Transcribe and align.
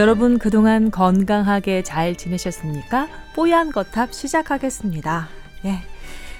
여러분 0.00 0.38
그동안 0.38 0.90
건강하게 0.90 1.82
잘 1.82 2.16
지내셨습니까? 2.16 3.06
뽀얀 3.34 3.70
거탑 3.70 4.14
시작하겠습니다. 4.14 5.28
예. 5.66 5.82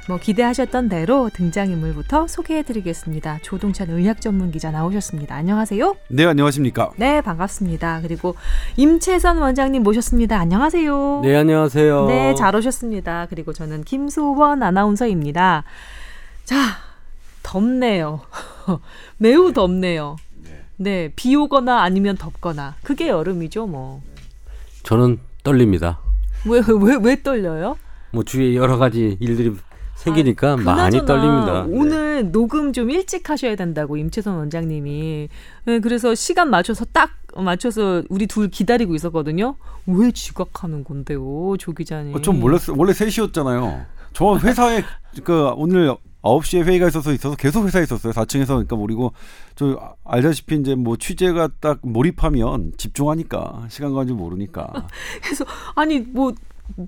뭐 0.09 0.17
기대하셨던 0.17 0.89
대로 0.89 1.29
등장인물부터 1.31 2.27
소개해드리겠습니다. 2.27 3.41
조동찬 3.43 3.91
의학 3.91 4.23
전문 4.23 4.51
기자 4.51 4.71
나오셨습니다. 4.71 5.35
안녕하세요. 5.35 5.95
네, 6.09 6.25
안녕하십니까. 6.25 6.93
네, 6.97 7.21
반갑습니다. 7.21 8.01
그리고 8.01 8.35
임채선 8.79 9.37
원장님 9.37 9.83
모셨습니다. 9.83 10.39
안녕하세요. 10.39 11.21
네, 11.23 11.37
안녕하세요. 11.37 12.07
네, 12.07 12.35
잘 12.37 12.57
오셨습니다. 12.57 13.27
그리고 13.29 13.53
저는 13.53 13.85
김소원 13.85 14.63
아나운서입니다. 14.63 15.65
자, 16.45 16.57
덥네요. 17.43 18.23
매우 19.19 19.53
덥네요. 19.53 20.17
네, 20.83 21.13
비 21.15 21.37
오거나 21.37 21.83
아니면 21.83 22.17
덥거나 22.17 22.75
그게 22.83 23.09
여름이죠, 23.09 23.67
뭐. 23.67 24.01
저는 24.83 25.19
떨립니다. 25.45 25.99
왜 26.47 26.61
왜 26.61 26.97
왜 27.03 27.23
떨려요? 27.23 27.77
뭐 28.13 28.23
주위에 28.25 28.55
여러 28.55 28.79
가지 28.79 29.19
일들이 29.21 29.55
생기니까 29.97 30.53
아, 30.53 30.57
많이 30.57 30.99
그나저나 31.01 31.05
떨립니다. 31.05 31.67
오늘 31.69 32.23
네. 32.25 32.31
녹음 32.33 32.73
좀 32.73 32.89
일찍 32.91 33.29
하셔야 33.29 33.57
된다고 33.57 33.99
임채선 33.99 34.37
원장님이. 34.39 35.29
네, 35.67 35.81
그래서 35.81 36.15
시간 36.15 36.49
맞춰서 36.49 36.87
딱 36.87 37.11
맞춰서 37.37 38.03
우리 38.09 38.27
둘 38.27 38.49
기다리고 38.49 38.95
있었거든요. 38.95 39.57
왜 39.87 40.11
지각하는 40.13 40.83
건데요, 40.83 41.57
조 41.59 41.73
기자님? 41.73 42.15
어, 42.17 42.23
좀 42.23 42.41
몰랐어요. 42.41 42.75
원래 42.79 42.93
3시였잖아요. 42.93 43.85
저 44.15 44.37
회사에 44.39 44.83
그 45.25 45.51
오늘 45.57 45.95
9시에 46.23 46.65
회의가 46.65 46.89
있어서 46.89 47.13
있어서 47.13 47.37
계속 47.37 47.67
회사에 47.67 47.83
있었어요. 47.83 48.13
4층에서 48.13 48.49
그러니까 48.49 48.77
그리고 48.77 49.13
저 49.55 49.97
알다시피 50.05 50.57
이제 50.57 50.75
뭐 50.75 50.97
취재가 50.97 51.51
딱 51.61 51.79
몰입하면 51.83 52.73
집중하니까 52.77 53.67
시간 53.69 53.93
가는 53.95 54.09
줄 54.09 54.17
모르니까. 54.17 54.89
그래서 55.23 55.45
아니 55.75 56.01
뭐 56.01 56.35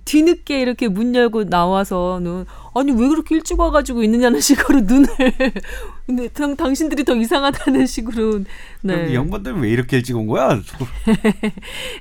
뒤늦게 0.05 0.61
이렇게 0.61 0.89
문 0.89 1.15
열고 1.15 1.45
나와서는 1.45 2.47
아니 2.75 2.93
왜 2.93 3.09
그렇게 3.09 3.37
일찍 3.37 3.59
와가지고 3.59 4.03
있느냐는 4.05 4.39
식으로 4.41 4.81
눈을 4.83 5.09
근데 6.07 6.29
당, 6.29 6.57
당신들이 6.57 7.05
더 7.05 7.15
이상하다는 7.15 7.87
식으로 7.87 8.41
네. 8.83 9.11
이 9.11 9.15
양반들 9.15 9.61
왜 9.61 9.71
이렇게 9.71 9.99
일찍 9.99 10.17
온 10.17 10.27
거야? 10.27 10.61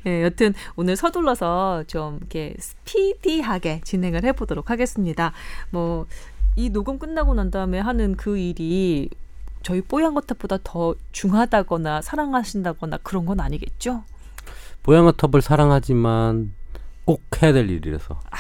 네, 0.04 0.24
여튼 0.24 0.54
오늘 0.76 0.96
서둘러서 0.96 1.86
좀 1.88 2.18
이렇게 2.18 2.56
스피디하게 2.60 3.82
진행을 3.84 4.24
해보도록 4.24 4.70
하겠습니다. 4.70 5.34
뭐 5.70 6.06
이 6.56 6.70
녹음 6.70 7.00
끝나고 7.00 7.34
난 7.34 7.50
다음에 7.52 7.80
하는 7.80 8.16
그 8.16 8.38
일이 8.38 9.10
저희 9.64 9.82
뽀얀 9.82 10.14
거탑보다 10.14 10.58
더 10.64 10.96
중하다거나 11.12 12.02
사랑하신다거나 12.02 12.98
그런 13.04 13.26
건 13.26 13.40
아니겠죠? 13.40 14.04
뽀얀 14.84 15.06
거탑을 15.06 15.42
사랑하지만 15.42 16.54
꼭 17.06 17.22
해야 17.42 17.54
될 17.54 17.70
일이라서. 17.70 18.20
아, 18.30 18.38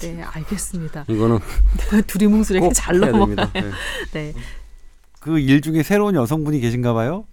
네. 0.00 0.14
네, 0.14 0.22
알겠습니다. 0.22 1.04
이거는 1.08 1.38
두리뭉술하게 2.06 2.72
잘 2.72 2.98
넘어가요. 3.00 3.50
네. 3.54 3.62
네. 4.12 4.34
그 5.20 5.38
일 5.40 5.60
중에 5.60 5.82
새로운 5.82 6.14
여성분이 6.14 6.60
계신가 6.60 6.94
봐요? 6.94 7.24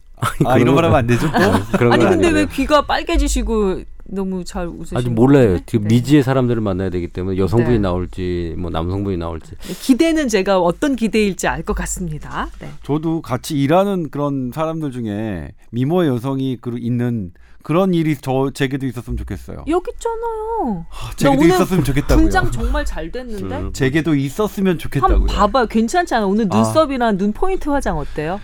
아, 0.46 0.58
이런 0.58 0.74
말 0.74 0.86
하면 0.86 0.98
안 0.98 1.06
되죠? 1.08 1.30
그런 1.78 1.94
아니 1.94 2.04
근데 2.06 2.28
아니고요. 2.28 2.32
왜 2.34 2.46
귀가 2.48 2.86
빨개지시고 2.88 3.84
너무 4.06 4.44
잘 4.44 4.68
웃으시는 4.68 5.00
아직 5.00 5.10
몰라요. 5.14 5.60
지금 5.66 5.88
네. 5.88 5.96
미지의 5.96 6.24
사람들을 6.24 6.62
만나야 6.62 6.90
되기 6.90 7.08
때문에 7.08 7.38
여성분이 7.38 7.76
네. 7.76 7.80
나올지 7.80 8.56
뭐 8.58 8.70
남성분이 8.70 9.18
나올지 9.18 9.52
네, 9.62 9.74
기대는 9.74 10.28
제가 10.28 10.60
어떤 10.60 10.96
기대일지 10.96 11.48
알 11.48 11.64
것 11.64 11.74
같습니다. 11.76 12.50
네. 12.60 12.70
저도 12.84 13.22
같이 13.22 13.58
일하는 13.58 14.10
그런 14.10 14.52
사람들 14.54 14.92
중에 14.92 15.52
미모의 15.72 16.10
여성이 16.10 16.58
있는 16.78 17.32
그런 17.64 17.94
일이 17.94 18.18
저 18.20 18.52
제게도 18.54 18.86
있었으면 18.86 19.16
좋겠어요. 19.16 19.64
여기 19.70 19.92
있잖아요. 19.94 20.86
아, 20.92 21.12
제게도 21.16 21.46
있었으면 21.46 21.84
좋겠다고요. 21.86 22.18
분장 22.18 22.52
정말 22.52 22.84
잘 22.84 23.10
됐는데. 23.10 23.56
음. 23.58 23.72
제게도 23.74 24.16
있었으면 24.16 24.78
좋겠다고요. 24.78 25.16
한번 25.20 25.34
봐봐요. 25.34 25.66
괜찮지 25.68 26.14
않아? 26.16 26.26
오늘 26.28 26.50
눈썹이랑 26.50 27.08
아. 27.08 27.12
눈 27.18 27.32
포인트 27.32 27.70
화장 27.70 27.98
어때요? 27.98 28.42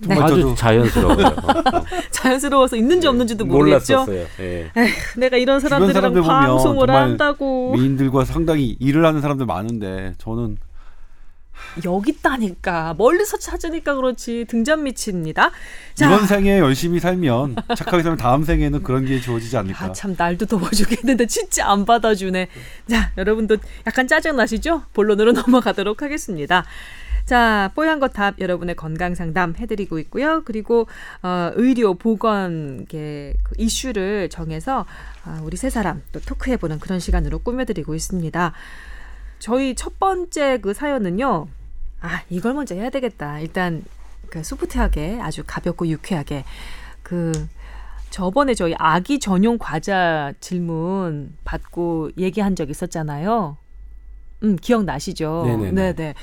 네. 0.00 0.14
아주 0.18 0.54
자연스러워요. 0.56 1.36
자연스러워서 2.10 2.76
있는지 2.76 3.02
네. 3.02 3.08
없는지도 3.08 3.44
모르겠죠. 3.44 4.04
몰랐었어요. 4.04 4.26
네. 4.38 4.70
에휴, 4.76 4.92
내가 5.16 5.36
이런 5.36 5.60
사람들이랑 5.60 6.14
방송을 6.14 6.90
한다고. 6.90 7.72
미인들과 7.74 8.24
상당히 8.24 8.76
일을 8.78 9.04
하는 9.04 9.20
사람들 9.20 9.46
많은데 9.46 10.14
저는 10.18 10.58
여기 11.84 12.12
있다니까 12.12 12.94
멀리서 12.96 13.36
찾으니까 13.38 13.94
그렇지 13.96 14.46
등잔 14.48 14.84
밑입니다. 14.84 15.50
자. 15.94 16.06
이번 16.06 16.26
생에 16.26 16.58
열심히 16.58 17.00
살면 17.00 17.56
착하게 17.76 18.02
살면 18.02 18.18
다음 18.18 18.44
생에는 18.44 18.82
그런 18.82 19.04
게 19.04 19.20
주어지지 19.20 19.56
않을까. 19.56 19.86
아, 19.86 19.92
참 19.92 20.14
날도 20.16 20.46
더워주겠는데 20.46 21.26
진짜 21.26 21.68
안 21.70 21.84
받아주네. 21.84 22.48
자 22.88 23.10
여러분도 23.18 23.56
약간 23.86 24.06
짜증 24.06 24.36
나시죠? 24.36 24.82
본론으로 24.94 25.32
넘어가도록 25.42 26.02
하겠습니다. 26.02 26.64
자, 27.28 27.70
뽀얀 27.74 28.00
거탑 28.00 28.40
여러분의 28.40 28.74
건강 28.74 29.14
상담 29.14 29.54
해드리고 29.54 29.98
있고요. 29.98 30.40
그리고 30.46 30.86
어, 31.22 31.50
의료 31.56 31.92
보건 31.92 32.86
그 32.90 33.34
이슈를 33.58 34.30
정해서 34.30 34.86
어, 35.26 35.38
우리 35.42 35.58
세 35.58 35.68
사람 35.68 36.02
또 36.12 36.20
토크해보는 36.20 36.78
그런 36.78 36.98
시간으로 37.00 37.40
꾸며드리고 37.40 37.94
있습니다. 37.94 38.54
저희 39.40 39.74
첫 39.74 39.98
번째 39.98 40.56
그 40.62 40.72
사연은요. 40.72 41.48
아, 42.00 42.22
이걸 42.30 42.54
먼저 42.54 42.74
해야 42.74 42.88
되겠다. 42.88 43.40
일단 43.40 43.84
그 44.30 44.42
소프트하게 44.42 45.18
아주 45.20 45.42
가볍고 45.46 45.86
유쾌하게 45.86 46.44
그 47.02 47.46
저번에 48.08 48.54
저희 48.54 48.74
아기 48.78 49.20
전용 49.20 49.58
과자 49.58 50.32
질문 50.40 51.36
받고 51.44 52.12
얘기한 52.16 52.56
적 52.56 52.70
있었잖아요. 52.70 53.58
음, 54.44 54.56
기억나시죠? 54.56 55.42
네네. 55.46 55.72
네 55.72 55.92
네. 55.92 56.14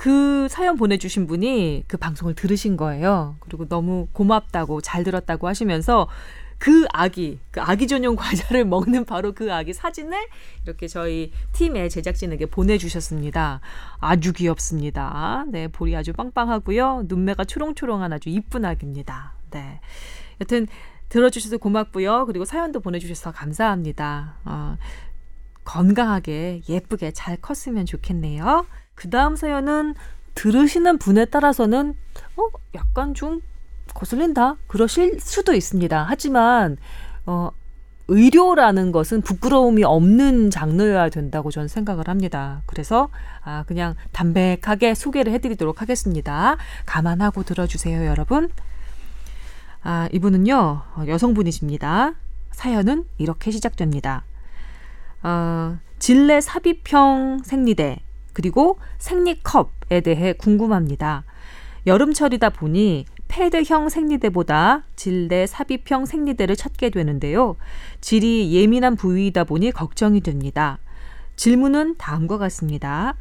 그 0.00 0.48
사연 0.48 0.76
보내주신 0.76 1.26
분이 1.26 1.84
그 1.86 1.98
방송을 1.98 2.32
들으신 2.34 2.78
거예요. 2.78 3.36
그리고 3.38 3.68
너무 3.68 4.08
고맙다고 4.14 4.80
잘 4.80 5.04
들었다고 5.04 5.46
하시면서 5.46 6.08
그 6.56 6.86
아기, 6.94 7.38
그 7.50 7.60
아기 7.60 7.86
전용 7.86 8.16
과자를 8.16 8.64
먹는 8.64 9.04
바로 9.04 9.32
그 9.32 9.52
아기 9.52 9.74
사진을 9.74 10.18
이렇게 10.64 10.88
저희 10.88 11.32
팀의 11.52 11.90
제작진에게 11.90 12.46
보내주셨습니다. 12.46 13.60
아주 13.98 14.32
귀엽습니다. 14.32 15.44
네, 15.48 15.68
볼이 15.68 15.94
아주 15.94 16.14
빵빵하고요. 16.14 17.04
눈매가 17.06 17.44
초롱초롱한 17.44 18.10
아주 18.14 18.30
이쁜 18.30 18.64
아기입니다. 18.64 19.34
네. 19.50 19.80
여튼 20.40 20.66
들어주셔서 21.10 21.58
고맙고요. 21.58 22.24
그리고 22.24 22.46
사연도 22.46 22.80
보내주셔서 22.80 23.32
감사합니다. 23.32 24.36
어, 24.46 24.78
건강하게 25.70 26.62
예쁘게 26.68 27.12
잘 27.12 27.36
컸으면 27.36 27.86
좋겠네요. 27.86 28.66
그 28.96 29.08
다음 29.08 29.36
사연은 29.36 29.94
들으시는 30.34 30.98
분에 30.98 31.26
따라서는 31.26 31.94
어 32.36 32.42
약간 32.74 33.14
좀 33.14 33.40
거슬린다 33.94 34.56
그러실 34.66 35.20
수도 35.20 35.54
있습니다. 35.54 36.06
하지만 36.08 36.76
어 37.24 37.50
의료라는 38.08 38.90
것은 38.90 39.20
부끄러움이 39.20 39.84
없는 39.84 40.50
장르여야 40.50 41.08
된다고 41.08 41.52
저는 41.52 41.68
생각을 41.68 42.08
합니다. 42.08 42.62
그래서 42.66 43.08
아 43.44 43.62
그냥 43.68 43.94
담백하게 44.10 44.94
소개를 44.94 45.32
해드리도록 45.34 45.80
하겠습니다. 45.82 46.56
감안하고 46.86 47.44
들어주세요, 47.44 48.06
여러분. 48.06 48.50
아 49.84 50.08
이분은요 50.10 50.82
여성분이십니다. 51.06 52.14
사연은 52.50 53.04
이렇게 53.18 53.52
시작됩니다. 53.52 54.24
어, 55.22 55.78
진례 55.98 56.40
삽입형 56.40 57.42
생리대 57.44 58.00
그리고 58.32 58.78
생리컵에 58.98 60.00
대해 60.02 60.32
궁금합니다. 60.32 61.24
여름철이다 61.86 62.50
보니 62.50 63.06
패드형 63.28 63.88
생리대보다 63.88 64.84
질내 64.96 65.46
삽입형 65.46 66.04
생리대를 66.06 66.56
찾게 66.56 66.90
되는데요. 66.90 67.56
질이 68.00 68.52
예민한 68.52 68.96
부위이다 68.96 69.44
보니 69.44 69.70
걱정이 69.70 70.20
됩니다. 70.20 70.78
질문은 71.36 71.96
다음과 71.96 72.38
같습니다. 72.38 73.14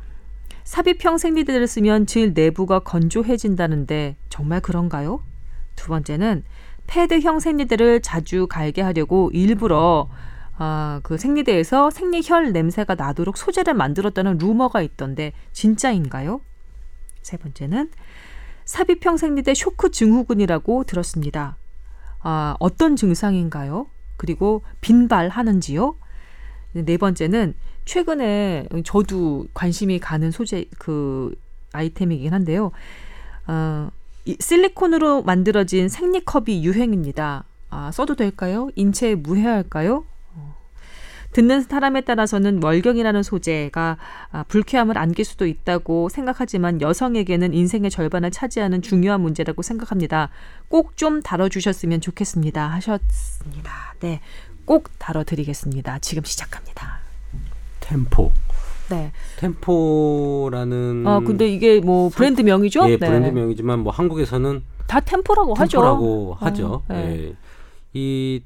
삽입형 0.63 1.17
생리대를 1.17 1.67
쓰면 1.67 2.05
질 2.05 2.33
내부가 2.33 2.79
건조해진다는데 2.79 4.17
정말 4.29 4.61
그런가요? 4.61 5.23
두 5.75 5.87
번째는 5.87 6.43
패드형 6.87 7.39
생리대를 7.39 8.01
자주 8.01 8.47
갈게 8.47 8.81
하려고 8.81 9.29
일부러 9.31 10.09
아, 10.61 10.99
그 11.03 11.17
생리대에서 11.17 11.89
생리혈 11.89 12.51
냄새가 12.51 12.95
나도록 12.95 13.37
소재를 13.37 13.73
만들었다는 13.73 14.37
루머가 14.37 14.81
있던데 14.81 15.31
진짜인가요? 15.53 16.41
세 17.21 17.37
번째는 17.37 17.89
삽입형 18.65 19.15
생리대 19.15 19.53
쇼크 19.53 19.89
증후군이라고 19.89 20.83
들었습니다. 20.83 21.55
아, 22.19 22.57
어떤 22.59 22.97
증상인가요? 22.97 23.87
그리고 24.17 24.61
빈발하는지요? 24.81 25.95
네 26.73 26.97
번째는 26.97 27.55
최근에 27.85 28.67
저도 28.83 29.47
관심이 29.53 29.97
가는 29.99 30.29
소재 30.29 30.65
그 30.77 31.33
아이템이긴 31.71 32.33
한데요. 32.33 32.71
어, 33.47 33.89
이 34.25 34.35
실리콘으로 34.37 35.23
만들어진 35.23 35.87
생리컵이 35.87 36.65
유행입니다. 36.65 37.45
아, 37.69 37.91
써도 37.91 38.15
될까요? 38.15 38.69
인체에 38.75 39.15
무해할까요? 39.15 40.03
어. 41.29 41.33
듣는 41.33 41.61
사람에 41.61 42.01
따라서는 42.01 42.61
월경이라는 42.63 43.23
소재가 43.23 43.97
아, 44.31 44.43
불쾌함을 44.43 44.97
안길 44.97 45.23
수도 45.25 45.45
있다고 45.45 46.09
생각하지만 46.09 46.81
여성에게는 46.81 47.53
인생의 47.53 47.91
절반을 47.91 48.31
차지하는 48.31 48.81
중요한 48.81 49.21
문제라고 49.21 49.61
생각합니다. 49.61 50.29
꼭 50.67 50.89
좀 50.95 51.21
다뤄주셨으면 51.21 52.01
좋겠습니다. 52.01 52.67
하셨습니다. 52.67 53.95
네. 54.01 54.19
꼭 54.65 54.89
다뤄드리겠습니다. 54.97 55.99
지금 55.99 56.23
시작합니다. 56.25 56.99
템포. 57.79 58.31
네. 58.89 59.11
템포라는 59.37 61.03
아, 61.07 61.19
근데 61.19 61.47
이게 61.47 61.79
뭐 61.79 62.09
브랜드 62.09 62.41
명이죠? 62.41 62.85
예, 62.89 62.97
네. 62.97 63.07
브랜드 63.07 63.29
명이지만 63.29 63.79
뭐 63.79 63.93
한국에서는 63.93 64.63
다 64.87 64.99
템포라고 64.99 65.53
하죠. 65.53 65.77
템포라고 65.77 66.33
하죠. 66.39 66.83
네. 66.89 66.95
예. 67.29 67.35
이 67.93 68.41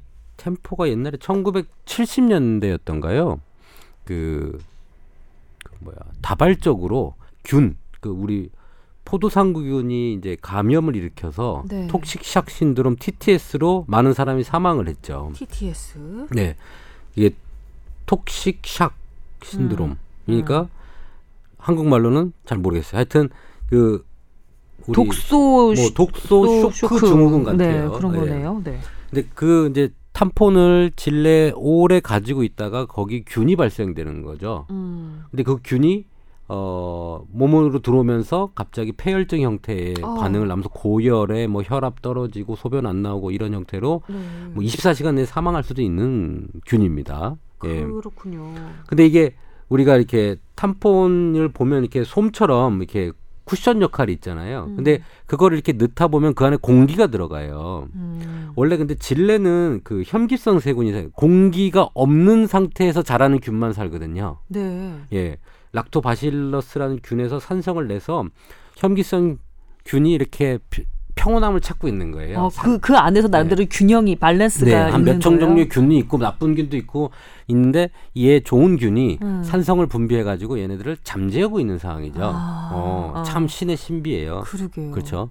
템포가 0.48 0.88
옛날에 0.90 1.16
1970년대였던가요? 1.16 3.40
그, 4.04 4.58
그 5.64 5.72
뭐야 5.80 5.96
다발적으로 6.20 7.14
균, 7.44 7.76
그 8.00 8.10
우리 8.10 8.50
포도상구균이 9.06 10.14
이제 10.14 10.36
감염을 10.40 10.96
일으켜서 10.96 11.62
네. 11.68 11.86
톡식샥 11.88 12.48
신드롬 12.50 12.96
TTS로 12.96 13.84
많은 13.88 14.12
사람이 14.14 14.44
사망을 14.44 14.88
했죠. 14.88 15.30
TTS. 15.34 16.26
네, 16.30 16.56
이게 17.16 17.30
톡식샥 18.06 18.92
신드롬. 19.42 19.98
그러니까 20.26 20.68
한국말로는 21.58 22.32
잘 22.44 22.58
모르겠어요. 22.58 22.98
하여튼 22.98 23.28
그 23.68 24.04
독소 24.92 25.36
뭐 25.38 25.74
슈- 25.74 25.94
독소 25.94 26.70
쇼크, 26.70 27.00
증후군 27.00 27.44
같아요. 27.44 27.90
네, 27.90 27.96
그런 27.96 28.14
예. 28.14 28.18
거네요. 28.18 28.60
네. 28.64 28.78
근데 29.10 29.26
그 29.34 29.68
이제 29.70 29.90
탐폰을 30.14 30.92
질내 30.96 31.52
오래 31.56 32.00
가지고 32.00 32.44
있다가 32.44 32.86
거기 32.86 33.24
균이 33.26 33.56
발생되는 33.56 34.22
거죠. 34.22 34.66
음. 34.70 35.24
근데 35.30 35.42
그 35.42 35.58
균이 35.62 36.06
어 36.46 37.24
몸으로 37.32 37.80
들어오면서 37.80 38.50
갑자기 38.54 38.92
폐혈증 38.92 39.40
형태의 39.40 39.94
어. 40.02 40.14
반응을 40.14 40.50
하면서 40.50 40.68
고열에 40.68 41.46
뭐 41.48 41.62
혈압 41.62 42.00
떨어지고 42.00 42.54
소변 42.54 42.86
안 42.86 43.02
나오고 43.02 43.30
이런 43.30 43.54
형태로 43.54 44.02
네. 44.08 44.14
뭐 44.52 44.62
24시간 44.62 45.14
내에 45.14 45.24
사망할 45.24 45.64
수도 45.64 45.82
있는 45.82 46.46
균입니다. 46.66 47.36
예. 47.64 47.82
그렇군요. 47.82 48.52
근데 48.86 49.06
이게 49.06 49.34
우리가 49.68 49.96
이렇게 49.96 50.36
탐폰을 50.54 51.48
보면 51.48 51.82
이렇게 51.82 52.04
솜처럼 52.04 52.78
이렇게 52.78 53.10
쿠션 53.44 53.82
역할이 53.82 54.12
있잖아요. 54.14 54.64
음. 54.68 54.76
근데 54.76 55.02
그거를 55.26 55.56
이렇게 55.56 55.72
넣다 55.72 56.08
보면 56.08 56.34
그 56.34 56.44
안에 56.44 56.56
공기가 56.60 57.06
들어가요. 57.08 57.88
음. 57.94 58.50
원래 58.56 58.76
근데 58.76 58.94
질레는 58.94 59.80
그 59.84 60.02
혐기성 60.06 60.60
세균이 60.60 60.92
살- 60.92 61.10
공기가 61.12 61.88
없는 61.94 62.46
상태에서 62.46 63.02
자라는 63.02 63.40
균만 63.40 63.72
살거든요. 63.72 64.38
네. 64.48 64.94
예. 65.12 65.36
락토바실러스라는 65.72 67.00
균에서 67.02 67.38
산성을 67.40 67.86
내서 67.88 68.24
혐기성 68.76 69.38
균이 69.84 70.12
이렇게 70.12 70.58
피- 70.70 70.86
평온함을 71.14 71.60
찾고 71.60 71.88
있는 71.88 72.10
거예요. 72.10 72.38
어, 72.38 72.50
그, 72.60 72.78
그 72.78 72.96
안에서 72.96 73.28
나름대로 73.28 73.64
균형이 73.70 74.16
밸런스가 74.16 74.66
네, 74.66 74.74
한 74.74 75.00
있는 75.00 75.14
몇종 75.14 75.36
거예요? 75.36 75.46
종류의 75.46 75.68
균이 75.68 75.98
있고 75.98 76.18
나쁜 76.18 76.54
균도 76.54 76.76
있고 76.76 77.10
있는데 77.48 77.90
얘 78.16 78.40
좋은 78.40 78.76
균이 78.76 79.18
음. 79.22 79.42
산성을 79.44 79.86
분비해 79.86 80.22
가지고 80.22 80.58
얘네들을 80.58 80.98
잠재우고 81.04 81.60
있는 81.60 81.78
상황이죠. 81.78 82.20
아, 82.22 82.70
어, 82.72 83.12
아. 83.16 83.22
참 83.22 83.46
신의 83.46 83.76
신비예요. 83.76 84.42
그러게요. 84.44 84.90
그렇죠. 84.90 85.30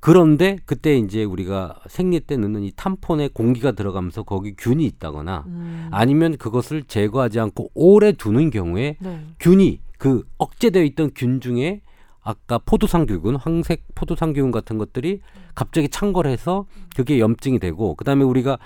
그런데 0.00 0.58
그때 0.66 0.98
이제 0.98 1.24
우리가 1.24 1.76
생리 1.88 2.20
때 2.20 2.36
넣는 2.36 2.62
이 2.62 2.72
탐폰에 2.76 3.30
공기가 3.32 3.72
들어가면서 3.72 4.22
거기 4.22 4.54
균이 4.54 4.84
있다거나 4.84 5.44
음. 5.46 5.88
아니면 5.90 6.36
그것을 6.36 6.82
제거하지 6.82 7.40
않고 7.40 7.70
오래 7.72 8.12
두는 8.12 8.50
경우에 8.50 8.96
네. 8.98 9.20
균이 9.40 9.80
그 9.96 10.22
억제되어 10.36 10.82
있던 10.82 11.12
균 11.14 11.40
중에 11.40 11.80
아까 12.24 12.58
포도상균, 12.58 13.36
황색 13.36 13.84
포도상균 13.94 14.50
같은 14.50 14.78
것들이 14.78 15.20
갑자기 15.54 15.88
창궐해서 15.88 16.64
그게 16.96 17.20
염증이 17.20 17.58
되고 17.58 17.94
그다음에 17.94 18.24
우리가 18.24 18.58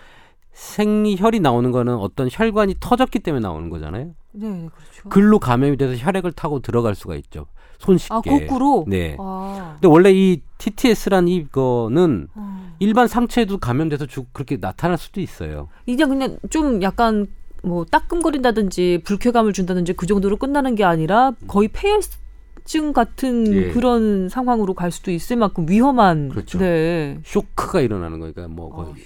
생리혈이 0.52 1.40
나오는 1.40 1.70
거는 1.70 1.96
어떤 1.96 2.28
혈관이 2.31 2.76
터졌기 2.81 3.19
때문에 3.19 3.43
나오는 3.43 3.69
거잖아요. 3.69 4.14
네, 4.32 4.49
네, 4.49 4.69
그렇죠. 4.69 5.08
글로 5.08 5.38
감염이 5.38 5.76
돼서 5.76 5.94
혈액을 5.96 6.32
타고 6.32 6.60
들어갈 6.60 6.94
수가 6.94 7.16
있죠. 7.16 7.46
손쉽게. 7.78 8.14
아, 8.14 8.20
거꾸로? 8.20 8.84
네. 8.88 9.16
아. 9.20 9.72
근데 9.75 9.88
원래 9.88 10.12
이 10.12 10.40
TTS란 10.58 11.28
이거는 11.28 12.28
어. 12.34 12.72
일반 12.81 13.06
상처에도 13.06 13.58
감염돼서 13.58 14.06
죽 14.06 14.32
그렇게 14.32 14.56
나타날 14.56 14.99
수도 14.99 15.20
있어요. 15.20 15.69
이제 15.87 16.04
그냥 16.04 16.38
좀 16.50 16.82
약간 16.82 17.26
뭐 17.62 17.84
따끔거린다든지 17.84 19.02
불쾌감을 19.04 19.52
준다든지 19.52 19.94
그 19.94 20.06
정도로 20.06 20.37
끝나는 20.37 20.75
게 20.75 20.84
아니라 20.84 21.32
거의 21.46 21.69
폐혈 21.69 22.00
증 22.69 22.93
같은 22.93 23.50
예. 23.55 23.70
그런 23.70 24.29
상황으로 24.29 24.75
갈 24.75 24.91
수도 24.91 25.11
있을 25.11 25.37
만큼 25.37 25.67
위험한 25.67 26.29
그렇죠. 26.29 26.59
네. 26.59 27.19
쇼크가 27.25 27.81
일어나는 27.81 28.20
거니까 28.20 28.47
뭐 28.47 28.69
거의. 28.69 28.91
어휴. 28.91 28.97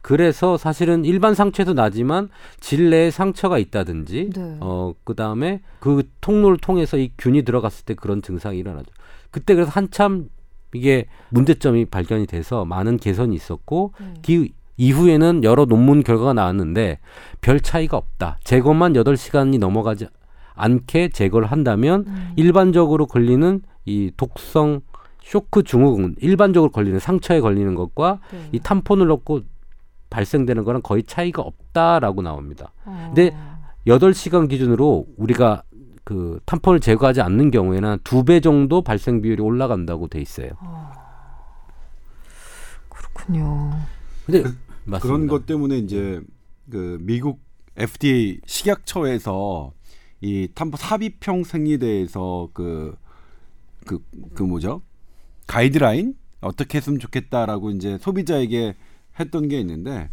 그래서 0.00 0.56
사실은 0.56 1.04
일반 1.04 1.34
상처에도 1.34 1.74
나지만 1.74 2.28
질내에 2.58 3.12
상처가 3.12 3.58
있다든지 3.58 4.30
네. 4.34 4.56
어 4.60 4.94
그다음에 5.04 5.60
그 5.78 6.02
통로를 6.20 6.58
통해서 6.58 6.98
이 6.98 7.12
균이 7.16 7.44
들어갔을 7.44 7.84
때 7.84 7.94
그런 7.94 8.20
증상이 8.20 8.58
일어나죠. 8.58 8.90
그때 9.30 9.54
그래서 9.54 9.70
한참 9.70 10.28
이게 10.74 11.06
문제점이 11.28 11.84
발견이 11.84 12.26
돼서 12.26 12.64
많은 12.64 12.96
개선이 12.96 13.34
있었고 13.36 13.94
네. 14.00 14.14
그 14.26 14.48
이후에는 14.76 15.44
여러 15.44 15.66
논문 15.66 16.02
결과가 16.02 16.32
나왔는데 16.32 16.98
별 17.40 17.60
차이가 17.60 17.96
없다. 17.96 18.38
제거만 18.42 18.94
8시간이 18.94 19.60
넘어가지 19.60 20.08
않게 20.54 21.08
제거를 21.10 21.50
한다면 21.50 22.04
음. 22.06 22.32
일반적으로 22.36 23.06
걸리는 23.06 23.62
이 23.84 24.12
독성 24.16 24.80
쇼크 25.22 25.62
증후군 25.62 26.16
일반적으로 26.18 26.70
걸리는 26.70 26.98
상처에 26.98 27.40
걸리는 27.40 27.74
것과 27.74 28.20
네. 28.30 28.48
이 28.52 28.58
탐폰을 28.60 29.06
넣고 29.08 29.40
발생되는 30.10 30.64
거랑 30.64 30.82
거의 30.82 31.02
차이가 31.02 31.42
없다라고 31.42 32.22
나옵니다. 32.22 32.72
어. 32.84 33.12
근데 33.14 33.36
8시간 33.86 34.48
기준으로 34.48 35.06
우리가 35.16 35.62
그 36.04 36.38
탐폰을 36.46 36.80
제거하지 36.80 37.20
않는 37.22 37.50
경우에는 37.50 37.98
두 38.04 38.22
배 38.24 38.40
정도 38.40 38.82
발생 38.82 39.22
비율이 39.22 39.42
올라간다고 39.42 40.08
돼 40.08 40.20
있어요. 40.20 40.50
그렇군요. 42.88 43.70
근데 44.26 44.42
그런 44.42 44.56
맞습니다. 44.84 45.30
것 45.30 45.46
때문에 45.46 45.78
이제 45.78 46.20
그 46.70 46.98
미국 47.00 47.40
FDA 47.76 48.40
식약처에서 48.46 49.72
이 50.24 50.48
탐포 50.54 50.78
삽입형 50.78 51.44
생리대에서 51.44 52.48
그 52.54 52.96
그, 53.86 54.02
그 54.32 54.42
뭐죠? 54.42 54.80
가이드라인 55.46 56.14
어떻게 56.40 56.78
했으면 56.78 56.98
좋겠다라고 56.98 57.70
이제 57.72 57.98
소비자에게 58.00 58.74
했던 59.20 59.48
게 59.48 59.60
있는데 59.60 60.08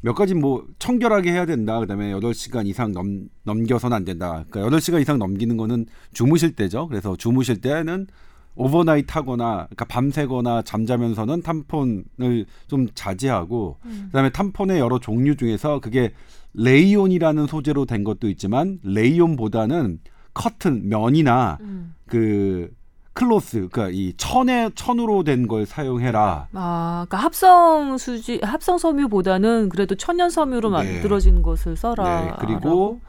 몇 0.00 0.14
가지 0.14 0.34
뭐 0.34 0.66
청결하게 0.80 1.30
해야 1.30 1.46
된다. 1.46 1.78
그다음에 1.78 2.12
8시간 2.12 2.66
이상 2.66 2.90
넘, 2.90 3.28
넘겨서는 3.44 3.96
안 3.96 4.04
된다. 4.04 4.44
그러니까 4.50 4.76
8시간 4.76 5.00
이상 5.00 5.20
넘기는 5.20 5.56
거는 5.56 5.86
주무실 6.12 6.56
때죠. 6.56 6.88
그래서 6.88 7.14
주무실 7.16 7.60
때는 7.60 8.08
오버나이트 8.54 9.10
하거나 9.12 9.66
그러니까 9.70 9.84
밤새거나 9.86 10.62
잠자면서는 10.62 11.42
탐폰을 11.42 12.46
좀 12.66 12.86
자제하고 12.94 13.78
그다음에 14.06 14.30
탐폰의 14.30 14.78
여러 14.78 14.98
종류 14.98 15.36
중에서 15.36 15.80
그게 15.80 16.12
레이온이라는 16.54 17.46
소재로 17.46 17.86
된 17.86 18.04
것도 18.04 18.28
있지만 18.28 18.78
레이온보다는 18.82 20.00
커튼 20.34 20.88
면이나 20.88 21.58
음. 21.62 21.94
그 22.06 22.70
클로스 23.14 23.68
그러니까 23.70 23.90
이 23.90 24.14
천에 24.16 24.70
천으로 24.74 25.22
된 25.22 25.46
걸 25.46 25.66
사용해라. 25.66 26.48
아, 26.52 27.06
그러니까 27.08 27.18
합성 27.18 27.98
수지 27.98 28.40
합성 28.42 28.78
섬유보다는 28.78 29.68
그래도 29.68 29.94
천연 29.94 30.30
섬유로 30.30 30.70
네. 30.70 30.76
만들어진 30.76 31.42
것을 31.42 31.76
써라. 31.76 32.20
네, 32.22 32.32
그리고 32.38 33.00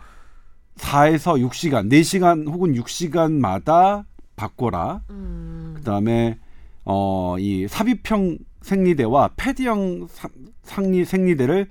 4에서 0.78 1.40
6시간, 1.50 1.90
4시간 1.90 2.48
혹은 2.50 2.74
6시간마다 2.74 4.04
바꿔라. 4.36 5.02
음. 5.10 5.74
그다음에 5.78 6.38
어 6.86 7.36
이 7.40 7.68
삽입형 7.68 8.38
생리대와 8.62 9.32
패드형 9.38 10.08
사- 10.10 10.30
상리 10.64 11.06
생리대를 11.06 11.68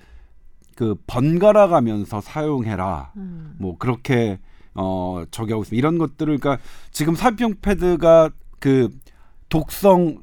그 0.75 0.95
번갈아 1.07 1.69
가면서 1.69 2.21
사용해라. 2.21 3.13
음. 3.17 3.55
뭐 3.59 3.77
그렇게 3.79 4.39
어 4.75 5.25
저기하고 5.31 5.63
있습니다. 5.65 5.79
이런 5.79 5.99
것들을 5.99 6.39
그러니까 6.39 6.63
지금 6.91 7.15
삽입형 7.15 7.57
패드가 7.61 8.31
그 8.59 8.89
독성 9.49 10.23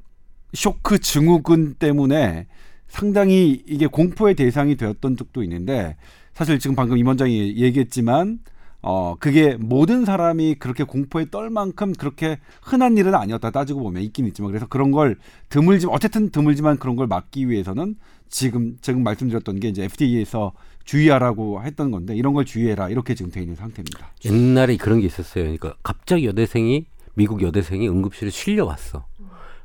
쇼크 0.53 0.97
증후군 0.99 1.75
때문에 1.75 2.47
상당히 2.87 3.63
이게 3.67 3.85
공포의 3.85 4.33
대상이 4.33 4.75
되었던 4.75 5.15
적도 5.17 5.43
있는데 5.43 5.95
사실 6.33 6.57
지금 6.57 6.75
방금 6.75 6.97
임 6.97 7.05
원장이 7.05 7.57
얘기했지만 7.57 8.39
어 8.81 9.15
그게 9.19 9.57
모든 9.59 10.05
사람이 10.05 10.55
그렇게 10.55 10.83
공포에 10.83 11.25
떨 11.29 11.49
만큼 11.49 11.91
그렇게 11.93 12.39
흔한 12.61 12.97
일은 12.97 13.13
아니었다 13.13 13.51
따지고 13.51 13.81
보면 13.83 14.01
있긴 14.03 14.25
있지만 14.27 14.51
그래서 14.51 14.67
그런 14.67 14.91
걸 14.91 15.17
드물지만 15.49 15.93
어쨌든 15.93 16.29
드물지만 16.29 16.77
그런 16.77 16.95
걸 16.95 17.07
막기 17.07 17.49
위해서는 17.49 17.95
지금 18.29 18.77
지금 18.81 19.03
말씀드렸던 19.03 19.59
게 19.59 19.67
이제 19.69 19.83
FDA에서 19.83 20.53
주의하라고 20.85 21.61
했던 21.63 21.91
건데 21.91 22.15
이런 22.15 22.33
걸 22.33 22.45
주의해라 22.45 22.89
이렇게 22.89 23.15
지금 23.15 23.31
돼 23.31 23.41
있는 23.41 23.55
상태입니다. 23.55 24.13
옛날에 24.25 24.77
그런 24.77 25.01
게 25.01 25.07
있었어요. 25.07 25.43
그러니까 25.43 25.75
갑자기 25.83 26.25
여대생이 26.25 26.85
미국 27.15 27.41
여대생이 27.41 27.87
응급실에 27.89 28.29
실려왔어. 28.29 29.05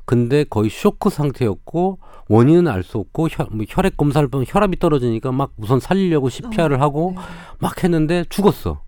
근데 0.05 0.43
거의 0.43 0.69
쇼크 0.69 1.09
상태였고 1.09 1.99
원인은 2.27 2.67
알 2.67 2.83
수 2.83 2.97
없고 2.99 3.27
혈, 3.29 3.47
뭐 3.51 3.65
혈액 3.67 3.97
검사를 3.97 4.27
보면 4.27 4.45
혈압이 4.47 4.77
떨어지니까 4.77 5.31
막 5.31 5.53
우선 5.57 5.79
살리려고 5.79 6.29
CPR을 6.29 6.81
하고 6.81 7.13
네. 7.15 7.21
막 7.59 7.83
했는데 7.83 8.23
죽었어. 8.29 8.81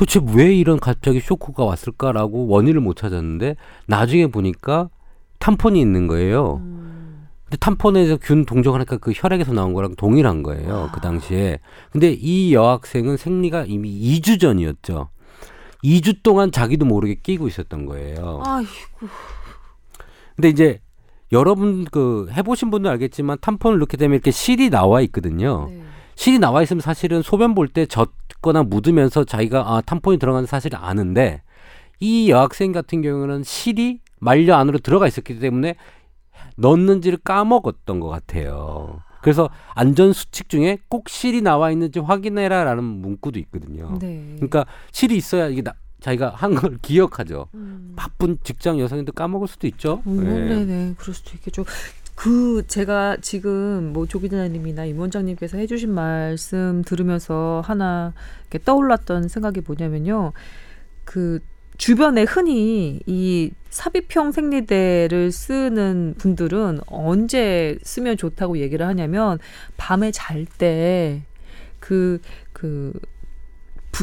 도대체 0.00 0.18
왜 0.34 0.54
이런 0.54 0.80
갑자기 0.80 1.20
쇼크가 1.20 1.62
왔을까라고 1.62 2.46
원인을 2.46 2.80
못 2.80 2.96
찾았는데 2.96 3.56
나중에 3.84 4.28
보니까 4.28 4.88
탐폰이 5.40 5.78
있는 5.78 6.06
거예요. 6.06 6.62
음. 6.64 7.28
근데 7.44 7.58
탐폰에서 7.58 8.16
균 8.16 8.46
동정하니까 8.46 8.96
그 8.96 9.12
혈액에서 9.14 9.52
나온 9.52 9.74
거랑 9.74 9.96
동일한 9.96 10.42
거예요. 10.42 10.88
그 10.94 11.00
당시에. 11.00 11.58
근데 11.92 12.12
이 12.12 12.54
여학생은 12.54 13.18
생리가 13.18 13.66
이미 13.66 13.90
2주 13.90 14.40
전이었죠. 14.40 15.10
2주 15.84 16.22
동안 16.22 16.50
자기도 16.50 16.86
모르게 16.86 17.16
끼고 17.16 17.46
있었던 17.46 17.84
거예요. 17.84 18.42
아이고. 18.46 18.70
근데 20.34 20.48
이제 20.48 20.80
여러분 21.30 21.84
그 21.84 22.26
해보신 22.32 22.70
분들 22.70 22.90
알겠지만 22.90 23.36
탐폰을 23.42 23.78
넣게 23.80 23.98
되면 23.98 24.14
이렇게 24.14 24.30
실이 24.30 24.70
나와 24.70 25.02
있거든요. 25.02 25.68
네. 25.68 25.82
실이 26.20 26.38
나와 26.38 26.62
있으면 26.62 26.82
사실은 26.82 27.22
소변 27.22 27.54
볼 27.54 27.68
때 27.68 27.86
젖거나 27.86 28.64
묻으면서 28.64 29.24
자기가 29.24 29.60
아 29.74 29.80
탐폰이 29.80 30.18
들어가는 30.18 30.46
사실을 30.46 30.78
아는데 30.78 31.40
이 31.98 32.28
여학생 32.30 32.72
같은 32.72 33.00
경우는 33.00 33.42
실이 33.42 34.00
말려 34.18 34.56
안으로 34.56 34.80
들어가 34.80 35.06
있었기 35.06 35.38
때문에 35.38 35.76
넣는지를 36.56 37.20
까먹었던 37.24 38.00
것 38.00 38.08
같아요. 38.08 39.00
그래서 39.22 39.48
안전 39.74 40.12
수칙 40.12 40.50
중에 40.50 40.76
꼭 40.88 41.08
실이 41.08 41.40
나와 41.40 41.70
있는지 41.70 42.00
확인해라라는 42.00 42.84
문구도 42.84 43.38
있거든요. 43.38 43.96
네. 43.98 44.22
그러니까 44.36 44.66
실이 44.92 45.16
있어야 45.16 45.48
이게 45.48 45.62
나, 45.62 45.72
자기가 46.00 46.34
한 46.36 46.54
걸 46.54 46.76
기억하죠. 46.82 47.46
음. 47.54 47.94
바쁜 47.96 48.36
직장 48.44 48.78
여성인데 48.78 49.12
까먹을 49.12 49.48
수도 49.48 49.66
있죠. 49.68 50.02
음, 50.06 50.20
예. 50.26 50.54
네네, 50.54 50.94
그럴 50.98 51.14
수도 51.14 51.30
있겠죠. 51.36 51.64
그 52.20 52.62
제가 52.66 53.16
지금 53.22 53.94
뭐 53.94 54.04
조 54.06 54.20
기자님이나 54.20 54.84
임 54.84 54.98
원장님께서 54.98 55.56
해주신 55.56 55.90
말씀 55.90 56.82
들으면서 56.84 57.62
하나 57.64 58.12
이렇게 58.42 58.62
떠올랐던 58.62 59.28
생각이 59.28 59.62
뭐냐면요. 59.66 60.32
그 61.06 61.40
주변에 61.78 62.24
흔히 62.24 63.00
이 63.06 63.52
삽입형 63.70 64.32
생리대를 64.32 65.32
쓰는 65.32 66.14
분들은 66.18 66.80
언제 66.88 67.78
쓰면 67.82 68.18
좋다고 68.18 68.58
얘기를 68.58 68.86
하냐면 68.86 69.38
밤에 69.78 70.10
잘 70.10 70.44
때 70.44 71.22
그그 71.78 72.92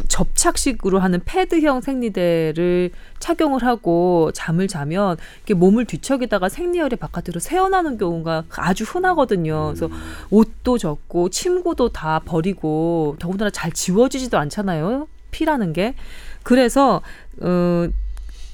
접착식으로 0.08 1.00
하는 1.00 1.22
패드형 1.26 1.82
생리대를 1.82 2.92
착용을 3.20 3.64
하고 3.64 4.32
잠을 4.34 4.68
자면 4.68 5.18
이렇게 5.38 5.54
몸을 5.54 5.86
뒤척이다가 5.86 6.50
생리혈이 6.50 6.96
바깥으로 6.98 7.40
새어나는 7.40 7.98
경우가 7.98 8.46
아주 8.52 8.84
흔하거든요. 8.84 9.74
그래서 9.76 9.90
옷도 10.30 10.78
젖고 10.78 11.30
침구도 11.30 11.90
다 11.90 12.22
버리고 12.24 13.16
더군다나 13.20 13.50
잘 13.50 13.72
지워지지도 13.72 14.38
않잖아요. 14.38 15.08
피라는 15.32 15.74
게. 15.74 15.96
그래서 16.44 17.02
어. 17.42 17.88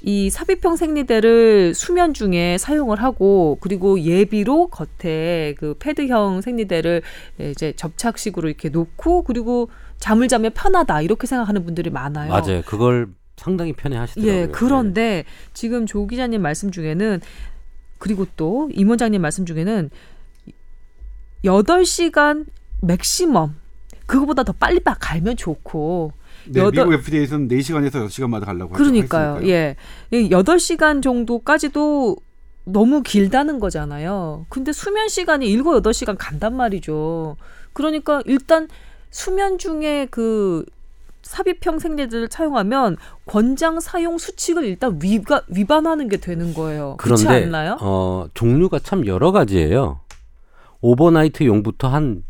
이 0.06 0.30
삽입형 0.30 0.76
생리대를 0.76 1.74
수면 1.74 2.14
중에 2.14 2.58
사용을 2.58 3.02
하고 3.02 3.58
그리고 3.62 4.02
예비로 4.02 4.68
겉에 4.68 5.56
그 5.58 5.76
패드형 5.80 6.42
생리대를 6.42 7.02
이제 7.40 7.72
접착식으로 7.78 8.50
이렇게 8.50 8.68
놓고 8.68 9.24
그리고 9.24 9.70
잠을 10.04 10.28
자면 10.28 10.52
편하다 10.54 11.02
이렇게 11.02 11.26
생각하는 11.28 11.64
분들이 11.64 11.90
많아요. 11.90 12.30
맞아요. 12.30 12.62
그걸 12.66 13.08
상당히 13.38 13.72
편해 13.72 13.96
하시더라고요. 13.96 14.34
예, 14.34 14.48
그런데 14.52 15.24
지금 15.54 15.86
조 15.86 16.06
기자님 16.08 16.42
말씀 16.42 16.72
중에는 16.72 17.22
그리고 18.00 18.26
또 18.36 18.68
임 18.74 18.90
원장님 18.90 19.22
말씀 19.22 19.46
중에는 19.46 19.90
여덟 21.46 21.86
시간 21.86 22.46
맥시멈 22.82 23.52
그거보다 24.06 24.44
더 24.44 24.52
빨리 24.52 24.82
빠 24.82 24.94
갈면 25.00 25.38
좋고 25.38 26.12
네, 26.50 26.60
여덟- 26.60 26.86
미국 26.86 27.00
FDA에서는 27.00 27.48
4시간에서 27.48 28.06
6시간마다 28.08 28.44
가려고 28.46 28.74
그러니까요. 28.74 29.36
했으니까요. 29.36 29.50
예. 29.50 29.76
이 30.12 30.30
여덟 30.32 30.60
시간 30.60 31.02
정도까지도 31.02 32.18
너무 32.66 33.02
길다는 33.04 33.62
거잖아요. 33.62 34.46
근데 34.50 34.74
수면 34.74 35.08
시간이 35.08 35.48
일곱 35.50 35.76
여덟 35.76 35.94
시간 35.94 36.18
간단 36.18 36.56
말이죠. 36.58 37.38
그러니까 37.72 38.22
일단 38.26 38.68
수면 39.14 39.58
중에 39.60 40.08
그 40.10 40.66
삽입형 41.22 41.80
생리대를 41.80 42.28
사용하면 42.30 42.98
권장 43.28 43.80
사용 43.80 44.18
수칙을 44.18 44.66
일단 44.66 45.00
위가, 45.02 45.44
위반하는 45.48 46.10
게 46.10 46.18
되는 46.18 46.54
거예요. 46.54 46.96
그렇지 46.98 47.26
그런데 47.26 47.46
않나요? 47.46 47.78
어, 47.80 48.26
종류가 48.34 48.80
참 48.80 49.06
여러 49.06 49.32
가지예요. 49.32 50.00
오버나이트용부터 50.82 51.88
한 51.88 52.24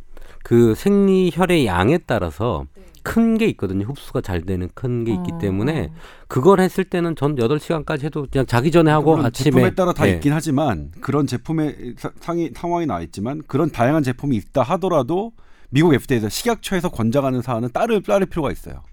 그 0.44 0.76
생리혈의 0.76 1.66
양에 1.66 1.98
따라서 2.00 2.66
큰 3.02 3.38
게 3.38 3.46
있거든요. 3.48 3.86
흡수가 3.86 4.20
잘 4.20 4.42
되는 4.42 4.68
큰 4.76 5.06
게 5.06 5.14
있기 5.14 5.32
어. 5.34 5.38
때문에 5.38 5.90
그걸 6.28 6.60
했을 6.60 6.84
때는 6.84 7.16
전 7.16 7.36
8시간까지 7.38 8.04
해도 8.04 8.28
그냥 8.30 8.46
자기 8.46 8.70
전에 8.70 8.92
하고 8.92 9.18
아침에 9.18 9.52
제품에 9.52 9.76
따라 9.76 9.94
다 9.94 10.06
예. 10.08 10.16
있긴 10.16 10.34
하지만 10.34 10.92
그런 11.00 11.26
제품의 11.28 11.96
상이 12.20 12.52
상황이 12.54 12.86
나와 12.86 13.02
있지만 13.02 13.42
그런 13.48 13.72
다양한 13.72 14.04
제품이 14.04 14.36
있다 14.36 14.64
하더라도 14.64 15.32
미국 15.74 15.94
FDA에서 15.96 16.30
식약처에서 16.30 16.90
권장하는 16.90 17.42
사안은 17.42 17.70
따를 17.74 18.02
따를 18.04 18.28
필요가 18.28 18.52
있어요. 18.52 18.84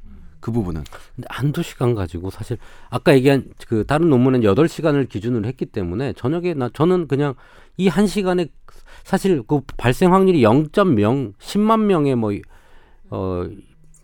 그 0.40 0.50
부분은 0.52 0.82
근데 1.14 1.26
한두 1.28 1.62
시간 1.62 1.94
가지고 1.94 2.30
사실 2.30 2.56
아까 2.88 3.14
얘기한 3.14 3.44
그 3.68 3.84
다른 3.86 4.08
논문은 4.08 4.42
여덟 4.42 4.68
시간을 4.68 5.04
기준으로 5.06 5.46
했기 5.46 5.66
때문에 5.66 6.14
저녁에 6.14 6.54
나 6.54 6.70
저는 6.72 7.08
그냥 7.08 7.34
이 7.76 7.88
한 7.88 8.06
시간에 8.06 8.46
사실 9.04 9.42
그 9.46 9.60
발생 9.76 10.14
확률이 10.14 10.40
0.0 10.42 11.34
10만 11.38 11.80
명에 11.84 12.14
뭐 12.14 12.32
어 13.10 13.46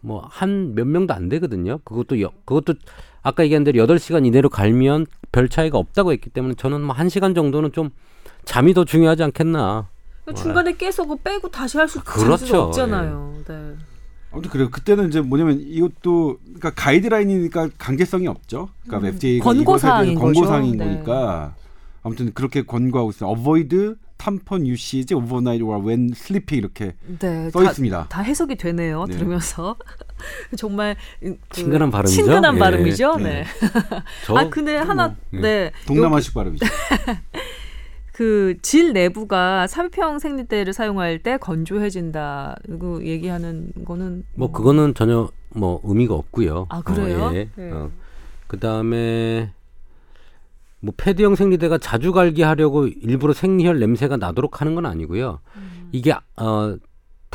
뭐 0.03 0.21
한 0.31 0.75
몇 0.75 0.87
명도 0.87 1.15
안 1.15 1.29
되거든요. 1.31 1.79
그것도 1.85 2.21
여, 2.21 2.31
그것도 2.45 2.75
아까 3.23 3.43
얘기한 3.45 3.65
대로 3.65 3.79
여덟 3.79 3.99
시간 3.99 4.25
이내로 4.27 4.51
갈면 4.51 5.07
별 5.33 5.49
차이가 5.49 5.79
없다고 5.79 6.13
했기 6.13 6.31
때문에 6.31 6.55
저는 6.55 6.83
뭐 6.83 6.95
한 6.95 7.09
시간 7.09 7.35
정도는 7.35 7.73
좀 7.73 7.91
잠이 8.45 8.75
더 8.75 8.85
중요하지 8.85 9.23
않겠나. 9.25 9.89
중간에 10.35 10.77
깨서 10.77 11.05
그거 11.05 11.17
빼고 11.17 11.51
다시 11.51 11.79
할수 11.79 12.03
그렇죠. 12.03 12.63
없잖아요. 12.63 13.35
네. 13.47 13.75
아무튼 14.33 14.51
그래요. 14.51 14.71
그때는 14.71 15.09
이제 15.09 15.21
뭐냐면 15.21 15.61
이것도 15.61 16.39
그러니까 16.45 16.71
가이드라인이니까 16.75 17.71
강제성이 17.79 18.27
없죠. 18.27 18.69
그러니까 18.87 19.09
음, 19.09 19.15
FDA가 19.15 19.45
권고사항인 19.45 20.15
권고사항인. 20.19 20.77
네. 20.77 20.85
거니까 20.85 21.55
아무튼 22.03 22.33
그렇게 22.35 22.63
권고하고 22.63 23.11
있어요. 23.11 23.31
Avoid 23.33 23.95
tampon 24.19 24.67
usage 24.67 25.15
overnight 25.15 25.63
or 25.63 25.79
when 25.85 26.11
sleepy 26.15 26.59
이렇게 26.59 26.95
네. 27.19 27.51
써 27.51 27.63
다- 27.63 27.71
있습니다. 27.71 28.07
다 28.09 28.23
해석이 28.23 28.57
되네요. 28.57 29.05
네. 29.07 29.15
들으면서 29.15 29.77
정말 30.57 30.97
그 31.21 31.37
친근한 31.51 31.91
발음이죠? 31.91 32.15
친근한 32.17 32.55
예. 32.57 32.59
발음이죠. 32.59 33.17
네. 33.19 33.25
네. 33.25 33.45
저아 34.27 34.49
근데 34.51 34.77
하나 34.77 35.15
예. 35.35 35.39
네. 35.41 35.73
동남아식 35.87 36.35
발음이죠. 36.35 36.67
그 38.17 38.55
질 38.63 38.95
내부가 38.95 39.67
삽입형 39.67 40.21
생리대를 40.21 40.73
사용할 40.73 41.19
때 41.19 41.37
건조해진다. 41.37 42.57
그 42.81 43.03
얘기하는 43.05 43.73
거는 43.85 44.25
뭐 44.35 44.51
그거는 44.51 44.95
전혀 44.95 45.29
뭐 45.51 45.83
의미가 45.85 46.15
없고요. 46.15 46.67
아, 46.71 46.81
그래요? 46.81 47.25
어, 47.25 47.35
예. 47.35 47.51
네. 47.55 47.71
어. 47.71 47.91
그다음에 48.47 49.53
뭐 50.81 50.95
패드형 50.97 51.35
생리대가 51.35 51.77
자주 51.77 52.13
갈기 52.13 52.41
하려고 52.41 52.87
일부러 52.87 53.35
생리혈 53.35 53.79
냄새가 53.81 54.17
나도록 54.17 54.63
하는 54.63 54.75
건 54.75 54.87
아니고요. 54.87 55.41
음. 55.57 55.89
이게 55.93 56.13
어 56.13 56.77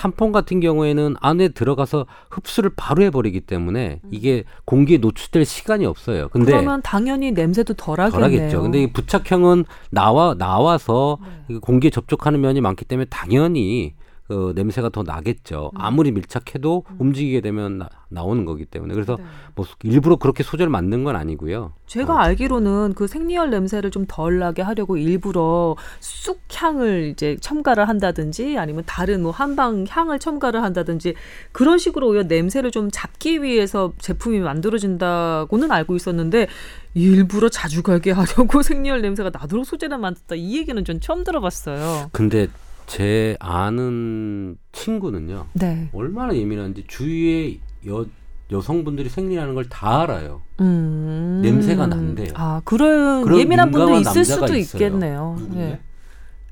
탐폰 0.01 0.31
같은 0.31 0.61
경우에는 0.61 1.15
안에 1.19 1.49
들어가서 1.49 2.07
흡수를 2.31 2.71
바로 2.75 3.03
해버리기 3.03 3.41
때문에 3.41 3.99
이게 4.09 4.45
공기에 4.65 4.97
노출될 4.97 5.45
시간이 5.45 5.85
없어요. 5.85 6.27
근데 6.29 6.53
음. 6.53 6.57
그러면 6.57 6.81
당연히 6.81 7.31
냄새도 7.31 7.75
덜하겠네요. 7.75 8.29
덜하겠죠. 8.29 8.63
근데 8.63 8.81
이 8.81 8.91
부착형은 8.91 9.65
나와 9.91 10.33
나와서 10.33 11.19
네. 11.21 11.55
이 11.55 11.59
공기에 11.59 11.91
접촉하는 11.91 12.41
면이 12.41 12.61
많기 12.61 12.83
때문에 12.83 13.05
당연히 13.11 13.93
그 14.31 14.53
냄새가 14.55 14.87
더 14.87 15.03
나겠죠. 15.03 15.71
음. 15.73 15.81
아무리 15.81 16.13
밀착해도 16.13 16.85
움직이게 16.99 17.41
되면 17.41 17.79
나, 17.79 17.89
나오는 18.07 18.45
거기 18.45 18.63
때문에 18.63 18.93
그래서 18.93 19.17
네. 19.17 19.23
뭐 19.55 19.65
일부러 19.83 20.15
그렇게 20.15 20.41
소재를 20.41 20.69
만든 20.69 21.03
건 21.03 21.17
아니고요. 21.17 21.73
제가 21.85 22.23
알기로는 22.23 22.93
그 22.95 23.07
생리혈 23.07 23.49
냄새를 23.49 23.91
좀 23.91 24.05
덜 24.07 24.39
나게 24.39 24.61
하려고 24.61 24.95
일부러 24.95 25.75
쑥향을 25.99 27.11
이제 27.13 27.35
첨가를 27.41 27.89
한다든지 27.89 28.57
아니면 28.57 28.83
다른 28.85 29.21
뭐 29.21 29.31
한방 29.31 29.85
향을 29.87 30.19
첨가를 30.19 30.63
한다든지 30.63 31.13
그런 31.51 31.77
식으로 31.77 32.07
오히려 32.07 32.23
냄새를 32.23 32.71
좀 32.71 32.89
잡기 32.91 33.43
위해서 33.43 33.91
제품이 33.99 34.39
만들어진다고는 34.39 35.71
알고 35.71 35.97
있었는데 35.97 36.47
일부러 36.93 37.49
자주 37.49 37.83
가게 37.83 38.11
하려고 38.11 38.61
생리혈 38.63 39.01
냄새가 39.01 39.31
나도록 39.33 39.65
소재를 39.65 39.97
만들었다 39.97 40.35
이 40.35 40.57
얘기는 40.57 40.83
전 40.85 41.01
처음 41.01 41.23
들어봤어요. 41.23 42.09
근데 42.11 42.47
제 42.95 43.37
아는 43.39 44.57
친구는요. 44.73 45.47
네. 45.53 45.87
얼마나 45.93 46.35
예민한지 46.35 46.83
주위에 46.89 47.57
여 47.87 48.05
여성분들이 48.51 49.07
생리하는 49.07 49.53
걸 49.55 49.63
다 49.69 50.01
알아요. 50.01 50.41
음. 50.59 51.39
냄새가 51.41 51.87
난대요. 51.87 52.33
아 52.35 52.61
그런, 52.65 53.23
그런 53.23 53.39
예민한 53.39 53.71
분도 53.71 53.85
민감한 53.93 54.01
있을 54.11 54.25
수도 54.25 54.57
있어요. 54.57 54.83
있겠네요. 54.83 55.35
누군데? 55.39 55.61
예. 55.61 55.79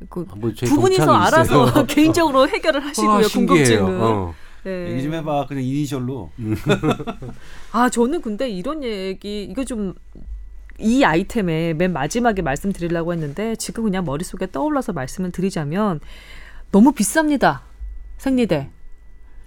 그 0.10 0.26
아, 0.32 0.36
뭐 0.38 0.50
두 0.54 0.80
분이서 0.80 1.12
알아서. 1.14 1.74
개인적으로 1.88 2.48
해결을 2.48 2.86
하시고요. 2.86 3.12
아, 3.16 3.24
신기해요. 3.24 3.66
궁금증은. 3.86 4.02
어. 4.02 4.34
네. 4.64 4.92
얘기 4.92 5.04
좀 5.04 5.14
해봐. 5.16 5.46
그냥 5.48 5.62
이니셜로. 5.66 6.32
아 7.74 7.90
저는 7.90 8.22
근데 8.22 8.50
이런 8.50 8.82
얘기 8.82 9.44
이거 9.44 9.66
좀 9.66 9.94
이 10.80 11.04
아이템에 11.04 11.74
맨 11.74 11.94
마지막에 11.94 12.42
말씀드리려고 12.42 13.14
했는데 13.14 13.56
지금 13.56 13.84
그냥 13.84 14.06
머릿속에 14.06 14.48
떠올라서 14.52 14.94
말씀을 14.94 15.32
드리자면 15.32 16.00
너무 16.72 16.92
비쌉니다. 16.94 17.60
생리대. 18.18 18.70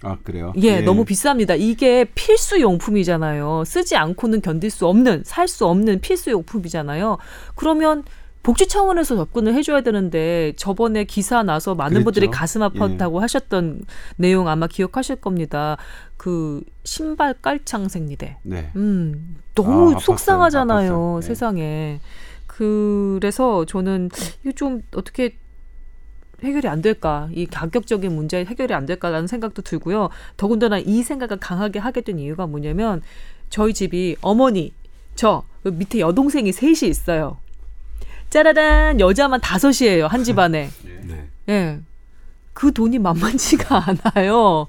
아 0.01 0.17
그래요? 0.23 0.51
예, 0.57 0.81
너무 0.81 1.05
비쌉니다. 1.05 1.57
이게 1.59 2.05
필수 2.13 2.59
용품이잖아요. 2.59 3.63
쓰지 3.65 3.95
않고는 3.95 4.41
견딜 4.41 4.69
수 4.69 4.85
없는, 4.87 5.23
살 5.25 5.47
수 5.47 5.65
없는 5.65 6.01
필수 6.01 6.29
용품이잖아요. 6.31 7.17
그러면 7.55 8.03
복지 8.43 8.67
차원에서 8.67 9.15
접근을 9.15 9.53
해줘야 9.53 9.81
되는데 9.81 10.51
저번에 10.57 11.05
기사 11.05 11.43
나서 11.43 11.75
많은 11.75 11.93
그랬죠. 11.93 12.03
분들이 12.03 12.27
가슴 12.27 12.59
아팠다고 12.61 13.19
하셨던 13.19 13.85
내용 14.17 14.49
아마 14.49 14.67
기억하실 14.67 15.15
겁니다. 15.15 15.77
그 16.17 16.61
신발 16.83 17.33
깔창 17.41 17.87
생리대. 17.87 18.37
네. 18.43 18.69
음, 18.75 19.37
너무 19.55 19.95
아. 19.95 19.99
속상하잖아요, 19.99 20.91
아팠어요. 20.91 21.21
네. 21.21 21.27
세상에. 21.27 21.99
그래서 22.45 23.65
저는 23.65 24.09
이거 24.43 24.51
좀 24.51 24.83
어떻게 24.93 25.37
해결이 26.43 26.67
안 26.67 26.81
될까, 26.81 27.29
이 27.31 27.45
가격적인 27.45 28.13
문제 28.13 28.43
해결이 28.43 28.73
안 28.73 28.85
될까라는 28.85 29.27
생각도 29.27 29.61
들고요. 29.61 30.09
더군다나 30.35 30.79
이 30.79 31.01
생각을 31.01 31.37
강하게 31.39 31.79
하게 31.79 32.01
된 32.01 32.19
이유가 32.19 32.45
뭐냐면 32.45 33.01
저희 33.49 33.73
집이 33.73 34.17
어머니, 34.19 34.73
저그 35.15 35.69
밑에 35.69 35.99
여동생이 35.99 36.51
셋이 36.51 36.89
있어요. 36.89 37.37
짜라란 38.33 38.99
여자만 38.99 39.41
다섯이에요 39.41 40.07
한 40.07 40.23
집안에. 40.23 40.67
네. 41.03 41.27
예. 41.49 41.79
그 42.53 42.73
돈이 42.73 42.97
만만치가 42.97 43.83
않아요. 44.15 44.65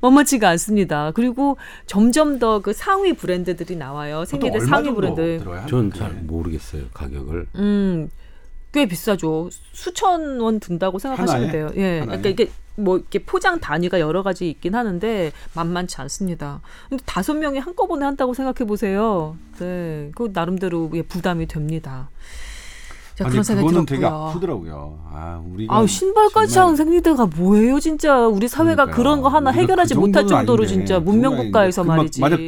만만치가 0.00 0.48
않습니다. 0.50 1.10
그리고 1.12 1.56
점점 1.86 2.38
더 2.38 2.60
그 2.60 2.72
상위 2.72 3.12
브랜드들이 3.12 3.74
나와요. 3.76 4.24
생리대 4.24 4.60
상위 4.60 4.94
브랜드. 4.94 5.42
전 5.68 5.90
잘 5.92 6.12
모르겠어요 6.12 6.84
가격을. 6.94 7.48
음, 7.56 8.08
꽤 8.72 8.86
비싸죠. 8.86 9.50
수천 9.72 10.38
원 10.40 10.60
든다고 10.60 11.00
생각하시면 11.00 11.40
하나에? 11.48 11.52
돼요. 11.52 11.70
예. 11.74 12.00
하나에? 12.00 12.06
그러니까 12.20 12.28
이게 12.28 12.50
뭐 12.76 12.98
이렇게 12.98 13.18
포장 13.18 13.58
단위가 13.58 13.98
여러 13.98 14.22
가지 14.22 14.48
있긴 14.48 14.76
하는데 14.76 15.32
만만치 15.54 16.00
않습니다. 16.02 16.60
근데 16.88 17.02
다섯 17.04 17.34
명이 17.34 17.58
한꺼번에 17.58 18.04
한다고 18.04 18.32
생각해 18.32 18.64
보세요. 18.68 19.36
네. 19.58 20.12
그 20.14 20.30
나름대로 20.32 20.88
예, 20.94 21.02
부담이 21.02 21.46
됩니다. 21.48 22.08
자, 23.14 23.24
아니 23.24 23.32
그런 23.32 23.44
생각이 23.44 23.66
그거는. 23.68 23.86
되게 23.86 24.06
아프더라고요. 24.06 24.98
아 25.12 25.42
우리가 25.52 25.74
아우 25.76 25.86
신발까지 25.86 26.58
한 26.58 26.76
생리대가 26.76 27.26
뭐예요 27.26 27.78
진짜 27.78 28.26
우리 28.26 28.48
사회가 28.48 28.86
그러니까요. 28.86 28.96
그런 28.96 29.20
거 29.22 29.28
하나 29.28 29.50
우리가 29.50 29.60
해결하지 29.62 29.94
그 29.94 30.00
못할 30.00 30.26
정도로 30.26 30.62
아닌데. 30.64 30.74
진짜 30.74 30.98
그 30.98 31.04
문명 31.04 31.36
국가에서. 31.36 31.84
말이지 31.84 32.20
그 32.20 32.28
막- 32.28 32.38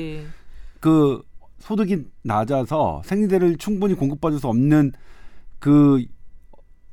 그 0.81 1.23
소득이 1.61 2.05
낮아서 2.23 3.03
생리대를 3.05 3.57
충분히 3.59 3.95
공급받을 3.95 4.39
수 4.39 4.49
없는 4.49 4.93
그 5.59 6.05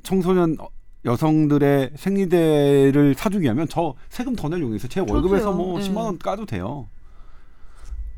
청소년 0.03 0.57
여성들의 1.03 1.91
생리대를 1.95 3.15
사주기 3.15 3.47
하면 3.47 3.67
저 3.69 3.95
세금 4.09 4.35
더낼 4.35 4.61
있어요. 4.75 4.87
제 4.89 4.99
월급에서. 4.99 5.51
뭐 5.51 5.79
네. 5.79 5.89
10만 5.89 5.97
원 5.97 6.17
까도 6.19 6.45
돼요. 6.45 6.87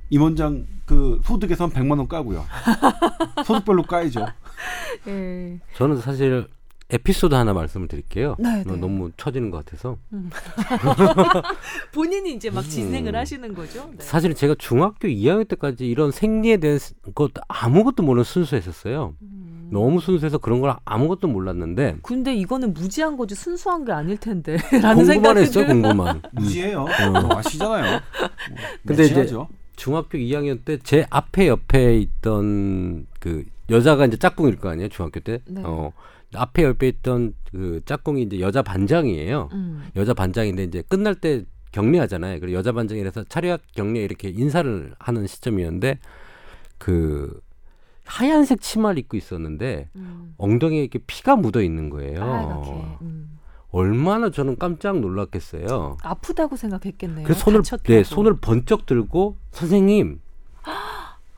임원장 0.10 0.68
그 0.86 1.20
소득에선 1.24 1.72
100만 1.72 1.98
원 1.98 2.08
까고요. 2.08 2.46
소득별로 3.46 3.84
까야죠. 3.84 4.26
예. 5.08 5.60
저는 5.76 5.98
사실 5.98 6.48
에피소드 6.90 7.34
하나 7.34 7.54
말씀을 7.54 7.88
드릴게요. 7.88 8.36
네, 8.38 8.64
너- 8.66 8.74
네. 8.76 8.80
너무 8.80 9.12
처지는 9.18 9.50
것 9.50 9.66
같아서. 9.66 9.98
본인이 11.92 12.34
이제 12.36 12.50
막 12.50 12.62
진행을 12.62 13.14
음. 13.14 13.20
하시는 13.20 13.54
거죠. 13.54 13.90
네. 13.92 13.98
사실은 14.04 14.36
제가 14.36 14.56
중학교 14.58 15.08
2학년 15.08 15.48
때까지 15.48 15.88
이런 15.88 16.12
생리에 16.12 16.58
대한 16.58 16.80
것 17.16 17.32
아무것도 17.48 18.04
모르는 18.04 18.24
순수했었어요. 18.24 19.16
음. 19.22 19.70
너무 19.72 20.00
순수해서 20.02 20.38
그런 20.38 20.62
걸 20.62 20.76
아무것도 20.86 21.28
몰랐는데 21.28 21.98
근데 22.04 22.36
이거는 22.36 22.74
무지한 22.76 23.18
거지 23.18 23.34
순수한 23.34 23.86
게 23.86 23.92
아닐 23.92 24.18
텐데. 24.18 24.58
라는 24.84 25.06
생각이 25.06 25.40
했어요, 25.40 25.66
들- 25.66 25.74
공부만. 25.74 26.22
무지해요. 26.34 26.82
어. 26.84 27.36
아시잖아요. 27.38 28.00
근데 28.86 29.04
이제 29.06 29.14
무지하죠. 29.16 29.48
중학교 29.76 30.18
2학년 30.20 30.64
때 30.64 30.78
제 30.84 31.08
앞에 31.10 31.48
옆에 31.48 31.98
있던 31.98 33.08
그 33.20 33.44
여자가 33.70 34.06
이제 34.06 34.18
짝꿍일 34.18 34.58
거 34.58 34.70
아니에요, 34.70 34.90
중학교 34.90 35.20
때. 35.20 35.40
네. 35.46 35.62
어. 35.64 35.92
앞에 36.36 36.64
옆에 36.64 36.88
있던 36.88 37.36
그 37.52 37.82
짝꿍이 37.86 38.24
이제 38.24 38.40
여자 38.40 38.62
반장이에요. 38.64 39.50
음. 39.54 39.84
여자 39.96 40.14
반장인데 40.14 40.64
이제 40.64 40.84
끝날 40.88 41.16
때 41.16 41.46
격려하잖아요. 41.72 42.40
그리고 42.40 42.58
여자 42.58 42.72
반장이라서 42.72 43.26
차렷 43.26 43.62
격려 43.76 44.02
이렇게 44.02 44.30
인사를 44.30 44.94
하는 44.98 45.28
시점이었는데 45.28 46.00
그 46.78 47.40
하얀색 48.06 48.62
치마를 48.62 49.00
입고 49.00 49.16
있었는데 49.18 49.90
음. 49.96 50.34
엉덩이에 50.38 50.82
이렇게 50.82 51.00
피가 51.06 51.36
묻어 51.36 51.62
있는 51.62 51.90
거예요. 51.90 53.00
음. 53.02 53.40
얼마나 53.72 54.30
저는 54.30 54.58
깜짝 54.58 55.00
놀랐겠어요. 55.00 55.98
아프다고 56.04 56.56
생각했겠네요. 56.56 57.26
그래서 57.26 57.40
손을 57.40 57.60
다쳤다고. 57.62 57.92
네, 57.94 58.04
손을 58.04 58.38
번쩍 58.38 58.86
들고 58.86 59.38
선생님 59.52 60.20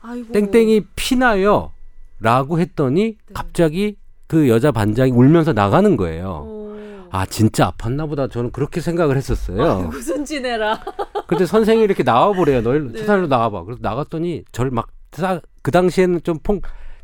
아이고. 0.02 0.32
땡땡이 0.32 0.82
피나요 0.96 1.72
라고 2.20 2.58
했더니 2.58 3.02
네. 3.04 3.16
갑자기 3.34 3.96
그 4.26 4.48
여자 4.48 4.72
반장이 4.72 5.12
울면서 5.12 5.52
나가는 5.52 5.96
거예요. 5.96 6.42
어. 6.46 7.08
아 7.10 7.24
진짜 7.26 7.70
아팠나 7.70 8.08
보다 8.08 8.28
저는 8.28 8.50
그렇게 8.50 8.80
생각을 8.80 9.16
했었어요. 9.16 9.62
아이고 9.62 9.92
순진해라. 10.00 10.80
근데 11.28 11.46
선생님이 11.46 11.84
이렇게 11.84 12.02
나와보래요. 12.02 12.62
너희 12.62 12.80
네. 12.80 12.98
세상으로 12.98 13.26
나와봐. 13.28 13.64
그래서 13.64 13.78
나갔더니 13.82 14.44
저를 14.52 14.70
막그 14.70 15.70
당시에는 15.70 16.22
좀 16.24 16.38
퐁그 16.40 16.60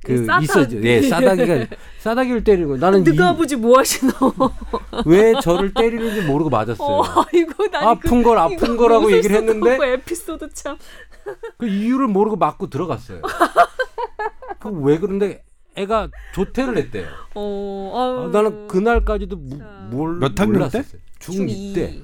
네, 0.06 0.24
싸다. 0.24 0.40
있어 0.40 0.66
예 0.82 1.02
싸다기가 1.02 1.66
싸다기를 2.00 2.44
때리는 2.44 2.68
거예요. 2.68 2.80
나는 2.80 3.04
너가 3.04 3.28
아버지 3.30 3.54
뭐 3.56 3.78
하시노? 3.78 4.12
이, 4.12 5.02
왜 5.06 5.34
저를 5.40 5.72
때리는지 5.72 6.22
모르고 6.22 6.50
맞았어요. 6.50 6.86
어, 6.88 7.02
아이고 7.32 7.68
난 7.70 7.84
아픈 7.84 8.22
걸 8.22 8.38
아픈 8.38 8.76
거라고 8.76 9.12
얘기를 9.12 9.36
했는데 9.36 9.76
그 9.76 9.84
에피소드 9.84 10.52
참. 10.54 10.76
그 11.56 11.68
이유를 11.68 12.08
모르고 12.08 12.36
맞고 12.36 12.68
들어갔어요. 12.68 13.22
그왜 14.62 14.98
그런데 14.98 15.42
애가 15.74 16.08
조퇴를 16.34 16.76
했대요. 16.76 17.06
어, 17.34 17.92
아, 17.94 18.22
아유. 18.24 18.30
나는 18.30 18.68
그날까지도 18.68 19.36
무. 19.36 19.58
뭘몇 19.90 20.38
학년 20.38 20.52
몰랐었어요. 20.60 21.00
중2. 21.18 21.48
중2 21.48 21.74
때. 21.74 22.00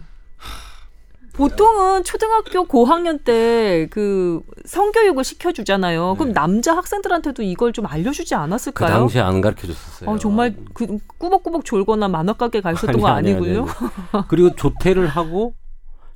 보통은 1.35 2.03
초등학교 2.03 2.64
고학년 2.64 3.21
때 3.21 3.87
그 3.92 4.40
성교육을 4.64 5.23
시켜주잖아요. 5.23 6.14
그럼 6.14 6.29
네. 6.29 6.35
남자 6.35 6.77
학생들한테도 6.77 7.44
이걸 7.44 7.73
좀 7.73 7.87
알려주지 7.87 8.35
그 8.35 8.40
않았을까요? 8.40 8.90
당시에 8.90 9.21
안 9.21 9.40
가르쳐 9.40 9.68
줬었어요. 9.68 10.11
어, 10.11 10.18
정말 10.18 10.57
그 10.75 10.99
꾸벅꾸벅 11.18 11.64
졸거나 11.64 12.09
만화가게 12.09 12.61
가 12.61 12.73
있었던 12.73 13.01
거 13.01 13.07
아니, 13.07 13.29
아니, 13.31 13.37
아니고요. 13.37 13.61
아니, 13.62 13.90
아니. 14.12 14.25
그리고 14.29 14.55
조퇴를 14.57 15.07
하고 15.07 15.55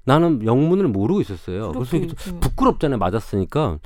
나는 0.05 0.45
영문을 0.45 0.89
모르고 0.89 1.21
있었어요. 1.21 1.71
그래서. 1.71 2.15
부끄럽잖아요. 2.41 2.99
맞았으니까 2.99 3.79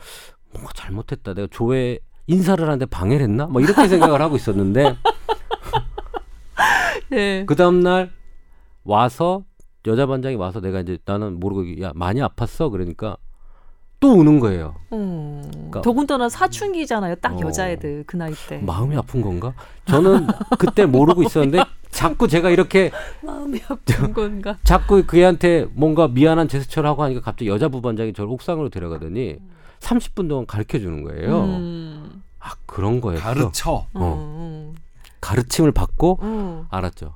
뭔가 0.55 0.73
잘못했다. 0.75 1.35
내가 1.35 1.49
조회 1.51 1.99
인사를 2.27 2.65
하는데 2.65 2.85
방해를 2.87 3.25
했나? 3.25 3.47
뭐 3.47 3.61
이렇게 3.61 3.87
생각을 3.89 4.21
하고 4.21 4.37
있었는데 4.37 4.97
네. 7.11 7.45
그 7.47 7.55
다음 7.55 7.81
날 7.81 8.11
와서 8.85 9.45
여자 9.87 10.07
반장이 10.07 10.35
와서 10.37 10.61
내가 10.61 10.81
이제 10.81 10.99
나는 11.05 11.39
모르고 11.39 11.81
야 11.83 11.93
많이 11.95 12.21
아팠어 12.21 12.71
그러니까 12.71 13.17
또 14.01 14.13
우는 14.13 14.41
거예요. 14.41 14.75
어, 14.91 15.43
그러니까- 15.51 15.81
더군다나 15.81 16.29
사춘기잖아요. 16.29 17.15
딱 17.17 17.35
어. 17.35 17.41
여자애들 17.41 18.05
그 18.07 18.17
나이 18.17 18.35
때. 18.49 18.59
마음이 18.59 18.97
아픈 18.97 19.23
건가? 19.23 19.55
저는 19.87 20.27
그때 20.59 20.85
모르고 20.85 21.23
있었는데 21.23 21.63
자꾸 21.91 22.29
제가 22.29 22.51
이렇게 22.51 22.91
마음이 23.23 23.61
아픈 23.69 24.13
건가? 24.13 24.59
자꾸 24.65 25.03
그애한테 25.07 25.67
뭔가 25.73 26.09
미안한 26.09 26.49
제스처를 26.49 26.89
하고 26.91 27.05
하니까 27.05 27.21
갑자기 27.23 27.49
여자 27.49 27.69
부반장이 27.69 28.13
저를 28.13 28.31
옥상으로 28.33 28.69
데려가더니 28.69 29.37
30분 29.87 30.29
동안 30.29 30.47
가르쳐 30.47 30.79
주는 30.79 31.03
거예요. 31.05 31.45
음. 31.45 32.23
아 32.41 32.53
그런 32.67 33.01
거였어. 33.01 33.23
가르쳐. 33.23 33.87
어. 33.95 34.73
가르침을 35.21 35.73
받고 35.73 36.19
어. 36.21 36.67
알았죠. 36.71 37.15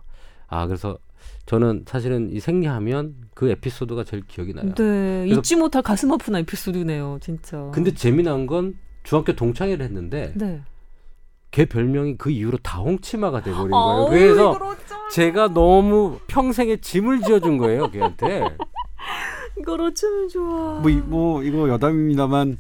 아 0.48 0.66
그래서 0.66 0.98
저는 1.46 1.84
사실은 1.86 2.30
이 2.30 2.38
생리하면 2.40 3.16
그 3.34 3.50
에피소드가 3.50 4.04
제일 4.04 4.22
기억이 4.26 4.54
나요. 4.54 4.72
네, 4.74 5.26
잊지 5.28 5.56
못할 5.56 5.82
가슴 5.82 6.12
아픈 6.12 6.36
에피소드네요, 6.36 7.18
진짜. 7.20 7.70
근데 7.72 7.92
재미난 7.92 8.46
건 8.46 8.78
중학교 9.02 9.34
동창회를 9.34 9.84
했는데 9.84 10.32
네. 10.36 10.62
걔 11.50 11.64
별명이 11.66 12.16
그 12.18 12.30
이후로 12.30 12.58
다홍치마가 12.58 13.42
돼버린 13.42 13.70
거예요. 13.70 14.06
그래서. 14.08 14.58
제가 15.12 15.48
너무 15.48 16.20
평생에 16.28 16.76
짐을 16.76 17.22
지어준 17.22 17.58
거예요, 17.58 17.90
걔한테. 17.90 18.44
이걸 19.60 19.80
어쩌면 19.82 20.28
좋아. 20.28 20.80
뭐, 20.80 20.90
이- 20.90 20.96
뭐 20.96 21.42
이거 21.42 21.68
여담입니다만 21.68 22.58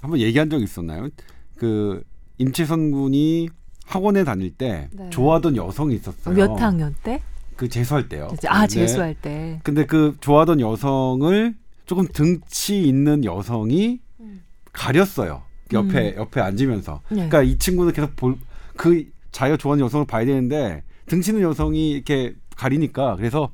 한번 0.00 0.20
얘기한 0.20 0.48
적 0.48 0.60
있었나요? 0.62 1.08
그 1.56 2.02
임채선 2.38 2.90
군이 2.90 3.48
학원에 3.84 4.24
다닐 4.24 4.50
때 4.50 4.88
네. 4.92 5.10
좋아하던 5.10 5.56
여성이 5.56 5.96
있었어요. 5.96 6.34
몇 6.34 6.60
학년 6.60 6.94
때? 7.02 7.20
그 7.56 7.68
재수할 7.68 8.08
때요. 8.08 8.28
아, 8.48 8.62
네. 8.62 8.68
재수할 8.68 9.14
때. 9.14 9.60
근데 9.64 9.84
그 9.84 10.16
좋아하던 10.20 10.60
여성을 10.60 11.54
조금 11.84 12.06
등치 12.08 12.82
있는 12.82 13.24
여성이 13.24 14.00
음. 14.20 14.42
가렸어요. 14.72 15.42
옆에 15.72 16.14
옆에 16.16 16.40
앉으면서. 16.40 17.00
네. 17.10 17.14
그러니까 17.16 17.42
이 17.42 17.58
친구는 17.58 17.92
계속 17.92 18.16
볼 18.16 18.36
그 18.76 19.04
자기가 19.30 19.58
좋아하는 19.58 19.84
여성을 19.84 20.06
봐야 20.06 20.24
되는데 20.24 20.82
등치 21.04 21.32
있는 21.32 21.42
여성이 21.42 21.90
이렇게 21.90 22.34
가리니까 22.60 23.16
그래서 23.16 23.50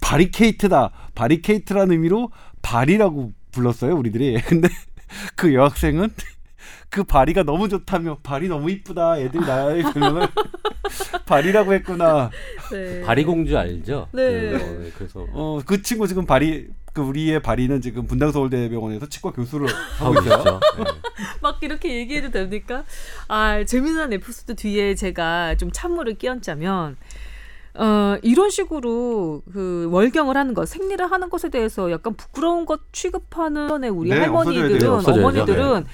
바리케이트다 0.00 0.90
바리케이트라는 1.14 1.90
의미로 1.92 2.30
발이라고 2.62 3.32
불렀어요 3.52 3.96
우리들이. 3.96 4.40
근데 4.46 4.68
그 5.34 5.52
여학생은 5.54 6.10
그 6.90 7.02
바리가 7.04 7.42
너무 7.42 7.68
좋다며 7.68 8.18
발이 8.22 8.48
너무 8.48 8.70
이쁘다 8.70 9.18
애들이 9.18 9.44
나의 9.44 9.82
별명을 9.92 10.28
발이라고 11.26 11.74
했구나. 11.74 12.30
네. 12.72 13.02
바리공주 13.02 13.56
알죠? 13.58 14.08
네. 14.12 14.50
그, 14.52 14.92
그래서 14.96 15.26
어 15.32 15.60
그 15.66 15.82
친구 15.82 16.06
지금 16.06 16.24
바리 16.24 16.68
그 16.94 17.02
우리의 17.02 17.42
바리는 17.42 17.80
지금 17.80 18.06
분당 18.06 18.32
서울대병원에서 18.32 19.06
치과 19.08 19.30
교수를 19.32 19.68
하고 19.98 20.14
있어요. 20.20 20.38
있죠. 20.38 20.60
네. 20.78 20.84
막 21.42 21.58
이렇게 21.62 21.94
얘기해도 21.98 22.30
됩니까? 22.30 22.84
아, 23.28 23.62
재미난 23.64 24.12
에피소드 24.12 24.56
뒤에 24.56 24.94
제가 24.94 25.56
좀 25.56 25.70
찬물을 25.70 26.14
끼얹자면 26.14 26.96
어, 27.78 28.18
이런 28.22 28.50
식으로 28.50 29.42
그 29.52 29.88
월경을 29.92 30.36
하는 30.36 30.52
것, 30.54 30.68
생리를 30.68 31.10
하는 31.10 31.30
것에 31.30 31.48
대해서 31.48 31.90
약간 31.92 32.14
부끄러운 32.14 32.66
것 32.66 32.80
취급하는 32.92 33.84
우리 33.90 34.10
네, 34.10 34.18
할머니들은. 34.18 35.08
어머니들은 35.08 35.86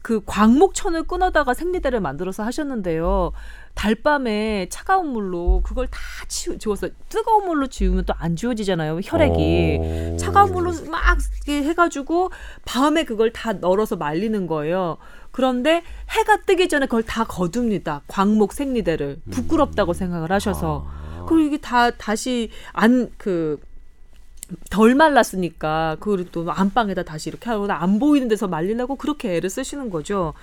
그 0.00 0.20
광목천을 0.26 1.04
끊어다가 1.04 1.54
생리대를 1.54 1.98
만들어서 2.00 2.42
하셨는데요. 2.42 3.32
달밤에 3.74 4.68
차가운 4.70 5.08
물로 5.08 5.62
그걸 5.64 5.86
다 5.86 5.98
치우, 6.28 6.58
지웠어요. 6.58 6.90
뜨거운 7.08 7.46
물로 7.46 7.66
지우면 7.68 8.04
또 8.04 8.14
안 8.18 8.36
지워지잖아요. 8.36 9.00
혈액이. 9.02 9.78
오. 10.12 10.16
차가운 10.18 10.52
물로 10.52 10.72
막 10.90 11.18
해가지고 11.48 12.30
밤에 12.66 13.04
그걸 13.04 13.32
다 13.32 13.54
널어서 13.54 13.96
말리는 13.96 14.46
거예요. 14.46 14.98
그런데 15.30 15.82
해가 16.10 16.42
뜨기 16.42 16.68
전에 16.68 16.84
그걸 16.84 17.02
다 17.02 17.24
거둡니다. 17.24 18.02
광목 18.06 18.52
생리대를 18.52 19.22
부끄럽다고 19.30 19.94
생각을 19.94 20.30
하셔서 20.30 20.86
아. 20.86 21.03
그리고 21.26 21.46
이게 21.46 21.56
다 21.58 21.90
다시 21.90 22.50
안그 22.72 23.60
덜 24.70 24.94
말랐으니까 24.94 25.96
그걸 26.00 26.26
또 26.30 26.50
안방에다 26.50 27.02
다시 27.02 27.30
이렇게 27.30 27.50
하고 27.50 27.66
안 27.70 27.98
보이는 27.98 28.28
데서 28.28 28.46
말리려고 28.48 28.96
그렇게 28.96 29.36
애를 29.36 29.50
쓰시는 29.50 29.90
거죠. 29.90 30.34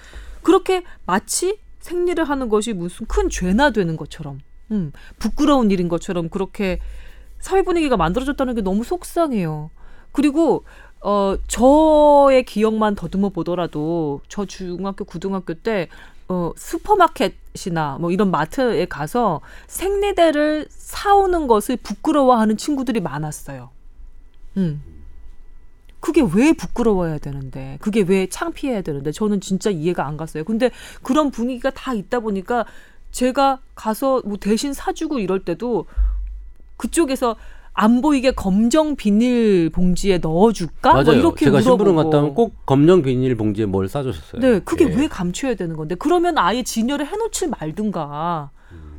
그렇게 0.42 0.84
마치 1.06 1.58
생리를 1.80 2.24
하는 2.24 2.50
것이 2.50 2.74
무슨 2.74 3.06
큰 3.08 3.30
죄나 3.30 3.72
되는 3.72 3.98
것처럼, 3.98 4.40
음, 4.72 4.92
부끄러운 5.20 5.72
일인 5.72 5.88
것처럼 5.88 6.30
그렇게 6.30 6.80
사회 7.40 7.64
분위기가 7.64 7.98
만들어졌다는 7.98 8.56
게 8.56 8.62
너무 8.62 8.84
속상해요. 8.84 9.70
그리고 10.12 10.64
어 11.04 11.36
저의 11.48 12.44
기억만 12.46 12.94
더듬어 12.94 13.30
보더라도 13.30 14.22
저 14.28 14.46
중학교 14.46 15.04
고등학교 15.04 15.56
때 15.56 15.88
어, 16.32 16.54
슈퍼마켓이나 16.56 17.98
뭐 18.00 18.10
이런 18.10 18.32
마트에 18.32 18.86
가서 18.86 19.42
생리대를 19.68 20.66
사오는 20.70 21.48
것을 21.48 21.76
부끄러워하는 21.76 22.56
친구들이 22.56 23.02
많았어요. 23.02 23.70
음. 24.56 24.82
그게 26.00 26.22
왜 26.34 26.54
부끄러워야 26.54 27.18
되는데, 27.18 27.78
그게 27.82 28.02
왜 28.02 28.28
창피해야 28.28 28.82
되는데, 28.82 29.12
저는 29.12 29.42
진짜 29.42 29.70
이해가 29.70 30.08
안 30.08 30.16
갔어요. 30.16 30.46
근데 30.46 30.72
그런 31.04 31.32
분위기가 31.32 31.70
다 31.70 31.94
있다 31.94 32.22
보니까 32.22 32.66
제가 33.12 33.60
가서 33.76 34.22
뭐 34.26 34.38
대신 34.38 34.72
사주고 34.72 35.20
이럴 35.20 35.44
때도 35.44 35.86
그쪽에서 36.78 37.36
안 37.74 38.02
보이게 38.02 38.32
검정 38.32 38.96
비닐 38.96 39.70
봉지에 39.70 40.18
넣어줄까? 40.18 40.94
뭐 40.94 41.04
맞아요. 41.04 41.18
이렇게 41.20 41.46
제가 41.46 41.60
물어보고. 41.60 41.96
갔다 41.96 42.18
하면 42.18 42.34
꼭 42.36 42.66
검정 42.66 43.02
비닐 43.02 43.36
봉지에 43.36 43.66
뭘 43.66 43.88
싸주셨어요. 43.88 44.42
네, 44.42 44.60
그게 44.60 44.86
예. 44.90 44.96
왜 44.96 45.08
감춰야 45.08 45.56
되는 45.56 45.76
건데? 45.78 45.96
그러면 45.96 46.38
아예 46.38 46.64
진열을 46.64 47.08
해놓질 47.08 47.50
말든가. 47.60 48.52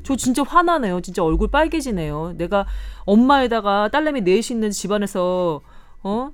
저 0.04 0.16
진짜 0.16 0.42
화나네요. 0.42 1.00
진짜 1.00 1.22
얼굴 1.22 1.48
빨개지네요. 1.48 2.34
내가 2.36 2.66
엄마에다가 3.04 3.88
딸내미 3.88 4.22
넷이 4.22 4.48
있는 4.56 4.70
집안에서 4.70 5.60
어 6.02 6.30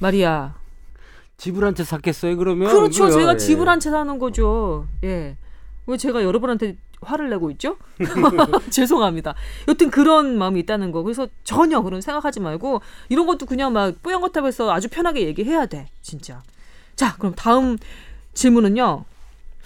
말이야. 0.00 0.54
집을 1.36 1.64
한 1.64 1.74
채 1.74 1.84
샀겠어요 1.84 2.36
그러면? 2.38 2.68
그렇죠. 2.70 3.04
그래요. 3.04 3.18
제가 3.18 3.32
예. 3.34 3.36
집을 3.36 3.68
한 3.68 3.78
채 3.78 3.90
사는 3.90 4.18
거죠. 4.18 4.86
예. 5.04 5.36
왜 5.86 5.96
제가 5.96 6.24
여러분한테 6.24 6.76
화를 7.00 7.30
내고 7.30 7.50
있죠? 7.52 7.76
죄송합니다. 8.70 9.34
여튼 9.68 9.90
그런 9.90 10.38
마음이 10.38 10.60
있다는 10.60 10.92
거. 10.92 11.02
그래서 11.02 11.28
전혀 11.44 11.80
그런 11.82 12.00
생각하지 12.00 12.40
말고 12.40 12.80
이런 13.08 13.26
것도 13.26 13.46
그냥 13.46 13.72
막 13.72 13.94
뽀얀 14.02 14.20
거탑에서 14.20 14.72
아주 14.72 14.88
편하게 14.88 15.26
얘기해야 15.26 15.66
돼. 15.66 15.88
진짜. 16.02 16.42
자, 16.96 17.16
그럼 17.16 17.34
다음 17.36 17.76
질문은요. 18.34 19.04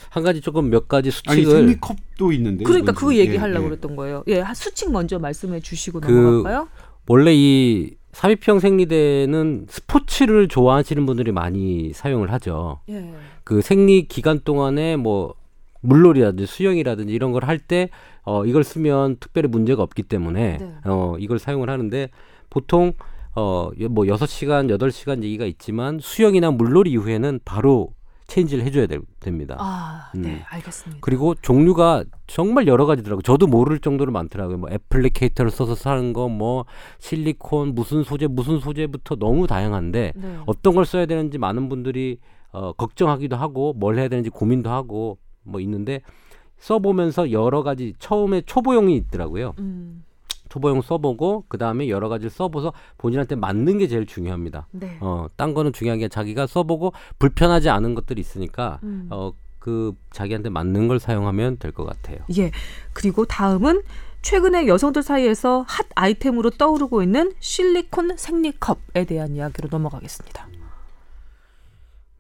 한 0.09 0.23
가지 0.23 0.41
조금 0.41 0.71
몇 0.71 0.89
가지 0.89 1.11
아니 1.27 1.43
수칙을 1.43 1.57
생리컵도 1.59 2.33
있는데. 2.33 2.65
그러니까 2.65 2.93
그 2.93 3.01
좀- 3.01 3.15
얘기하려고 3.15 3.61
예, 3.61 3.65
예. 3.65 3.69
그랬던 3.69 3.97
거예요. 3.97 4.25
예, 4.29 4.41
한 4.41 4.55
수칙 4.55 4.91
먼저 4.91 5.19
말씀해 5.19 5.61
주시고 5.61 6.01
그- 6.01 6.11
넘어갈까요? 6.11 6.69
원래 7.07 7.33
이 7.35 7.95
삼위평 8.13 8.59
생리대는 8.61 9.67
스포츠를 9.69 10.49
좋아하시는 10.49 11.07
분들이 11.07 11.31
많이 11.33 11.93
사용을 11.93 12.33
하죠. 12.33 12.81
예. 12.89 13.13
그 13.45 13.61
생리 13.63 14.09
기간 14.09 14.41
동안에 14.43 14.97
뭐 14.97 15.35
물놀이라든지 15.81 16.47
수영이라든지 16.47 17.13
이런 17.13 17.33
걸 17.33 17.45
할 17.45 17.59
때 17.59 17.89
어, 18.23 18.45
이걸 18.45 18.65
쓰면 18.65 19.17
특별히 19.21 19.49
문제가 19.49 19.83
없기 19.83 20.03
때문에 20.05 20.59
네. 20.59 20.75
어, 20.85 21.17
이걸 21.19 21.39
사용을 21.39 21.71
하는데 21.71 22.09
보통 22.51 22.93
어, 23.35 23.71
뭐 23.91 24.07
여섯 24.09 24.27
시간 24.27 24.71
여덟 24.71 24.91
시간 24.91 25.23
얘기가 25.23 25.45
있지만 25.47 25.99
수영이나 26.01 26.51
물놀이 26.51 26.91
이후에는 26.93 27.41
바로 27.45 27.95
체인지를 28.27 28.65
해줘야 28.65 28.87
될- 28.87 29.01
됩니다. 29.19 29.57
아, 29.59 30.11
음. 30.15 30.23
네, 30.23 30.43
알겠습니다. 30.49 30.99
그리고 31.01 31.35
종류가 31.35 32.05
정말 32.29 32.67
여러 32.69 32.87
가지더라고요. 32.87 33.23
저도 33.23 33.49
모를 33.49 33.81
정도로 33.81 34.13
많더라고요. 34.13 34.57
뭐 34.59 34.71
애플리케이터를 34.71 35.51
써서 35.51 35.75
사는 35.75 36.13
거, 36.13 36.29
뭐 36.29 36.65
실리콘, 37.01 37.75
무슨 37.75 38.05
소재, 38.05 38.27
무슨 38.29 38.61
소재부터 38.61 39.17
너무 39.17 39.47
다양한데 39.49 40.13
네. 40.15 40.37
어떤 40.47 40.75
걸 40.77 40.85
써야 40.87 41.07
되는지 41.07 41.39
많은 41.39 41.69
분들이 41.69 42.19
어, 42.53 42.73
걱정하기도 42.73 43.35
하고 43.37 43.73
뭘 43.73 43.99
해야 43.99 44.07
되는지 44.09 44.31
고민도 44.31 44.71
하고 44.71 45.19
뭐 45.43 45.61
있는데 45.61 46.03
써보면서 46.59 47.33
여러 47.33 47.63
가지 47.63 47.95
처음에 47.99 48.43
초보용이 48.43 48.95
있더라고요. 48.97 49.55
음, 49.59 50.05
초보용 50.49 50.83
써보고 50.83 51.45
그 51.49 51.57
다음에 51.59 51.89
여러 51.89 52.09
가지를 52.09 52.31
써보서 52.31 52.73
본인한테 52.99 53.37
맞는 53.37 53.79
게 53.79 53.89
제일 53.89 54.05
중요합니다. 54.07 54.67
네. 54.73 54.99
어, 55.01 55.27
딴 55.37 55.55
거는 55.55 55.73
중요한 55.73 55.99
게 55.99 56.09
자기가 56.09 56.47
써보고 56.47 56.93
불편하지 57.19 57.71
않은 57.71 57.95
것들이 57.95 58.21
있으니까 58.21 58.79
음. 58.83 59.07
어, 59.11 59.33
그 59.59 59.95
자기한테 60.11 60.51
맞는 60.51 60.89
걸 60.89 60.99
사용하면 60.99 61.59
될 61.59 61.73
것 61.73 61.85
같아요. 61.85 62.19
예. 62.39 62.51
그리고 62.93 63.25
다음은 63.27 63.83
최근에 64.23 64.67
여성들 64.67 65.03
사이에서 65.03 65.65
핫 65.67 65.87
아이템으로 65.95 66.51
떠오르고 66.51 67.03
있는 67.03 67.33
실리콘 67.41 68.17
생리컵에 68.19 69.05
대한 69.07 69.35
이야기로 69.37 69.69
넘어가겠습니다. 69.71 70.47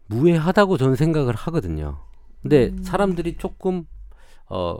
무해하다고 0.06 0.76
저는 0.78 0.96
생각을 0.96 1.34
하거든요. 1.34 1.98
근데 2.42 2.68
음. 2.68 2.82
사람들이 2.82 3.36
조금 3.38 3.84
어 4.48 4.78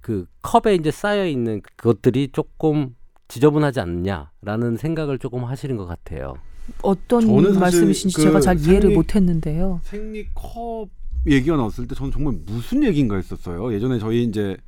그 0.00 0.26
컵에 0.42 0.74
이제 0.74 0.90
쌓여 0.90 1.26
있는 1.26 1.62
그것들이 1.76 2.28
조금 2.30 2.94
지저분하지 3.28 3.80
않냐라는 3.80 4.76
생각을 4.76 5.18
조금 5.18 5.44
하시는 5.46 5.78
것 5.78 5.86
같아요. 5.86 6.34
어떤 6.82 7.24
말씀이신지 7.58 8.14
그 8.16 8.20
제가 8.22 8.40
잘 8.42 8.58
이해를 8.60 8.82
생리- 8.90 8.94
못했는데요. 8.96 9.80
생리컵 9.82 10.90
얘기가 11.26 11.56
나왔을 11.56 11.86
때 11.88 11.94
저는 11.94 12.12
정말 12.12 12.34
무슨 12.44 12.84
얘기인가 12.84 13.16
했었어요. 13.16 13.72
예전에 13.72 13.98
저희 13.98 14.24
이제 14.24 14.58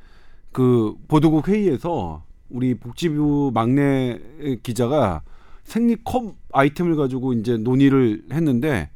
그 0.53 0.95
보도국 1.07 1.49
회의에서 1.49 2.25
우리 2.49 2.73
복지부 2.75 3.51
막내 3.53 4.19
기자가 4.63 5.21
생리컵 5.65 6.35
아이템을 6.55 6.97
가지고 6.97 7.35
이제 7.35 7.59
논의를 7.59 8.23
했는데 8.33 8.89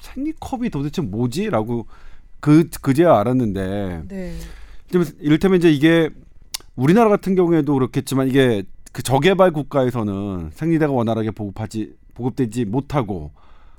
생리컵이 0.00 0.68
도대체 0.68 1.00
뭐지라고 1.00 1.86
그 2.40 2.68
그제야 2.82 3.16
알았는데 3.18 4.02
네. 4.08 4.34
이를테면 5.20 5.58
이제 5.58 5.70
이게 5.70 6.10
우리나라 6.76 7.08
같은 7.08 7.34
경우에도 7.34 7.74
그렇겠지만 7.74 8.28
이게 8.28 8.62
그 8.92 9.02
저개발 9.02 9.52
국가에서는 9.52 10.50
생리대가 10.52 10.92
원활하게 10.92 11.30
보급하지 11.32 11.94
보급되지 12.14 12.64
못하고 12.64 13.32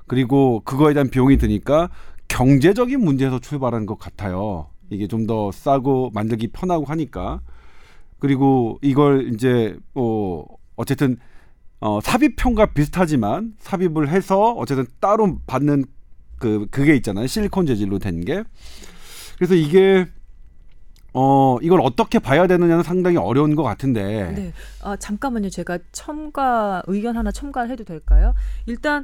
그리고 0.06 0.62
그거에 0.63 0.93
대한 0.93 1.10
비용이 1.10 1.38
드니까 1.38 1.89
경제적인 2.28 3.00
문제에서 3.00 3.39
출발한 3.39 3.86
것 3.86 3.98
같아요. 3.98 4.67
이게 4.89 5.08
좀 5.08 5.28
더 5.28 5.52
싸고 5.52 6.12
만들기 6.13 6.48
편하고 6.50 6.86
하니까 6.86 7.41
그리고 8.20 8.80
이걸 8.82 9.34
이제 9.34 9.78
뭐 9.93 10.48
어쨌든 10.76 11.17
어 11.80 12.00
삽입형과 12.02 12.67
비슷하지만 12.74 13.54
삽입을 13.60 14.10
해서 14.10 14.54
어쨌든 14.54 14.86
따로 15.00 15.39
받는 15.46 15.86
그 16.39 16.67
그게 16.69 16.95
있잖아요 16.95 17.28
실리콘 17.28 17.65
재질로 17.65 18.00
된 18.00 18.21
게 18.26 18.43
그래서 19.38 19.54
이게 19.56 20.08
어 21.13 21.58
이걸 21.62 21.82
어떻게 21.82 22.19
봐야 22.19 22.47
되느냐는 22.47 22.84
상당히 22.84 23.17
어려운 23.17 23.56
것 23.56 23.63
같은데 23.63 24.32
네. 24.36 24.54
아, 24.84 24.95
잠깐만요. 24.97 25.50
제가 25.50 25.80
첨가 25.91 26.84
의견 26.88 27.17
하나 27.17 27.32
첨가해도 27.32 27.84
될까요? 27.86 28.34
일단 28.67 29.04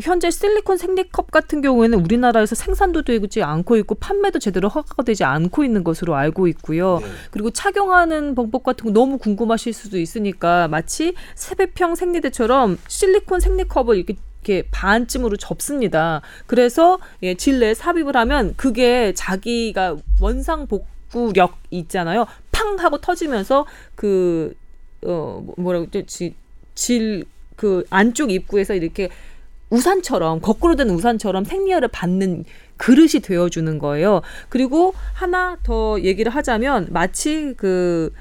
현재 0.00 0.30
실리콘 0.30 0.76
생리컵 0.76 1.30
같은 1.30 1.62
경우에는 1.62 2.00
우리나라에서 2.00 2.54
생산도 2.56 3.02
되지 3.02 3.42
않고 3.44 3.76
있고 3.76 3.94
판매도 3.94 4.40
제대로 4.40 4.68
허가가 4.68 5.04
되지 5.04 5.22
않고 5.24 5.64
있는 5.64 5.84
것으로 5.84 6.16
알고 6.16 6.48
있고요. 6.48 6.98
네. 7.00 7.06
그리고 7.30 7.50
착용하는 7.50 8.34
방법 8.34 8.64
같은 8.64 8.86
거 8.86 8.92
너무 8.92 9.18
궁금하실 9.18 9.72
수도 9.72 9.98
있으니까 9.98 10.66
마치 10.68 11.14
세배평 11.36 11.94
생리대처럼 11.94 12.78
실리콘 12.88 13.38
생리컵을 13.40 13.96
이렇게 13.96 14.16
이렇게 14.44 14.68
반쯤으로 14.70 15.36
접습니다. 15.36 16.20
그래서 16.46 16.98
예, 17.22 17.34
질내에 17.34 17.74
삽입을 17.74 18.16
하면 18.16 18.54
그게 18.56 19.12
자기가 19.14 19.96
원상 20.20 20.66
복구력 20.66 21.56
있잖아요. 21.70 22.26
팡 22.52 22.78
하고 22.78 22.98
터지면서 22.98 23.66
그 23.94 24.54
어 25.04 25.44
뭐라고 25.56 25.86
질그 26.74 27.84
안쪽 27.90 28.30
입구에서 28.32 28.74
이렇게 28.74 29.10
우산처럼 29.70 30.40
거꾸로 30.40 30.76
된 30.76 30.90
우산처럼 30.90 31.44
생리혈을 31.44 31.88
받는 31.88 32.44
그릇이 32.76 33.20
되어주는 33.22 33.78
거예요. 33.78 34.22
그리고 34.48 34.94
하나 35.14 35.56
더 35.62 36.00
얘기를 36.00 36.32
하자면 36.34 36.88
마치 36.90 37.54
그 37.56 38.12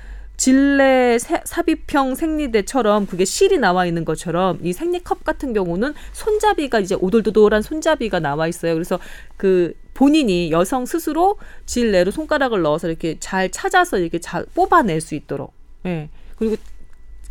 세- 1.20 1.42
삽입형 1.46 2.16
생리대처럼 2.16 3.06
그게 3.06 3.24
실이 3.26 3.58
나와 3.60 3.86
있는 3.86 4.04
것처럼 4.04 4.60
이 4.62 4.74
생리컵 4.74 5.24
같은 5.24 5.54
경우는 5.54 5.94
손잡이가 6.12 6.80
이제 6.80 6.96
오돌도돌한 6.96 7.62
손잡이가 7.62 8.20
나와 8.20 8.48
있어요. 8.48 8.74
그래서 8.74 9.00
그 9.38 9.74
본인이 9.94 10.52
여성 10.52 10.86
스스로 10.86 11.38
질내로 11.66 12.12
손가락을 12.12 12.62
넣어서 12.64 12.88
이렇게 12.90 13.18
잘 13.20 13.50
찾아서 13.52 14.00
이렇게 14.00 14.20
잘 14.20 14.46
뽑아낼 14.56 15.02
수 15.02 15.16
있도록. 15.16 15.54
예. 15.86 16.10
그리고 16.38 16.56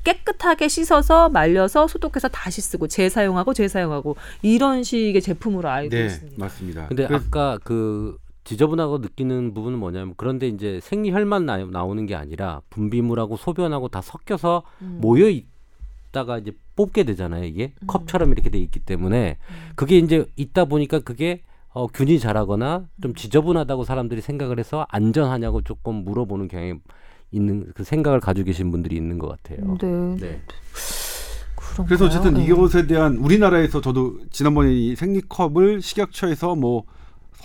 깨끗하게 0.05 0.67
씻어서 0.69 1.29
말려서 1.29 1.87
소독해서 1.87 2.29
다시 2.29 2.61
쓰고 2.61 2.88
재사용하고 2.88 3.55
재사용하고 3.55 4.17
이런 4.43 4.83
식의 4.83 5.21
제품으로 5.23 5.69
알고 5.69 5.95
네 5.95 6.07
있습니다. 6.07 6.37
맞습니다. 6.38 6.87
근데 6.88 7.07
그래서- 7.07 7.25
아까 7.27 7.59
그 7.62 8.17
지저분하고 8.44 8.98
느끼는 8.98 9.55
부분은 9.55 9.78
뭐냐면 9.78 10.14
그런데 10.16 10.48
이제 10.48 10.81
생리혈만 10.83 11.46
나, 11.46 11.59
나오는 11.59 12.07
게 12.07 12.14
아니라 12.14 12.61
분비물하고 12.70 13.37
소변하고 13.37 13.88
다 13.88 14.00
섞여서 14.00 14.64
음. 14.83 14.98
모여 15.00 15.28
있다가 15.28 16.38
이제 16.38 16.52
뽑게 16.74 17.05
되잖아요. 17.05 17.44
이게 17.44 17.72
음. 17.83 17.87
컵처럼 17.87 18.33
이렇게 18.33 18.50
돼 18.50 18.59
있기 18.59 18.81
때문에 18.81 19.38
그게 19.76 19.98
이제 19.98 20.26
있다 20.37 20.64
보니까 20.64 21.00
그게 21.00 21.42
어, 21.68 21.87
균이 21.87 22.18
자라거나 22.18 22.78
음. 22.78 23.02
좀 23.02 23.14
지저분하다고 23.14 23.85
사람들이 23.85 24.20
생각을 24.20 24.59
해서 24.59 24.87
안전하냐고 24.90 25.62
조금 25.62 26.05
물어보는 26.05 26.48
경향이 26.48 26.74
있는 27.31 27.72
그 27.74 27.85
생각을 27.85 28.20
가지고 28.20 28.46
계신 28.46 28.70
분들이 28.70 28.96
있는 28.96 29.18
것 29.18 29.28
같아요. 29.28 29.78
네. 29.81 30.16
네. 30.20 30.42
그런가요? 31.57 31.87
그래서 31.87 32.07
어쨌든 32.07 32.35
네. 32.35 32.44
이것에 32.44 32.87
대한 32.87 33.16
우리나라에서 33.16 33.81
저도 33.81 34.18
지난번에 34.31 34.72
이 34.72 34.96
생리컵을 34.96 35.81
식약처에서 35.81 36.57
뭐 36.57 36.85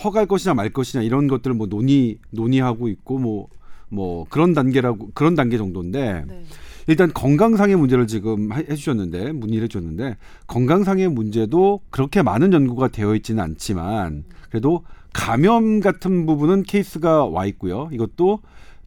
허가할 0.04 0.28
것이냐 0.28 0.54
말 0.54 0.70
것이냐 0.70 1.04
이런 1.04 1.28
것들을 1.28 1.56
뭐 1.56 1.68
논의 1.68 2.18
논의하고 2.32 2.88
있고 2.90 3.50
뭐뭐 3.90 4.26
그런 4.30 4.54
단계라고 4.54 5.10
그런 5.14 5.36
단계 5.36 5.58
정도인데 5.58 6.26
네. 6.28 6.44
일단 6.88 7.12
건강상의 7.14 7.76
문제를 7.76 8.08
지금 8.08 8.52
하- 8.52 8.58
해주셨는데 8.58 9.34
문의를 9.34 9.64
해주셨는데 9.66 10.18
건강상의 10.48 11.10
문제도 11.10 11.82
그렇게 11.90 12.22
많은 12.22 12.54
연구가 12.54 12.88
되어 12.90 13.16
있지는 13.16 13.44
않지만 13.44 14.24
그래도 14.50 14.84
감염 15.14 15.80
같은 15.80 16.26
부분은 16.26 16.64
케이스가 16.64 17.26
와 17.26 17.46
있고요. 17.48 17.90
이것도 17.92 18.40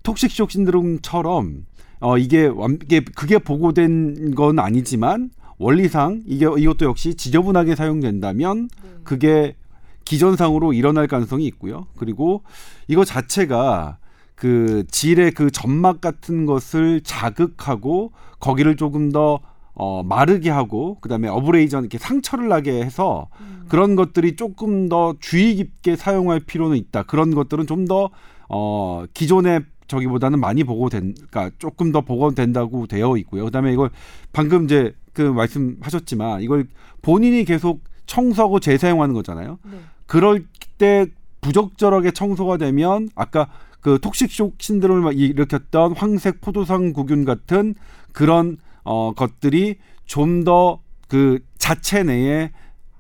톡식쇼 0.03 0.47
신드롬처럼 0.49 1.67
어 2.01 2.17
이게 2.17 2.47
완 2.47 2.79
이게 2.83 3.01
그게 3.01 3.39
보고된 3.39 4.35
건 4.35 4.59
아니지만 4.59 5.31
원리상 5.59 6.23
이게 6.25 6.47
이것도 6.47 6.87
역시 6.87 7.15
지저분하게 7.15 7.75
사용된다면 7.75 8.71
그게 9.05 9.57
기전상으로 10.11 10.73
일어날 10.73 11.07
가능성이 11.07 11.47
있고요. 11.47 11.87
그리고 11.97 12.43
이거 12.89 13.05
자체가 13.05 13.99
그 14.35 14.83
질의 14.91 15.31
그 15.31 15.53
점막 15.53 16.01
같은 16.01 16.47
것을 16.47 17.01
자극하고 17.03 18.11
거기를 18.41 18.75
조금 18.75 19.13
더 19.13 19.39
어, 19.73 20.03
마르게 20.03 20.51
하고 20.51 20.99
그다음에 21.01 21.29
어브레이전 21.29 21.85
이렇게 21.85 21.97
상처를 21.99 22.49
나게 22.49 22.83
해서 22.83 23.29
그런 23.69 23.95
것들이 23.95 24.35
조금 24.35 24.89
더 24.89 25.15
주의 25.21 25.55
깊게 25.55 25.95
사용할 25.95 26.41
필요는 26.41 26.77
있다. 26.77 27.05
그런 27.05 27.33
것들은 27.33 27.69
좀 27.69 27.85
더 27.87 28.11
어, 28.49 29.05
기존의 29.15 29.63
저기보다는 29.87 30.41
많이 30.41 30.65
보고된, 30.65 31.15
그러니까 31.31 31.55
조금 31.59 31.93
더 31.93 32.01
보고된다고 32.01 32.89
되어 32.89 33.17
있고요. 33.19 33.45
그다음에 33.45 33.73
이걸 33.73 33.91
방금 34.33 34.65
이제 34.65 34.93
그 35.13 35.23
말씀하셨지만 35.23 36.43
이걸 36.43 36.67
본인이 37.01 37.45
계속 37.45 37.85
청소하고 38.07 38.59
재사용하는 38.59 39.15
거잖아요. 39.15 39.61
네. 39.71 39.79
그럴 40.11 40.45
때 40.77 41.07
부적절하게 41.41 42.11
청소가 42.11 42.57
되면 42.57 43.09
아까 43.15 43.49
그 43.81 44.01
톡식쇼 44.01 44.55
신드롬을 44.59 45.15
일으켰던 45.15 45.93
황색 45.97 46.41
포도상 46.41 46.93
구균 46.93 47.25
같은 47.25 47.77
그런 48.13 48.57
어 48.83 49.13
것들이 49.15 49.77
좀 50.07 50.43
더 50.45 50.81
그 51.09 51.39
자체 51.59 52.03
내에 52.03 52.51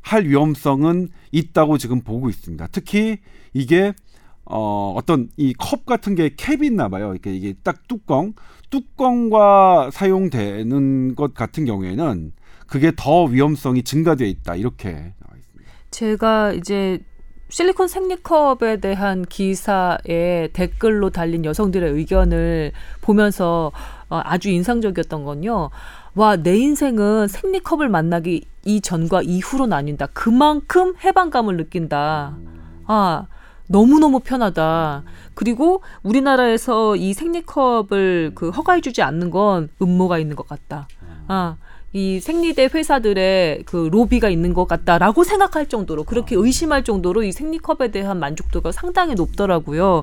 할 0.02 0.24
위험성은 0.26 1.08
있다고 1.32 1.78
지금 1.78 2.00
보고 2.02 2.28
있습니다. 2.28 2.68
특히 2.72 3.18
이게 3.54 3.92
어 4.44 4.94
어떤 4.96 5.28
이 5.36 5.52
컵 5.58 5.86
같은 5.86 6.14
게 6.14 6.30
캡이 6.36 6.66
있나 6.66 6.88
봐요. 6.88 7.12
이렇게 7.12 7.34
이게 7.34 7.54
딱 7.64 7.86
뚜껑 7.88 8.34
뚜껑과 8.70 9.90
사용되는 9.92 11.14
것 11.16 11.34
같은 11.34 11.64
경우에는 11.64 12.32
그게 12.66 12.92
더 12.96 13.24
위험성이 13.24 13.82
증가되어 13.82 14.26
있다. 14.28 14.54
이렇게. 14.56 15.14
제가 15.90 16.52
이제 16.52 17.00
실리콘 17.48 17.88
생리컵에 17.88 18.76
대한 18.80 19.24
기사에 19.24 20.48
댓글로 20.52 21.10
달린 21.10 21.44
여성들의 21.44 21.90
의견을 21.92 22.72
보면서 23.00 23.72
어, 24.08 24.20
아주 24.24 24.50
인상적이었던 24.50 25.24
건요. 25.24 25.70
와, 26.14 26.36
내 26.36 26.56
인생은 26.56 27.28
생리컵을 27.28 27.88
만나기 27.88 28.46
이전과 28.64 29.22
이후로 29.22 29.66
나뉜다. 29.66 30.06
그만큼 30.12 30.94
해방감을 31.02 31.56
느낀다. 31.56 32.36
아, 32.86 33.26
너무너무 33.68 34.20
편하다. 34.20 35.04
그리고 35.34 35.82
우리나라에서 36.02 36.96
이 36.96 37.14
생리컵을 37.14 38.32
그 38.34 38.50
허가해주지 38.50 39.02
않는 39.02 39.30
건 39.30 39.68
음모가 39.80 40.18
있는 40.18 40.36
것 40.36 40.46
같다. 40.48 40.88
아, 41.28 41.56
이 41.92 42.20
생리대 42.20 42.68
회사들의 42.72 43.64
그 43.66 43.88
로비가 43.90 44.28
있는 44.28 44.54
것 44.54 44.66
같다라고 44.68 45.24
생각할 45.24 45.68
정도로 45.68 46.04
그렇게 46.04 46.36
의심할 46.36 46.84
정도로 46.84 47.24
이 47.24 47.32
생리컵에 47.32 47.90
대한 47.90 48.20
만족도가 48.20 48.70
상당히 48.70 49.14
높더라고요. 49.14 50.02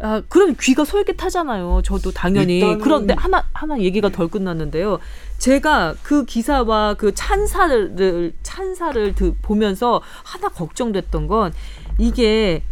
아, 0.00 0.20
그럼 0.28 0.56
귀가 0.60 0.84
솔깃하잖아요. 0.84 1.82
저도 1.84 2.10
당연히. 2.10 2.60
일단은- 2.60 2.80
그런데 2.82 3.14
하나, 3.14 3.44
하나 3.52 3.78
얘기가 3.78 4.08
덜 4.08 4.26
끝났는데요. 4.26 4.98
제가 5.38 5.94
그 6.02 6.24
기사와 6.24 6.94
그 6.94 7.14
찬사를, 7.14 8.32
찬사를 8.42 9.14
드- 9.14 9.34
보면서 9.40 10.02
하나 10.24 10.48
걱정됐던 10.48 11.28
건 11.28 11.52
이게 11.98 12.64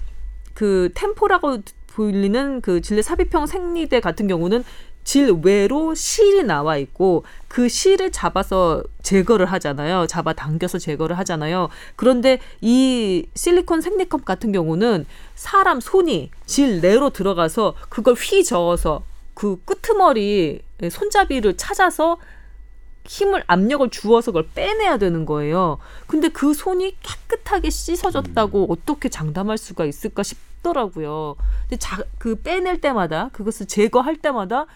그 0.54 0.90
템포라고 0.94 1.58
불리는 1.86 2.60
그 2.60 2.80
질내 2.80 3.02
삽입형 3.02 3.46
생리대 3.46 4.00
같은 4.00 4.26
경우는 4.26 4.64
질 5.04 5.30
외로 5.42 5.94
실이 5.94 6.44
나와 6.44 6.76
있고 6.76 7.24
그 7.48 7.68
실을 7.68 8.12
잡아서 8.12 8.82
제거를 9.02 9.46
하잖아요. 9.46 10.06
잡아 10.06 10.32
당겨서 10.32 10.78
제거를 10.78 11.18
하잖아요. 11.18 11.68
그런데 11.96 12.38
이 12.60 13.26
실리콘 13.34 13.80
생리컵 13.80 14.24
같은 14.24 14.52
경우는 14.52 15.06
사람 15.34 15.80
손이 15.80 16.30
질 16.46 16.80
내로 16.80 17.10
들어가서 17.10 17.74
그걸 17.88 18.14
휘 18.14 18.44
저어서 18.44 19.02
그 19.34 19.60
끄트머리 19.64 20.62
손잡이를 20.90 21.56
찾아서 21.56 22.18
힘을 23.06 23.42
압력을 23.46 23.88
주어서 23.90 24.30
그걸 24.30 24.48
빼내야 24.54 24.98
되는 24.98 25.24
거예요. 25.24 25.78
근데 26.06 26.28
그 26.28 26.54
손이 26.54 26.96
깨끗하게 27.00 27.70
씻어졌다고 27.70 28.66
음. 28.66 28.70
어떻게 28.70 29.08
장담할 29.08 29.58
수가 29.58 29.84
있을까 29.84 30.22
싶더라고요. 30.22 31.36
근데 31.62 31.76
자, 31.78 32.02
그 32.18 32.36
빼낼 32.36 32.80
때마다 32.80 33.30
그것을 33.32 33.66
제거할 33.66 34.16
때마다 34.16 34.66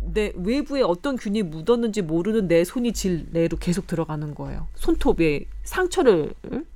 내 0.00 0.32
외부에 0.36 0.82
어떤 0.82 1.16
균이 1.16 1.42
묻었는지 1.42 2.02
모르는 2.02 2.48
내 2.48 2.64
손이 2.64 2.92
질 2.92 3.26
내로 3.32 3.56
계속 3.56 3.86
들어가는 3.86 4.34
거예요. 4.34 4.66
손톱에 4.74 5.46
상처를 5.64 6.32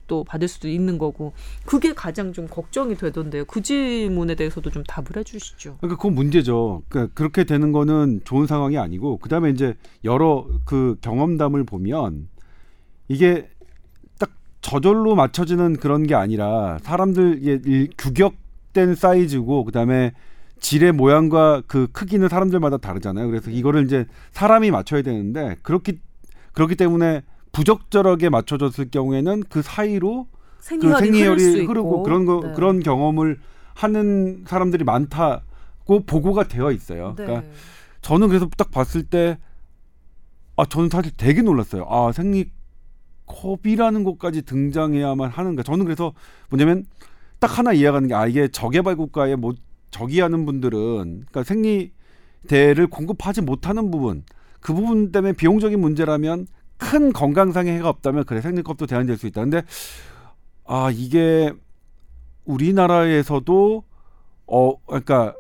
또 0.07 0.25
받을 0.25 0.49
수도 0.49 0.69
있는 0.69 0.99
거고 0.99 1.33
그게 1.65 1.93
가장 1.93 2.33
좀 2.33 2.49
걱정이 2.49 2.97
되던데요. 2.97 3.45
그 3.45 3.63
질문에 3.63 4.35
대해서도 4.35 4.71
좀 4.71 4.83
답을 4.85 5.17
해주시죠. 5.17 5.77
그러니까 5.81 5.97
그건 5.97 6.15
문제죠. 6.15 6.83
그러니까 6.89 7.15
그렇게 7.15 7.45
되는 7.45 7.71
거는 7.73 8.23
좋은 8.25 8.47
상황이 8.47 8.77
아니고 8.79 9.19
그 9.19 9.29
다음에 9.29 9.51
이제 9.51 9.75
여러 10.03 10.47
그 10.65 10.97
경험담을 11.03 11.65
보면 11.65 12.29
이게 13.09 13.49
딱 14.19 14.31
저절로 14.63 15.15
맞춰지는 15.15 15.77
그런 15.77 16.05
게 16.05 16.15
아니라 16.17 16.79
사람들 16.83 17.39
이게 17.43 17.61
일- 17.65 17.91
규격된 17.97 18.97
사이즈고 18.97 19.65
그 19.65 19.71
다음에 19.73 20.13
질의 20.61 20.93
모양과 20.93 21.63
그 21.67 21.89
크기는 21.93 22.29
사람들마다 22.29 22.77
다르잖아요. 22.77 23.27
그래서 23.29 23.51
이거를 23.51 23.85
이제 23.85 24.07
사람이 24.33 24.71
맞춰야 24.71 25.03
되는데 25.03 25.57
그렇기 25.63 25.99
그렇기 26.53 26.77
때문에 26.77 27.23
부적절하게 27.53 28.29
맞춰졌을 28.29 28.91
경우에는 28.91 29.45
그 29.49 29.63
사이로 29.63 30.27
그 30.59 30.65
생리혈이, 30.65 30.95
수 31.41 31.51
생리혈이. 31.53 31.67
흐르고 31.67 32.03
그런 32.03 32.25
거 32.27 32.41
네. 32.45 32.53
그런 32.55 32.81
경험을 32.81 33.39
하는 33.75 34.45
사람들이 34.47 34.85
많다고 34.85 36.05
보고가 36.07 36.45
되어 36.49 36.71
있어요. 36.73 37.15
네. 37.17 37.25
그러니까 37.25 37.49
저는 38.03 38.29
그래서 38.29 38.49
딱 38.57 38.71
봤을 38.71 39.03
때 39.03 39.39
아 40.57 40.65
저는 40.67 40.91
사실 40.91 41.13
되게 41.17 41.41
놀랐어요. 41.41 41.87
아 41.89 42.13
생리 42.13 42.51
컵이라는 43.27 44.05
것까지 44.05 44.43
등장해야만 44.43 45.31
하는가. 45.31 45.63
저는 45.63 45.85
그래서 45.87 46.13
뭐냐면 46.51 46.85
딱 47.39 47.59
하나 47.59 47.73
이해가는 47.73 48.09
게 48.09 48.15
아 48.15 48.27
이게 48.27 48.49
저개발 48.49 48.97
국가에 48.97 49.37
뭐 49.37 49.55
저기하는 49.91 50.47
분들은 50.47 51.27
그러니까 51.31 51.43
생리대를 51.43 52.87
공급하지 52.89 53.43
못하는 53.43 53.91
부분 53.91 54.25
그 54.61 54.75
부분 54.75 55.13
때문에 55.13 55.33
비용적인 55.33 55.81
문제라면 55.81 56.47
큰 56.77 57.13
건강상의 57.13 57.75
해가 57.75 57.89
없다면 57.89 58.25
그래 58.25 58.41
생리컵도 58.41 58.87
대안될 58.87 59.17
수 59.19 59.27
있다. 59.27 59.43
근데 59.43 59.63
아 60.65 60.91
이게 60.93 61.53
우리나라에서도 62.45 63.85
어 64.47 64.77
그러니까 64.87 65.35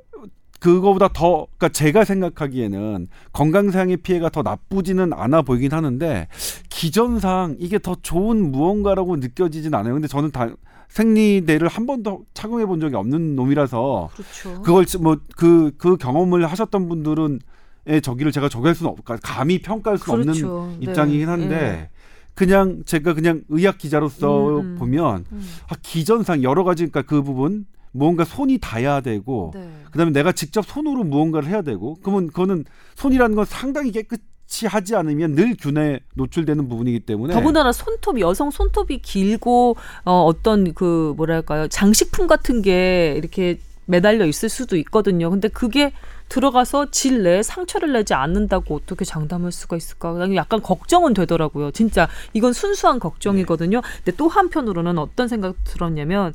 그거보다 0.60 1.08
더 1.08 1.46
그러니까 1.56 1.70
제가 1.70 2.04
생각하기에는 2.04 3.08
건강상의 3.32 3.96
피해가 3.98 4.28
더 4.28 4.42
나쁘지는 4.42 5.12
않아 5.14 5.42
보이긴 5.42 5.72
하는데 5.72 6.28
기전상 6.68 7.56
이게 7.58 7.78
더 7.78 7.96
좋은 8.00 8.52
무언가라고 8.52 9.16
느껴지진 9.16 9.74
않아요. 9.74 9.94
근데 9.94 10.06
저는 10.06 10.30
다 10.30 10.50
생리대를 10.90 11.68
한 11.68 11.86
번도 11.86 12.24
착용해 12.34 12.66
본 12.66 12.80
적이 12.80 12.96
없는 12.96 13.36
놈이라서 13.36 14.10
그렇죠. 14.12 14.62
그걸 14.62 14.84
뭐그그 15.00 15.96
경험을 15.96 16.46
하셨던 16.46 16.88
분들은 16.88 17.40
의 17.86 18.02
저기를 18.02 18.30
제가 18.30 18.50
저기할 18.50 18.74
수는 18.74 18.92
없, 18.92 19.02
그러니까 19.02 19.26
감히 19.26 19.58
평가할 19.58 19.98
수 19.98 20.12
없는 20.12 20.26
그렇죠. 20.26 20.74
네. 20.78 20.86
입장이긴 20.86 21.28
한데 21.28 21.88
그냥 22.34 22.82
제가 22.84 23.14
그냥 23.14 23.42
의학 23.48 23.78
기자로서 23.78 24.58
음, 24.58 24.60
음. 24.60 24.76
보면 24.78 25.24
음. 25.32 25.48
아, 25.68 25.74
기전상 25.80 26.42
여러 26.42 26.62
가지 26.62 26.86
그러니까 26.86 27.02
그 27.02 27.22
부분 27.22 27.64
무언가 27.92 28.24
손이 28.24 28.58
닿아야 28.58 29.00
되고 29.00 29.52
네. 29.54 29.68
그다음에 29.90 30.12
내가 30.12 30.32
직접 30.32 30.64
손으로 30.64 31.04
무언가를 31.04 31.48
해야 31.48 31.62
되고 31.62 31.96
그러면 32.02 32.28
그거는 32.28 32.64
손이라는 32.96 33.34
건 33.34 33.44
상당히 33.46 33.92
깨끗 33.92 34.20
이 34.62 34.66
하지 34.66 34.96
않으면 34.96 35.36
늘 35.36 35.56
균에 35.56 36.00
노출되는 36.14 36.68
부분이기 36.68 37.00
때문에 37.00 37.32
더군다나 37.34 37.72
손톱 37.72 38.20
여성 38.20 38.50
손톱이 38.50 38.98
길고 38.98 39.76
어, 40.04 40.24
어떤 40.24 40.74
그 40.74 41.14
뭐랄까요 41.16 41.68
장식품 41.68 42.26
같은 42.26 42.60
게 42.60 43.14
이렇게 43.16 43.58
매달려 43.86 44.26
있을 44.26 44.48
수도 44.48 44.76
있거든요. 44.76 45.30
근데 45.30 45.48
그게 45.48 45.92
들어가서 46.28 46.90
질 46.90 47.22
내에 47.24 47.42
상처를 47.42 47.92
내지 47.92 48.14
않는다고 48.14 48.76
어떻게 48.76 49.04
장담할 49.04 49.50
수가 49.50 49.76
있을까? 49.76 50.16
약간 50.36 50.62
걱정은 50.62 51.12
되더라고요. 51.12 51.72
진짜 51.72 52.08
이건 52.32 52.52
순수한 52.52 53.00
걱정이거든요. 53.00 53.82
근데 54.04 54.16
또 54.16 54.28
한편으로는 54.28 54.98
어떤 54.98 55.26
생각 55.26 55.56
들었냐면 55.64 56.32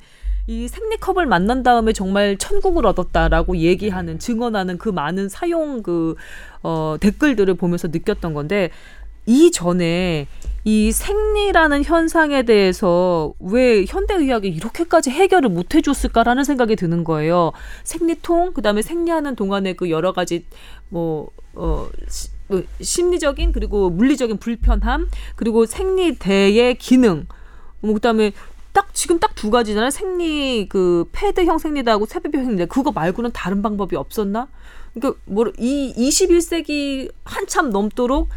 이 0.47 0.67
생리컵을 0.67 1.25
만난 1.25 1.63
다음에 1.63 1.91
정말 1.91 2.38
천국을 2.38 2.86
얻었다라고 2.86 3.58
얘기하는 3.58 4.19
증언하는 4.19 4.77
그 4.77 4.89
많은 4.89 5.27
사용 5.27 5.81
그 5.81 6.15
어, 6.62 6.97
댓글들을 6.99 7.55
보면서 7.55 7.88
느꼈던 7.88 8.34
건데 8.34 8.69
이전에 9.25 10.27
이 10.65 10.91
생리라는 10.91 11.84
현상에 11.84 12.43
대해서 12.43 13.34
왜 13.39 13.86
현대의학이 13.88 14.47
이렇게까지 14.47 15.10
해결을 15.10 15.49
못 15.49 15.73
해줬을까라는 15.73 16.43
생각이 16.43 16.75
드는 16.75 17.03
거예요. 17.03 17.51
생리통, 17.84 18.53
그 18.53 18.62
다음에 18.62 18.84
생리하는 18.84 19.36
동안에 19.36 19.73
그 19.73 19.89
여러 19.89 20.12
가지 20.12 20.45
뭐, 20.89 21.29
어, 21.53 21.88
시- 22.08 22.29
뭐 22.47 22.62
심리적인 22.81 23.51
그리고 23.51 23.89
물리적인 23.89 24.38
불편함, 24.38 25.10
그리고 25.36 25.65
생리대의 25.65 26.75
기능, 26.75 27.25
뭐, 27.81 27.93
그 27.95 27.99
다음에 27.99 28.31
딱 28.75 28.93
지금 28.93 29.19
딱 29.19 29.33
두 29.35 29.49
가지잖아요. 29.49 29.89
생리 29.89 30.67
그 30.69 31.07
패드형 31.11 31.57
생리대하고 31.57 32.05
세배별 32.05 32.43
생리대 32.43 32.65
그거 32.67 32.91
말고는 32.91 33.31
다른 33.33 33.61
방법이 33.61 33.95
없었나? 33.95 34.47
그러니까 34.93 35.19
뭐이 35.25 35.93
21세기 35.97 37.11
한참 37.23 37.69
넘도록 37.71 38.29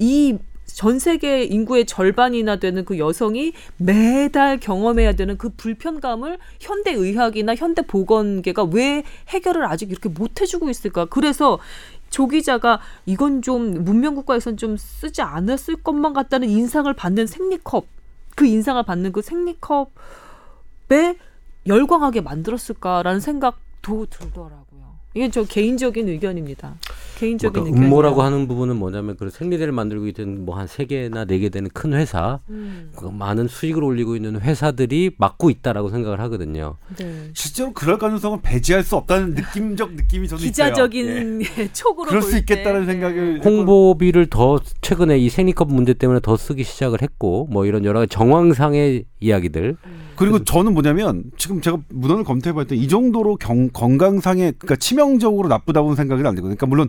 이 0.00 0.38
전 0.74 0.98
세계 0.98 1.44
인구의 1.44 1.86
절반이나 1.86 2.56
되는 2.56 2.84
그 2.84 2.98
여성이 2.98 3.52
매달 3.76 4.58
경험해야 4.58 5.12
되는 5.12 5.38
그 5.38 5.50
불편감을 5.50 6.38
현대 6.58 6.92
의학이나 6.92 7.54
현대 7.54 7.82
보건계가 7.82 8.64
왜 8.64 9.04
해결을 9.28 9.64
아직 9.66 9.92
이렇게 9.92 10.08
못 10.08 10.40
해주고 10.40 10.68
있을까? 10.70 11.04
그래서 11.04 11.60
조 12.10 12.26
기자가 12.26 12.80
이건 13.06 13.40
좀 13.40 13.84
문명 13.84 14.16
국가에선 14.16 14.56
좀 14.56 14.76
쓰지 14.76 15.22
않았을 15.22 15.76
것만 15.76 16.12
같다는 16.12 16.48
인상을 16.48 16.92
받는 16.92 17.28
생리컵 17.28 17.86
그 18.34 18.46
인상을 18.46 18.82
받는 18.82 19.12
그 19.12 19.22
생리컵에 19.22 19.88
열광하게 21.66 22.20
만들었을까라는 22.20 23.20
생각도 23.20 24.06
들더라고요. 24.06 24.98
이게 25.14 25.30
저 25.30 25.44
개인적인 25.44 26.08
의견입니다. 26.08 26.74
개인적인 27.18 27.52
그러니까 27.52 27.76
의견. 27.76 27.84
음모라고 27.92 28.22
하는 28.22 28.48
부분은 28.48 28.76
뭐냐면 28.76 29.16
그 29.16 29.30
생리대를 29.30 29.72
만들고 29.72 30.06
있던 30.08 30.44
뭐 30.44 30.56
한 30.58 30.66
세 30.68 30.84
개나 30.86 31.24
네 31.24 31.38
개 31.38 31.48
되는 31.48 31.68
큰 31.72 31.92
회사 31.94 32.40
음, 32.50 32.90
그 32.96 33.06
많은 33.06 33.48
수익을 33.48 33.82
올리고 33.84 34.16
있는 34.16 34.40
회사들이 34.40 35.12
막고 35.18 35.50
있다라고 35.50 35.90
생각을 35.90 36.20
하거든요. 36.20 36.76
네. 36.98 37.30
실제로 37.34 37.72
그럴 37.72 37.98
가능성은 37.98 38.40
배제할 38.42 38.82
수 38.82 38.96
없다는 38.96 39.34
느낌적 39.34 39.94
느낌이 39.94 40.28
저는 40.28 40.42
기자적인 40.44 41.40
있어요. 41.42 41.68
촉으로 41.72 42.06
예. 42.06 42.08
그럴 42.10 42.22
수볼 42.22 42.38
있겠다는 42.40 42.80
때. 42.86 42.92
생각을 42.92 43.40
홍보비를 43.44 44.26
더 44.26 44.58
최근에 44.80 45.18
이 45.18 45.28
생리컵 45.28 45.72
문제 45.72 45.94
때문에 45.94 46.20
더 46.20 46.36
쓰기 46.36 46.64
시작을 46.64 47.02
했고 47.02 47.46
뭐 47.50 47.66
이런 47.66 47.84
여러 47.84 48.00
가지 48.00 48.10
정황상의 48.10 49.04
이야기들 49.20 49.76
그리고 50.16 50.44
저는 50.44 50.74
뭐냐면 50.74 51.24
지금 51.36 51.60
제가 51.60 51.78
문헌을 51.88 52.22
검토해봤더니 52.24 52.80
이 52.80 52.86
정도로 52.86 53.36
경, 53.36 53.68
건강상에 53.70 54.52
그러니까 54.52 54.76
치명적으로 54.76 55.48
나쁘다고는 55.48 55.96
생각이 55.96 56.20
안 56.20 56.34
되거든요. 56.36 56.54
그러니까 56.56 56.66
물론 56.66 56.88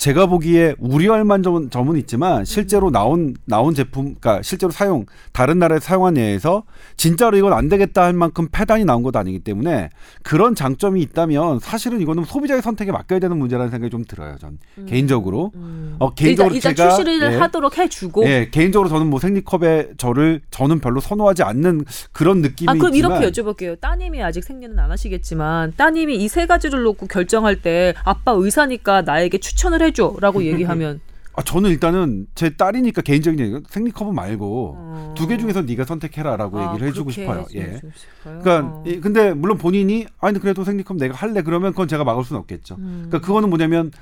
제가 0.00 0.24
보기에 0.24 0.74
우려할 0.78 1.24
만점은 1.24 1.68
점은 1.68 1.96
있지만 1.98 2.46
실제로 2.46 2.90
나온 2.90 3.34
나온 3.44 3.74
제품, 3.74 4.14
그러니까 4.18 4.40
실제로 4.40 4.72
사용 4.72 5.04
다른 5.32 5.58
나라에 5.58 5.78
사용한 5.78 6.16
예에서 6.16 6.62
진짜로 6.96 7.36
이건 7.36 7.52
안 7.52 7.68
되겠다 7.68 8.04
할 8.04 8.14
만큼 8.14 8.48
폐단이 8.50 8.86
나온 8.86 9.02
것도 9.02 9.18
아니기 9.18 9.40
때문에 9.40 9.90
그런 10.22 10.54
장점이 10.54 11.02
있다면 11.02 11.60
사실은 11.60 12.00
이거는 12.00 12.24
소비자의 12.24 12.62
선택에 12.62 12.92
맡겨야 12.92 13.18
되는 13.18 13.36
문제라는 13.36 13.70
생각이 13.70 13.90
좀 13.90 14.04
들어요. 14.06 14.38
전 14.38 14.58
개인적으로 14.86 15.52
음. 15.54 15.96
어, 15.98 16.14
개인적으로 16.14 16.54
일단, 16.54 16.70
일단 16.72 16.86
제가 16.86 16.96
출시를 16.96 17.32
예. 17.34 17.36
하도록 17.36 17.76
해주고. 17.76 18.24
예, 18.24 18.48
개인적으로 18.50 18.88
저는 18.88 19.06
뭐 19.06 19.20
생리컵에 19.20 19.90
저를 19.98 20.40
저는 20.50 20.80
별로 20.80 21.00
선호하지 21.00 21.42
않는 21.42 21.84
그런 22.12 22.40
느낌이 22.40 22.70
아 22.70 22.72
그럼 22.72 22.94
있지만 22.94 23.20
이렇게 23.22 23.42
여쭤볼게요. 23.42 23.78
따님이 23.78 24.22
아직 24.22 24.44
생리는 24.44 24.78
안 24.78 24.90
하시겠지만 24.90 25.74
따님이 25.76 26.16
이 26.16 26.30
세 26.30 26.46
가지를 26.46 26.84
놓고 26.84 27.06
결정할 27.08 27.60
때 27.60 27.92
아빠 28.02 28.32
의사니까 28.32 29.02
나에게 29.02 29.38
추천을 29.38 29.82
해 29.82 29.89
줘라고 29.92 30.42
얘기하면 30.44 31.00
아, 31.34 31.42
저는 31.42 31.70
일단은 31.70 32.26
제 32.34 32.50
딸이니까 32.50 33.02
개인적인 33.02 33.38
얘기 33.38 33.56
생 33.68 33.84
말고 34.14 34.74
어. 34.76 35.14
두개 35.16 35.38
중에서 35.38 35.62
네가 35.62 35.84
선택해라라고 35.84 36.58
아, 36.58 36.68
얘기를 36.72 36.88
해주고 36.88 37.10
싶어요. 37.12 37.46
예. 37.54 37.80
그러니까 38.22 38.58
어. 38.66 38.84
이- 38.86 39.00
근데 39.00 39.32
물론 39.32 39.56
본인이 39.56 40.06
아니 40.18 40.38
그래도 40.38 40.64
생리컵 40.64 40.96
내가 40.96 41.14
할래 41.14 41.42
그러면 41.42 41.70
그건 41.72 41.86
제가 41.88 42.02
막을 42.04 42.24
수는 42.24 42.40
없겠죠. 42.40 42.74
음. 42.78 43.04
그러니까 43.08 43.20
그거는 43.20 43.48
뭐냐면 43.48 43.92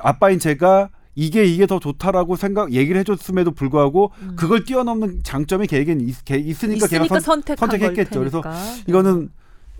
아빠인 0.00 0.38
제가 0.38 0.88
이게 1.14 1.44
이게 1.44 1.66
더 1.66 1.78
좋다라고 1.78 2.36
생각 2.36 2.72
얘기를 2.72 2.98
해줬음에도 3.00 3.50
불구하고 3.50 4.10
그걸 4.34 4.64
뛰어넘는 4.64 5.20
장점이 5.22 5.66
걔에겐 5.66 6.00
있, 6.00 6.24
걔 6.24 6.36
있으니까, 6.38 6.86
걔가 6.86 7.04
있으니까 7.04 7.20
선, 7.20 7.42
선택한 7.42 7.68
선택했겠죠. 7.68 8.10
걸 8.10 8.18
그래서. 8.20 8.42
이거는 8.88 9.28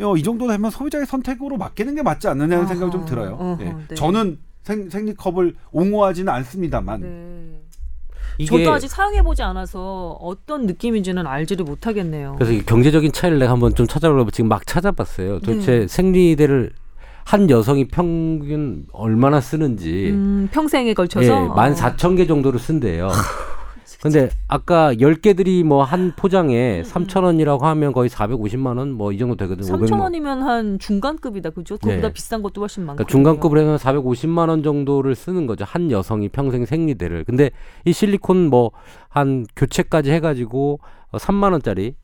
어, 0.02 0.16
이 0.16 0.22
정도 0.22 0.46
되면 0.46 0.70
소비자의 0.70 1.06
선택으로 1.06 1.56
맡기는 1.56 1.94
게 1.94 2.02
맞지 2.02 2.28
않느냐는 2.28 2.58
어허, 2.58 2.66
생각이 2.66 2.92
좀 2.92 3.06
들어요. 3.06 3.32
어허, 3.40 3.62
예. 3.62 3.74
네. 3.88 3.94
저는 3.94 4.38
생, 4.62 4.88
생리컵을 4.88 5.54
옹호하지는 5.72 6.32
않습니다만 6.32 7.00
네. 7.00 7.60
이게 8.38 8.46
저도 8.46 8.72
아직 8.72 8.88
사용해보지 8.88 9.42
않아서 9.42 10.16
어떤 10.20 10.66
느낌인지는 10.66 11.26
알지를 11.26 11.64
못하겠네요. 11.64 12.36
그래서 12.36 12.52
이 12.52 12.64
경제적인 12.64 13.12
차이를 13.12 13.38
내가 13.38 13.52
한번 13.52 13.74
좀 13.74 13.86
찾아보려고 13.86 14.30
지금 14.30 14.48
막 14.48 14.66
찾아봤어요. 14.66 15.40
도대체 15.40 15.80
네. 15.80 15.88
생리대를 15.88 16.70
한 17.24 17.50
여성이 17.50 17.86
평균 17.86 18.86
얼마나 18.92 19.40
쓰는지 19.40 20.10
음, 20.10 20.48
평생에 20.50 20.94
걸쳐서 20.94 21.26
예, 21.26 21.30
어. 21.30 21.54
만 21.54 21.74
사천 21.74 22.16
개 22.16 22.26
정도를 22.26 22.58
쓴대요. 22.58 23.10
근데 24.00 24.30
아까 24.48 24.98
열개들이 25.00 25.64
뭐 25.64 25.82
한 25.84 26.12
포장에 26.16 26.82
삼천 26.84 27.24
원이라고 27.24 27.66
하면 27.66 27.92
거의 27.92 28.08
450만 28.08 28.78
원 28.78 28.92
뭐 28.96 29.12
이 29.12 29.18
정도 29.18 29.36
되거든요. 29.36 29.76
500만 29.76 29.86
3천 29.88 30.00
원이면 30.00 30.42
한 30.42 30.78
중간급이다, 30.78 31.50
그죠? 31.50 31.76
그보다 31.78 32.08
네. 32.08 32.12
비싼 32.12 32.42
것도 32.42 32.60
훨씬 32.62 32.84
많고. 32.84 32.96
그러니까 32.96 33.10
중간급으로 33.10 33.60
하면 33.60 33.76
450만 33.76 34.48
원 34.48 34.62
정도를 34.62 35.14
쓰는 35.14 35.46
거죠. 35.46 35.64
한 35.66 35.90
여성이 35.90 36.28
평생 36.28 36.64
생리대를. 36.64 37.24
근데 37.24 37.50
이 37.84 37.92
실리콘 37.92 38.48
뭐 38.48 38.70
한 39.08 39.44
교체까지 39.56 40.10
해 40.10 40.20
가지고 40.20 40.80
어, 41.10 41.18
3만 41.18 41.52
원짜리를 41.52 41.94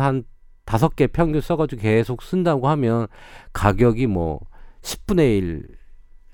한 0.00 0.24
다섯 0.64 0.94
개 0.94 1.06
평균 1.06 1.40
써가지고 1.40 1.80
계속 1.82 2.22
쓴다고 2.22 2.68
하면 2.68 3.06
가격이 3.52 4.06
뭐 4.06 4.40
10분의 4.82 5.38
1, 5.38 5.66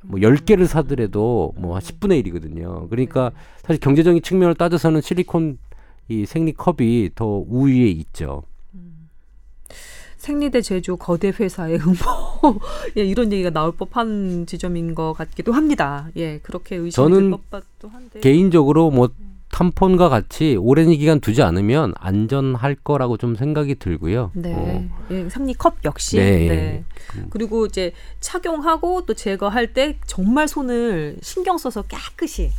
뭐 0.03 0.21
10개를 0.21 0.67
사더라도 0.67 1.53
뭐 1.57 1.79
10분의 1.79 2.25
1이거든요. 2.25 2.89
그러니까 2.89 3.33
사실 3.63 3.81
경제적인 3.81 4.23
측면을 4.23 4.55
따져서는 4.55 5.01
실리콘 5.01 5.59
이 6.09 6.25
생리컵이 6.25 7.11
더 7.15 7.45
우위에 7.47 7.89
있죠. 7.89 8.43
생리대 10.17 10.61
제조 10.63 10.97
거대 10.97 11.29
회사의 11.29 11.79
음모 11.79 12.61
예, 12.99 13.05
이런 13.05 13.33
얘기가 13.33 13.51
나올 13.51 13.73
법한 13.73 14.47
지점인 14.47 14.95
것 14.95 15.13
같기도 15.13 15.53
합니다. 15.53 16.09
예, 16.17 16.39
그렇게 16.43 16.77
들 16.79 16.91
법도 17.31 17.89
한데. 17.89 18.21
개인적으로 18.21 18.91
뭐 18.91 19.11
탐폰과 19.63 20.09
같이 20.09 20.55
오랜 20.57 20.89
기간 20.91 21.19
두지 21.19 21.43
않으면 21.43 21.93
안전할 21.99 22.77
거라고 22.77 23.17
좀 23.17 23.35
생각이 23.35 23.75
들고요. 23.75 24.31
네, 24.35 24.55
어, 24.55 24.89
예, 25.11 25.29
생리컵 25.29 25.79
역시. 25.85 26.17
네. 26.17 26.49
네. 26.49 26.85
그리고 27.31 27.67
이제 27.67 27.91
착용하고 28.21 29.05
또 29.05 29.15
제거할 29.15 29.73
때 29.73 29.99
정말 30.07 30.47
손을 30.47 31.17
신경 31.23 31.59
써서 31.59 31.83
깨끗이 31.83 32.51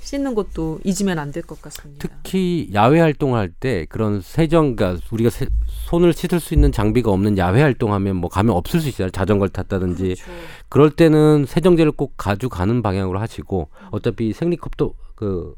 씻는 0.00 0.34
것도 0.34 0.80
잊으면 0.82 1.18
안 1.18 1.30
될 1.30 1.42
것 1.42 1.60
같습니다. 1.60 2.08
특히 2.08 2.70
야외 2.72 3.00
활동할 3.00 3.50
때 3.50 3.84
그런 3.90 4.22
세정, 4.22 4.74
그러니까 4.76 5.04
우리가 5.12 5.28
세- 5.28 5.46
손을 5.66 6.14
씻을 6.14 6.40
수 6.40 6.54
있는 6.54 6.72
장비가 6.72 7.10
없는 7.10 7.36
야외 7.36 7.60
활동하면 7.60 8.16
뭐 8.16 8.30
가면 8.30 8.56
없을 8.56 8.80
수 8.80 8.88
있어요. 8.88 9.10
자전거를 9.10 9.50
탔다든지 9.52 10.02
그렇죠. 10.14 10.24
그럴 10.70 10.90
때는 10.90 11.44
세정제를 11.46 11.92
꼭 11.92 12.14
가져가는 12.16 12.80
방향으로 12.80 13.20
하시고 13.20 13.68
어차피 13.90 14.32
생리컵도 14.32 14.94
그 15.14 15.54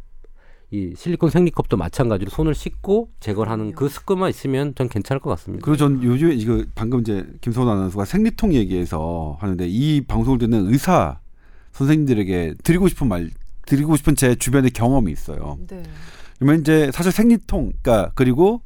이 0.72 0.94
실리콘 0.96 1.28
생리컵도 1.28 1.76
마찬가지로 1.76 2.30
손을 2.30 2.54
씻고 2.54 3.10
제거를 3.20 3.52
하는 3.52 3.72
그 3.72 3.90
습관만 3.90 4.30
있으면 4.30 4.74
전 4.74 4.88
괜찮을 4.88 5.20
것 5.20 5.28
같습니다. 5.30 5.62
그리고 5.62 5.76
전 5.76 6.02
요즘에 6.02 6.34
이거 6.34 6.64
방금 6.74 7.00
이제 7.00 7.26
김소원 7.42 7.68
아나운서가 7.68 8.06
생리통 8.06 8.54
얘기해서 8.54 9.36
하는데 9.38 9.66
이 9.68 10.00
방송을 10.00 10.38
듣는 10.38 10.72
의사 10.72 11.20
선생님들에게 11.72 12.54
드리고 12.64 12.88
싶은 12.88 13.06
말 13.06 13.28
드리고 13.66 13.96
싶은 13.96 14.16
제 14.16 14.34
주변의 14.34 14.70
경험이 14.70 15.12
있어요. 15.12 15.58
네. 15.68 15.82
그러면 16.38 16.60
이제 16.60 16.90
사실 16.92 17.12
생리통, 17.12 17.72
그러니까 17.82 18.10
그리고 18.14 18.62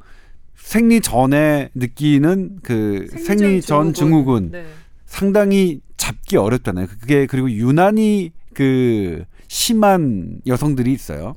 생리 0.54 1.00
전에 1.00 1.70
느끼는 1.74 2.60
그 2.62 3.08
생리 3.18 3.60
전 3.60 3.92
증후군 3.92 4.52
네. 4.52 4.64
상당히 5.06 5.80
잡기 5.96 6.36
어렵잖아요. 6.36 6.86
그게 6.86 7.26
그리고 7.26 7.50
유난히 7.50 8.30
그 8.54 9.24
심한 9.48 10.40
여성들이 10.46 10.92
있어요. 10.92 11.34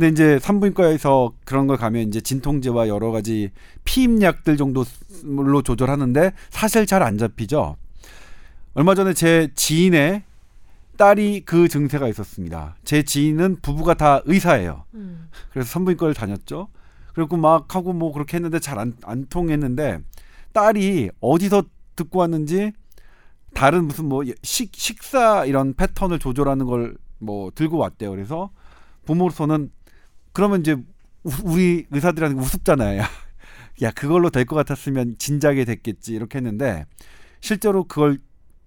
근데 0.00 0.08
이제 0.08 0.38
산부인과에서 0.38 1.34
그런 1.44 1.66
걸 1.66 1.76
가면 1.76 2.08
이제 2.08 2.22
진통제와 2.22 2.88
여러 2.88 3.10
가지 3.10 3.50
피임약들 3.84 4.56
정도로 4.56 5.60
조절하는데 5.62 6.32
사실 6.48 6.86
잘 6.86 7.02
안 7.02 7.18
잡히죠. 7.18 7.76
얼마 8.72 8.94
전에 8.94 9.12
제 9.12 9.50
지인의 9.54 10.22
딸이 10.96 11.42
그 11.44 11.68
증세가 11.68 12.08
있었습니다. 12.08 12.76
제 12.82 13.02
지인은 13.02 13.58
부부가 13.60 13.92
다 13.92 14.22
의사예요. 14.24 14.84
음. 14.94 15.28
그래서 15.52 15.68
산부인과를 15.68 16.14
다녔죠. 16.14 16.68
그리고 17.12 17.36
막 17.36 17.74
하고 17.74 17.92
뭐 17.92 18.10
그렇게 18.10 18.38
했는데 18.38 18.58
잘 18.58 18.78
안 18.78 18.94
안 19.04 19.26
통했는데 19.26 20.00
딸이 20.54 21.10
어디서 21.20 21.64
듣고 21.96 22.20
왔는지 22.20 22.72
다른 23.52 23.84
무슨 23.84 24.06
뭐 24.06 24.22
식, 24.42 24.70
식사 24.74 25.44
이런 25.44 25.74
패턴을 25.74 26.18
조절하는 26.18 26.64
걸 26.64 26.94
뭐 27.22 27.50
들고 27.54 27.76
왔대요. 27.76 28.08
그래서 28.12 28.48
부모로서는 29.04 29.70
그러면 30.32 30.60
이제 30.60 30.72
우- 30.72 31.30
우리 31.44 31.86
의사들한테 31.90 32.38
우습잖아요. 32.40 33.00
야, 33.02 33.04
야 33.82 33.90
그걸로 33.92 34.30
될 34.30 34.44
것 34.44 34.56
같았으면 34.56 35.16
진작에 35.18 35.64
됐겠지 35.64 36.14
이렇게 36.14 36.38
했는데 36.38 36.86
실제로 37.40 37.84
그걸 37.84 38.18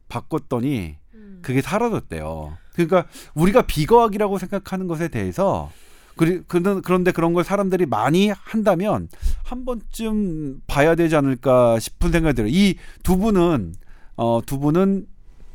바꿨더니 0.10 0.96
그게 1.42 1.62
사라졌대요. 1.62 2.58
그러니까 2.74 3.06
우리가 3.36 3.64
비거학이라고 3.64 4.38
생각하는 4.40 4.88
것에 4.88 5.08
대해서 5.10 5.72
그리, 6.16 6.42
그런- 6.48 6.82
그런데 6.82 7.12
그런 7.12 7.34
걸 7.34 7.44
사람들이 7.44 7.86
많이 7.88 8.30
한다면 8.30 9.10
한 9.44 9.66
번쯤 9.66 10.62
봐야 10.68 10.96
되지 10.96 11.16
않을까 11.16 11.80
싶은 11.80 12.12
생각이 12.12 12.36
들어요. 12.36 12.52
이 12.54 12.76
두 13.04 13.18
분은 13.18 13.74
어, 14.16 14.42
두 14.46 14.60
분은 14.60 15.08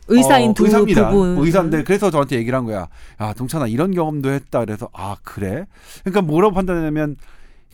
의사인 0.08 0.50
어, 0.50 0.54
두 0.54 0.64
의사입니다. 0.64 1.10
부분. 1.10 1.38
의사인데 1.38 1.84
그래서 1.84 2.10
저한테 2.10 2.36
얘기를 2.36 2.56
한 2.58 2.64
거야. 2.64 2.88
야, 3.20 3.32
동찬아 3.34 3.66
이런 3.66 3.92
경험도 3.92 4.30
했다. 4.30 4.60
그래서 4.60 4.88
아 4.92 5.16
그래? 5.22 5.66
그러니까 6.04 6.22
뭐라고 6.22 6.54
판단하냐면 6.54 7.16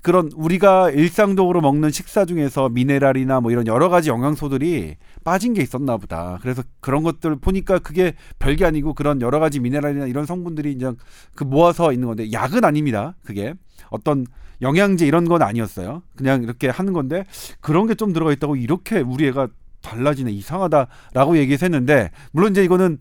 그런 0.02 0.28
우리가 0.34 0.90
일상적으로 0.90 1.62
먹는 1.62 1.90
식사 1.90 2.26
중에서 2.26 2.68
미네랄이나 2.68 3.40
뭐 3.40 3.50
이런 3.50 3.66
여러 3.66 3.88
가지 3.88 4.10
영양소들이 4.10 4.96
빠진 5.24 5.54
게 5.54 5.62
있었나 5.62 5.96
보다. 5.96 6.38
그래서 6.42 6.62
그런 6.80 7.02
것들 7.02 7.36
보니까 7.36 7.78
그게 7.78 8.12
별게 8.38 8.66
아니고 8.66 8.92
그런 8.92 9.22
여러 9.22 9.38
가지 9.40 9.60
미네랄이나 9.60 10.06
이런 10.06 10.26
성분들이 10.26 10.72
이제 10.72 10.92
그 11.34 11.44
모아서 11.44 11.90
있는 11.92 12.06
건데 12.08 12.30
약은 12.32 12.64
아닙니다. 12.66 13.14
그게 13.24 13.54
어떤 13.88 14.26
영양제 14.60 15.06
이런 15.06 15.24
건 15.24 15.40
아니었어요. 15.40 16.02
그냥 16.16 16.42
이렇게 16.42 16.68
하는 16.68 16.92
건데 16.92 17.24
그런 17.60 17.86
게 17.86 17.94
좀 17.94 18.12
들어가 18.12 18.30
있다고 18.32 18.56
이렇게 18.56 19.00
우리 19.00 19.26
애가 19.28 19.48
달라지네. 19.84 20.32
이상하다라고 20.32 21.38
얘기해서 21.38 21.66
했는데 21.66 22.10
물론 22.32 22.50
이제 22.50 22.64
이거는 22.64 22.98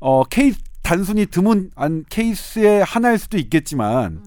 어 0.00 0.24
케이스 0.24 0.58
단순히 0.82 1.26
드문 1.26 1.70
안 1.74 2.04
케이스의 2.08 2.84
하나일 2.84 3.18
수도 3.18 3.36
있겠지만 3.38 4.22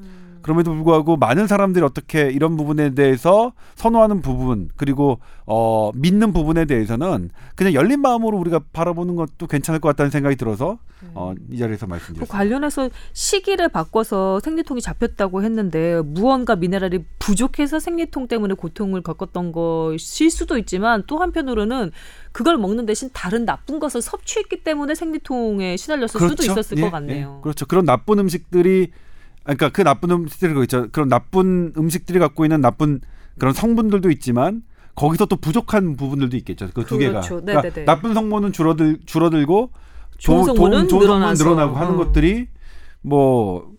그럼에도 0.46 0.74
불구하고 0.74 1.18
많은 1.18 1.48
사람들이 1.48 1.84
어떻게 1.84 2.30
이런 2.30 2.56
부분에 2.56 2.94
대해서 2.94 3.54
선호하는 3.74 4.22
부분 4.22 4.70
그리고 4.76 5.18
어 5.48 5.90
믿는 5.96 6.34
부분에 6.34 6.66
대해서는 6.66 7.32
그냥 7.56 7.74
열린 7.74 8.00
마음으로 8.00 8.38
우리가 8.38 8.60
바라보는 8.72 9.16
것도 9.16 9.48
괜찮을 9.48 9.80
것 9.80 9.90
같다는 9.90 10.12
생각이 10.12 10.36
들어서 10.36 10.78
어 11.16 11.34
이 11.52 11.58
자리에서 11.58 11.86
그 11.86 11.92
말씀드렸습니다. 11.92 12.38
관련해서 12.38 12.90
시기를 13.14 13.70
바꿔서 13.70 14.40
생리통이 14.40 14.82
잡혔다고 14.82 15.44
했는데 15.44 16.02
무언가 16.02 16.56
미네랄이 16.56 17.06
부족해서 17.20 17.80
생리통 17.80 18.28
때문에 18.28 18.54
고통을 18.56 19.02
겪었던 19.02 19.52
것일 19.52 20.30
수도 20.30 20.58
있지만 20.58 21.04
또 21.08 21.20
한편으로는 21.20 21.92
그걸 22.32 22.58
먹는 22.58 22.86
대신 22.86 23.10
다른 23.14 23.46
나쁜 23.46 23.80
것을 23.80 24.02
섭취했기 24.02 24.64
때문에 24.64 24.96
생리통에 24.96 25.78
시달렸을 25.78 26.30
수도 26.30 26.44
있었을 26.44 26.78
예, 26.78 26.82
것 26.82 26.92
같네요. 26.92 27.38
예. 27.40 27.42
그렇죠. 27.42 27.66
그런 27.66 27.86
나쁜 27.86 28.20
음식들이 28.20 28.92
그러니까 29.46 29.70
그 29.70 29.82
나쁜 29.84 30.12
음식들이 30.12 30.50
그거 30.54 30.64
있죠. 30.64 30.88
그런 30.92 31.08
나쁜 31.08 31.72
음식들이 31.78 32.20
갖고 32.20 32.44
있는 32.46 32.62
나쁜 32.62 33.00
그런 33.40 33.54
성분들도 33.54 34.10
있지만 34.12 34.64
거기서 34.96 35.26
또 35.26 35.36
부족한 35.38 35.96
부분들도 35.98 36.36
있겠죠. 36.38 36.70
그 36.74 36.84
두 36.86 36.98
개가. 36.98 37.12
그렇죠. 37.22 37.42
그러니까 37.42 37.62
네네네. 37.64 37.86
나쁜 37.86 38.14
성분은 38.14 38.52
줄어들 38.54 39.00
줄어들고 39.06 39.72
좋은 40.18 40.40
도- 40.42 40.46
성분은 40.48 40.88
좋은 40.88 41.02
늘어나서. 41.02 41.44
늘어나고 41.44 41.76
하는 41.76 41.94
어. 41.94 41.98
것들이 41.98 42.48
뭐 43.02 43.72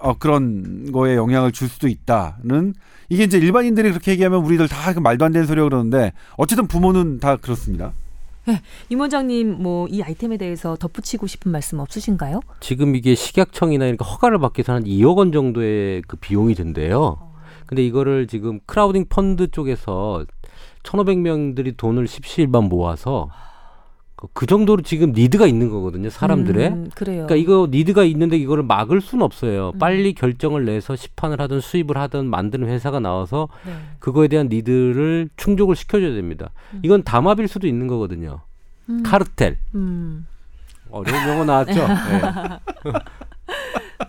어, 0.00 0.16
그런 0.18 0.90
거에 0.92 1.16
영향을 1.16 1.52
줄 1.52 1.68
수도 1.68 1.86
있다는 1.88 2.72
이게 3.10 3.24
이제 3.24 3.36
일반인들이 3.38 3.90
그렇게 3.90 4.12
얘기하면 4.12 4.42
우리들 4.44 4.68
다그 4.68 5.00
말도 5.00 5.24
안 5.24 5.32
되는 5.32 5.46
소리가 5.46 5.64
그러는데 5.68 6.12
어쨌든 6.36 6.66
부모는 6.68 7.18
다 7.18 7.36
그렇습니다. 7.36 7.92
임 8.88 9.00
원장님 9.00 9.62
뭐 9.62 9.86
이 9.90 10.02
아이템에 10.02 10.36
대해서 10.36 10.76
덧붙이고 10.76 11.26
싶은 11.26 11.50
말씀 11.52 11.78
없으신가요? 11.80 12.40
지금 12.60 12.94
이게 12.94 13.14
식약청이나 13.14 13.86
이렇게 13.86 14.04
허가를 14.04 14.38
받기 14.38 14.60
위해서 14.60 14.72
한 14.74 14.84
2억 14.84 15.16
원 15.16 15.32
정도의 15.32 16.02
그 16.06 16.16
비용이 16.16 16.54
든대요. 16.54 17.18
근데 17.66 17.84
이거를 17.84 18.26
지금 18.26 18.60
crowding 18.66 19.06
펀드 19.08 19.48
쪽에서 19.50 20.24
1,500명들이 20.82 21.76
돈을 21.76 22.06
십시일반 22.06 22.64
모아서 22.64 23.28
그- 24.20 24.28
그 24.34 24.46
정도로 24.46 24.82
지금 24.82 25.12
need가 25.12 25.46
있는 25.46 25.70
거거든요, 25.70 26.10
사람들의. 26.10 26.68
음, 26.68 26.90
그래요. 26.94 27.26
그러니까 27.26 27.36
이거 27.36 27.68
need가 27.70 28.04
있는데 28.04 28.36
이거를 28.36 28.62
막을 28.64 29.00
수는 29.00 29.24
없어요. 29.24 29.70
음. 29.74 29.78
빨리 29.78 30.12
결정을 30.12 30.66
내서 30.66 30.94
시판을 30.94 31.40
하든 31.40 31.60
수입을 31.60 31.96
하든 31.96 32.26
만드는 32.26 32.68
회사가 32.68 33.00
나와서 33.00 33.48
네. 33.66 33.72
그거에 33.98 34.28
대한 34.28 34.48
니드를 34.50 35.30
충족을 35.36 35.74
시켜줘야 35.74 36.12
됩니다. 36.14 36.50
이건 36.82 37.02
담합일 37.02 37.48
수도 37.48 37.66
있는 37.66 37.86
거거든요. 37.86 38.40
음. 38.90 39.02
카르텔. 39.02 39.56
음. 39.74 40.26
어려운 40.90 41.28
용어 41.28 41.44
나왔죠. 41.44 41.72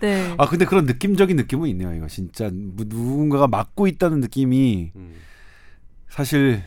네. 0.00 0.34
아 0.38 0.46
근데 0.46 0.64
그런 0.64 0.84
느낌적인 0.86 1.36
느낌은 1.36 1.68
있네요. 1.70 1.94
이거 1.94 2.06
진짜 2.08 2.50
뭐 2.52 2.84
누군가가 2.88 3.46
맡고 3.46 3.86
있다는 3.86 4.20
느낌이 4.20 4.90
음. 4.96 5.12
사실 6.08 6.62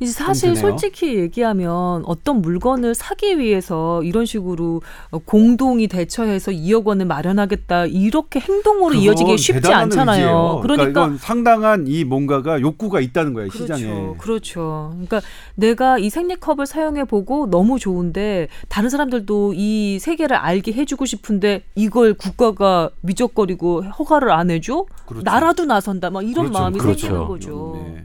이제 0.00 0.12
사실. 0.12 0.56
솔직히 0.56 1.16
얘기하면 1.16 2.04
어떤 2.06 2.40
물건을 2.40 2.94
사기 2.94 3.38
위해서 3.38 4.02
이런 4.02 4.24
식으로 4.24 4.80
어, 5.10 5.18
공동이 5.18 5.88
대처해서 5.88 6.52
2억 6.52 6.84
원을 6.86 7.04
마련하겠다 7.04 7.86
이렇게 7.86 8.40
행동으로 8.40 8.94
이어지기 8.94 9.36
쉽지 9.36 9.72
않잖아요. 9.72 10.16
의지예요. 10.16 10.60
그러니까, 10.62 10.88
이건 10.88 11.18
상당한 11.18 11.86
이 11.86 12.04
뭔가가 12.04 12.60
욕구가 12.60 13.00
있다는 13.00 13.34
거예요 13.34 13.50
그렇죠. 13.50 13.76
시장에. 13.76 14.14
그렇죠. 14.18 14.90
그러니까 14.92 15.20
내가 15.54 15.98
이 15.98 16.08
생리컵을 16.08 16.66
사용해 16.66 17.04
보고 17.04 17.48
너무 17.50 17.78
좋은데 17.78 18.48
다른 18.68 18.88
사람들도 18.88 19.52
이 19.54 19.98
세계를 20.00 20.34
알게 20.36 20.72
해주고 20.72 21.04
싶은데 21.04 21.62
이걸 21.74 22.14
국가가 22.14 22.90
미적거리고 23.02 23.82
허가를 23.82 24.30
안 24.30 24.50
해줘? 24.50 24.86
그렇죠. 25.06 25.24
나라도 25.24 25.66
나선다. 25.66 26.08
막 26.10 26.22
이런 26.22 26.46
그렇죠. 26.46 26.52
마음이 26.58 26.78
그렇죠. 26.78 27.00
생기는 27.00 27.26
거죠. 27.26 27.80
네. 27.84 28.04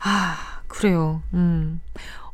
아, 0.00 0.55
그래요. 0.68 1.22
음. 1.34 1.80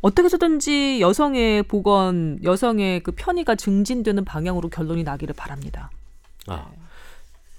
어떻게 0.00 0.24
해서든지 0.24 1.00
여성의 1.00 1.64
보건, 1.64 2.40
여성의 2.42 3.00
그 3.02 3.12
편의가 3.12 3.54
증진되는 3.54 4.24
방향으로 4.24 4.68
결론이 4.68 5.04
나기를 5.04 5.34
바랍니다. 5.34 5.90
아, 6.48 6.66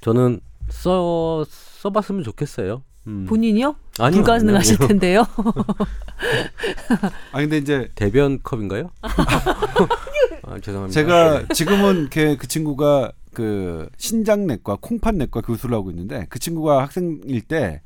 저는 0.02 0.42
써 0.70 1.46
써봤으면 1.48 2.24
좋겠어요. 2.24 2.84
음. 3.08 3.26
본인이요? 3.28 3.76
아니요, 4.00 4.24
불가능하실 4.24 4.76
아니요. 4.76 4.88
텐데요. 4.88 5.28
아 7.32 7.40
근데 7.40 7.58
이제 7.58 7.90
대변 7.96 8.42
컵인가요? 8.42 8.92
아, 10.44 10.60
죄송합니다. 10.60 10.90
제가 10.90 11.48
지금은 11.54 12.10
걔, 12.10 12.36
그 12.36 12.48
친구가 12.48 13.12
그 13.34 13.90
신장내과 13.98 14.78
콩팥내과 14.82 15.42
교수를 15.42 15.76
하고 15.76 15.90
있는데 15.92 16.26
그 16.30 16.40
친구가 16.40 16.82
학생일 16.82 17.42
때 17.42 17.82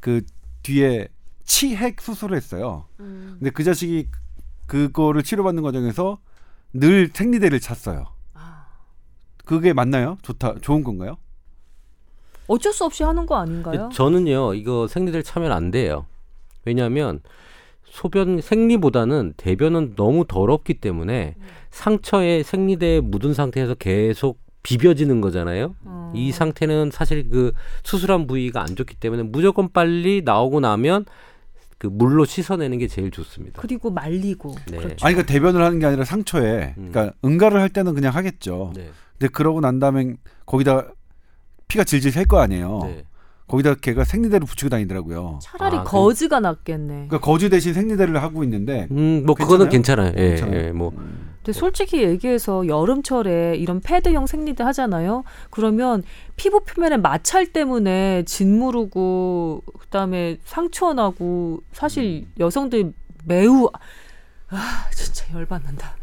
그 0.00 0.22
뒤에 0.62 1.08
치핵 1.50 2.00
수술을 2.00 2.36
했어요. 2.36 2.84
음. 3.00 3.34
근데 3.40 3.50
그 3.50 3.64
자식이 3.64 4.06
그거를 4.66 5.24
치료받는 5.24 5.64
과정에서 5.64 6.18
늘 6.72 7.10
생리대를 7.12 7.58
찼어요. 7.58 8.06
아. 8.34 8.66
그게 9.44 9.72
맞나요? 9.72 10.16
좋다, 10.22 10.60
좋은 10.60 10.84
건가요? 10.84 11.16
어쩔 12.46 12.72
수 12.72 12.84
없이 12.84 13.02
하는 13.02 13.26
거 13.26 13.34
아닌가요? 13.34 13.90
저는요 13.92 14.54
이거 14.54 14.86
생리대를 14.86 15.24
차면 15.24 15.50
안 15.50 15.72
돼요. 15.72 16.06
왜냐하면 16.64 17.20
소변 17.82 18.40
생리보다는 18.40 19.34
대변은 19.36 19.96
너무 19.96 20.24
더럽기 20.28 20.74
때문에 20.74 21.34
상처에 21.70 22.44
생리대에 22.44 23.00
묻은 23.00 23.34
상태에서 23.34 23.74
계속 23.74 24.38
비벼지는 24.62 25.20
거잖아요. 25.20 25.74
어. 25.84 26.12
이 26.14 26.30
상태는 26.30 26.90
사실 26.92 27.28
그 27.28 27.52
수술한 27.82 28.28
부위가 28.28 28.60
안 28.60 28.76
좋기 28.76 28.94
때문에 28.96 29.24
무조건 29.24 29.72
빨리 29.72 30.22
나오고 30.24 30.60
나면 30.60 31.06
그 31.80 31.86
물로 31.86 32.26
씻어내는 32.26 32.76
게 32.76 32.86
제일 32.88 33.10
좋습니다. 33.10 33.62
그리고 33.62 33.90
말리고. 33.90 34.54
네. 34.70 34.76
그렇죠. 34.76 35.06
아니 35.06 35.14
그러니까 35.14 35.22
대변을 35.32 35.62
하는 35.64 35.78
게 35.78 35.86
아니라 35.86 36.04
상처에 36.04 36.74
음. 36.76 36.90
그러니까 36.92 37.14
응가를 37.24 37.58
할 37.58 37.70
때는 37.70 37.94
그냥 37.94 38.14
하겠죠. 38.14 38.74
네. 38.76 38.90
근데 39.18 39.32
그러고 39.32 39.60
난 39.62 39.78
다음에 39.78 40.12
거기다 40.44 40.88
피가 41.68 41.84
질질 41.84 42.12
셀 42.12 42.26
거 42.26 42.38
아니에요. 42.38 42.80
네. 42.84 43.04
거기다 43.48 43.76
걔가 43.76 44.04
생리대를 44.04 44.46
붙이고 44.46 44.68
다니더라고요. 44.68 45.38
차라리 45.42 45.78
아, 45.78 45.82
그- 45.84 45.90
거즈가 45.90 46.38
낫겠네. 46.40 46.92
그러니까 47.08 47.18
거즈 47.18 47.48
대신 47.48 47.72
생리대를 47.72 48.22
하고 48.22 48.44
있는데 48.44 48.86
음, 48.90 49.22
뭐 49.24 49.34
그거는 49.34 49.70
괜찮아요. 49.70 50.12
예, 50.18 50.28
괜찮아요? 50.28 50.58
예, 50.66 50.72
뭐 50.72 50.92
근데 51.50 51.58
솔직히 51.58 52.02
얘기해서 52.02 52.66
여름철에 52.68 53.56
이런 53.56 53.80
패드형 53.80 54.26
생리대 54.26 54.62
하잖아요. 54.62 55.24
그러면 55.50 56.04
피부 56.36 56.60
표면에 56.60 56.96
마찰 56.96 57.46
때문에 57.46 58.22
짓무르고 58.24 59.62
그다음에 59.80 60.38
상처 60.44 60.92
나고 60.92 61.62
사실 61.72 62.26
여성들 62.38 62.92
매우 63.24 63.68
아 64.48 64.86
진짜 64.94 65.26
열받는다. 65.34 65.96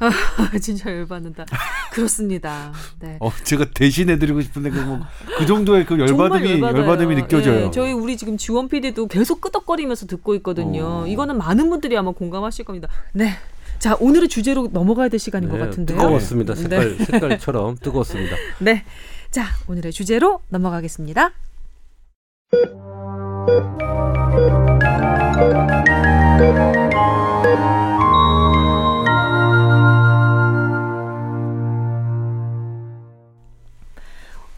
아 0.00 0.10
진짜 0.58 0.90
열받는다. 0.90 1.44
그렇습니다. 1.92 2.72
네. 2.98 3.16
어 3.20 3.30
제가 3.44 3.66
대신해드리고 3.74 4.40
싶은데 4.42 4.70
그뭐그 4.70 5.46
정도의 5.46 5.86
그 5.86 5.98
열받음이 5.98 6.48
정말 6.48 6.74
열받아요. 6.74 6.82
열받음이 6.82 7.14
느껴져요. 7.14 7.66
예, 7.66 7.70
저희 7.70 7.92
우리 7.92 8.16
지금 8.16 8.36
지원 8.36 8.68
PD도 8.68 9.06
계속 9.06 9.40
끄덕거리면서 9.40 10.06
듣고 10.06 10.34
있거든요. 10.36 11.02
어. 11.02 11.06
이거는 11.06 11.38
많은 11.38 11.70
분들이 11.70 11.96
아마 11.96 12.10
공감하실 12.10 12.64
겁니다. 12.64 12.88
네. 13.12 13.36
자, 13.78 13.96
오늘의 14.00 14.28
주제로 14.28 14.68
넘어가야 14.72 15.08
될 15.08 15.20
시간인 15.20 15.48
것 15.50 15.58
네, 15.58 15.64
같은데요. 15.66 15.98
뜨거웠습니다. 15.98 16.54
네. 16.54 16.60
색깔 16.62 16.96
색깔처럼 17.04 17.76
뜨거웠습니다. 17.78 18.36
네. 18.60 18.84
자, 19.30 19.44
오늘의 19.68 19.92
주제로 19.92 20.40
넘어가겠습니다. 20.48 21.32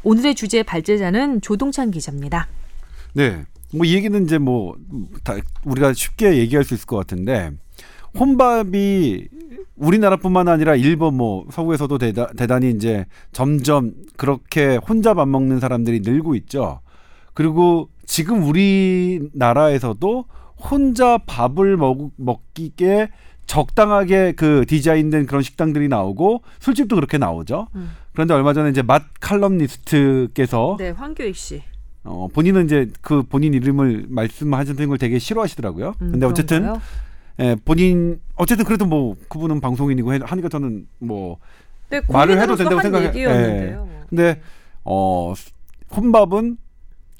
오늘의 0.02 0.34
주제 0.34 0.62
발제자는 0.62 1.40
조동찬 1.40 1.90
기자입니다. 1.90 2.48
네. 3.14 3.44
뭐 3.74 3.84
이 3.84 3.94
얘기는 3.94 4.24
이제 4.24 4.38
뭐 4.38 4.76
다 5.24 5.34
우리가 5.64 5.92
쉽게 5.92 6.36
얘기할 6.38 6.64
수 6.64 6.74
있을 6.74 6.86
것 6.86 6.96
같은데 6.96 7.50
혼밥이 8.18 9.28
우리나라뿐만 9.76 10.48
아니라 10.48 10.74
일본 10.74 11.14
뭐 11.14 11.46
서구에서도 11.50 11.98
대다, 11.98 12.28
대단히 12.36 12.70
이제 12.70 13.04
점점 13.32 13.92
그렇게 14.16 14.76
혼자 14.76 15.14
밥 15.14 15.28
먹는 15.28 15.60
사람들이 15.60 16.00
늘고 16.00 16.34
있죠. 16.36 16.80
그리고 17.34 17.88
지금 18.06 18.42
우리나라에서도 18.44 20.24
혼자 20.70 21.18
밥을 21.18 21.76
먹, 21.76 22.10
먹기에 22.16 23.10
적당하게 23.44 24.32
그 24.32 24.64
디자인된 24.66 25.26
그런 25.26 25.42
식당들이 25.42 25.88
나오고 25.88 26.42
술집도 26.60 26.96
그렇게 26.96 27.18
나오죠. 27.18 27.68
음. 27.74 27.90
그런데 28.12 28.34
얼마 28.34 28.54
전에 28.54 28.70
이제 28.70 28.82
맛 28.82 29.02
칼럼니스트께서 29.20 30.76
네, 30.78 30.90
황교익 30.90 31.36
씨. 31.36 31.62
어, 32.02 32.28
본인은 32.32 32.64
이제 32.64 32.88
그 33.02 33.22
본인 33.22 33.52
이름을 33.54 34.06
말씀하시는 34.08 34.88
걸 34.88 34.98
되게 34.98 35.18
싫어하시더라고요. 35.18 35.94
음, 36.00 36.12
근데 36.12 36.26
어쨌든 36.26 36.60
그런가요? 36.60 36.82
예, 37.40 37.56
본인 37.64 38.20
어쨌든 38.36 38.64
그래도 38.64 38.86
뭐 38.86 39.14
그분은 39.28 39.60
방송인이고 39.60 40.14
해- 40.14 40.20
하니까 40.22 40.48
저는 40.48 40.86
뭐 40.98 41.38
네, 41.90 42.00
말을 42.08 42.40
해도 42.40 42.56
된다고 42.56 42.78
한 42.80 42.90
생각해- 42.92 43.06
얘기였는데요. 43.08 43.84
뭐. 43.84 44.04
근데 44.08 44.40
어 44.84 45.34
혼밥은 45.94 46.56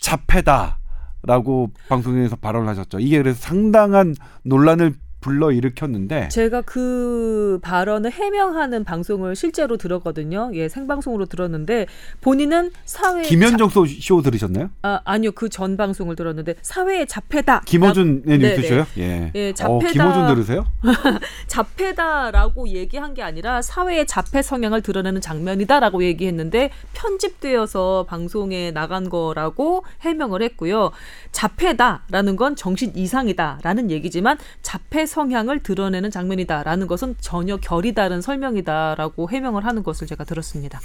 자폐다라고 0.00 1.70
방송에서 1.88 2.36
발언을 2.36 2.68
하셨죠. 2.68 2.98
이게 3.00 3.18
그래서 3.18 3.38
상당한 3.40 4.14
논란을 4.42 4.94
불러 5.26 5.50
일으켰는데 5.50 6.28
제가 6.28 6.62
그 6.62 7.58
발언을 7.60 8.12
해명하는 8.12 8.84
방송을 8.84 9.34
실제로 9.34 9.76
들었거든요. 9.76 10.52
예, 10.54 10.68
생방송으로 10.68 11.26
들었는데 11.26 11.86
본인은 12.20 12.70
사회 12.84 13.22
김현정 13.22 13.68
쇼, 13.68 13.84
쇼 13.86 14.22
들으셨나요? 14.22 14.70
아, 14.82 15.00
아니요. 15.04 15.32
그 15.32 15.48
전 15.56 15.76
방송을 15.78 16.16
들었는데 16.16 16.54
사회의 16.60 17.06
자폐다. 17.06 17.62
김어준의 17.64 18.22
네, 18.26 18.36
뉴스쇼요? 18.38 18.86
예. 18.98 19.32
예, 19.34 19.48
어, 19.50 19.52
자폐다. 19.54 19.92
김어준 19.92 20.26
들으세요? 20.28 20.66
자폐다라고 21.48 22.68
얘기한 22.68 23.14
게 23.14 23.22
아니라 23.22 23.62
사회의 23.62 24.06
자폐 24.06 24.42
성향을 24.42 24.82
드러내는 24.82 25.20
장면이다라고 25.20 26.04
얘기했는데 26.04 26.70
편집되어서 26.92 28.04
방송에 28.08 28.70
나간 28.70 29.08
거라고 29.08 29.84
해명을 30.02 30.42
했고요. 30.42 30.90
자폐다라는 31.36 32.36
건 32.36 32.56
정신 32.56 32.92
이상이다라는 32.96 33.90
얘기지만 33.90 34.38
자폐 34.62 35.04
성향을 35.04 35.62
드러내는 35.62 36.10
장면이다라는 36.10 36.86
것은 36.86 37.14
전혀 37.20 37.58
결이 37.58 37.92
다른 37.92 38.22
설명이다라고 38.22 39.28
해명을 39.28 39.66
하는 39.66 39.82
것을 39.82 40.06
제가 40.06 40.24
들었습니다. 40.24 40.80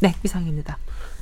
네, 0.00 0.14
이상입니다. 0.22 0.76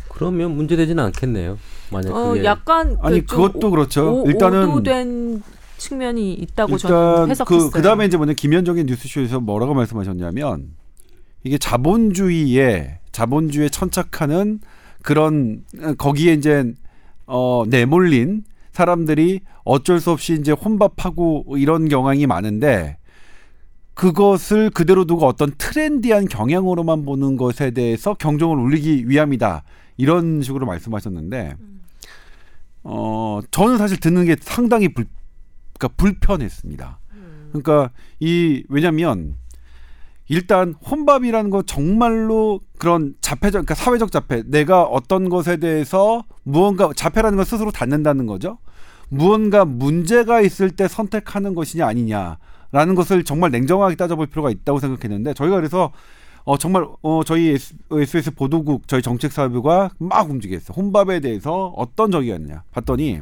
그러면 0.08 0.56
문제되지는 0.56 1.04
않겠네요. 1.04 1.56
만약 1.92 2.16
어, 2.16 2.28
그게 2.30 2.44
약간 2.44 2.98
아니 3.00 3.20
그좀 3.20 3.46
그것도 3.46 3.70
그렇죠. 3.70 4.22
오, 4.22 4.26
일단은 4.26 4.68
오도된 4.68 5.42
측면이 5.76 6.34
있다고 6.34 6.76
저는 6.76 6.96
일단 6.96 7.30
해석했어요. 7.30 7.70
그 7.70 7.76
그다음에 7.76 8.06
이제 8.06 8.16
뭐냐 8.16 8.32
김현정의 8.32 8.84
뉴스쇼에서 8.84 9.38
뭐라고 9.38 9.74
말씀하셨냐면 9.74 10.70
이게 11.44 11.58
자본주의에 11.58 12.98
자본주의에 13.12 13.68
천착하는 13.68 14.58
그런 15.02 15.62
어, 15.80 15.94
거기에 15.96 16.32
이제 16.32 16.72
어 17.26 17.62
내몰린 17.68 18.42
사람들이 18.74 19.40
어쩔 19.64 20.00
수 20.00 20.10
없이 20.10 20.34
이제 20.34 20.52
혼밥하고 20.52 21.46
이런 21.56 21.88
경향이 21.88 22.26
많은데 22.26 22.98
그것을 23.94 24.70
그대로 24.70 25.04
두고 25.04 25.26
어떤 25.26 25.52
트렌디한 25.56 26.26
경향으로만 26.26 27.04
보는 27.04 27.36
것에 27.36 27.70
대해서 27.70 28.14
경종을 28.14 28.58
울리기 28.58 29.08
위함이다 29.08 29.62
이런 29.96 30.42
식으로 30.42 30.66
말씀하셨는데 30.66 31.54
어 32.82 33.40
저는 33.52 33.78
사실 33.78 33.98
듣는 34.00 34.24
게 34.24 34.36
상당히 34.40 34.92
불 34.92 35.06
그러니까 35.78 35.96
불편했습니다. 35.96 36.98
그러니까 37.50 37.90
이 38.18 38.64
왜냐면 38.68 39.36
일단 40.28 40.74
혼밥이라는 40.90 41.50
거 41.50 41.62
정말로 41.62 42.60
그런 42.78 43.14
자폐적 43.20 43.64
그러니까 43.64 43.74
사회적 43.74 44.10
자폐 44.10 44.42
내가 44.46 44.82
어떤 44.82 45.28
것에 45.28 45.58
대해서 45.58 46.24
무언가 46.42 46.90
자폐라는 46.94 47.36
걸 47.36 47.44
스스로 47.44 47.70
닫는다는 47.70 48.26
거죠. 48.26 48.58
무언가 49.08 49.64
문제가 49.64 50.40
있을 50.40 50.70
때 50.70 50.88
선택하는 50.88 51.54
것이냐 51.54 51.86
아니냐라는 51.86 52.94
것을 52.94 53.24
정말 53.24 53.50
냉정하게 53.50 53.96
따져볼 53.96 54.26
필요가 54.26 54.50
있다고 54.50 54.78
생각했는데 54.80 55.34
저희가 55.34 55.56
그래서 55.56 55.92
어 56.44 56.58
정말 56.58 56.86
어 57.02 57.22
저희 57.24 57.56
SBS 57.90 58.32
보도국 58.32 58.86
저희 58.86 59.00
정책사부가 59.00 59.90
막 59.98 60.30
움직였어요. 60.30 60.74
혼밥에 60.76 61.20
대해서 61.20 61.68
어떤 61.76 62.10
적이었냐 62.10 62.64
봤더니 62.70 63.20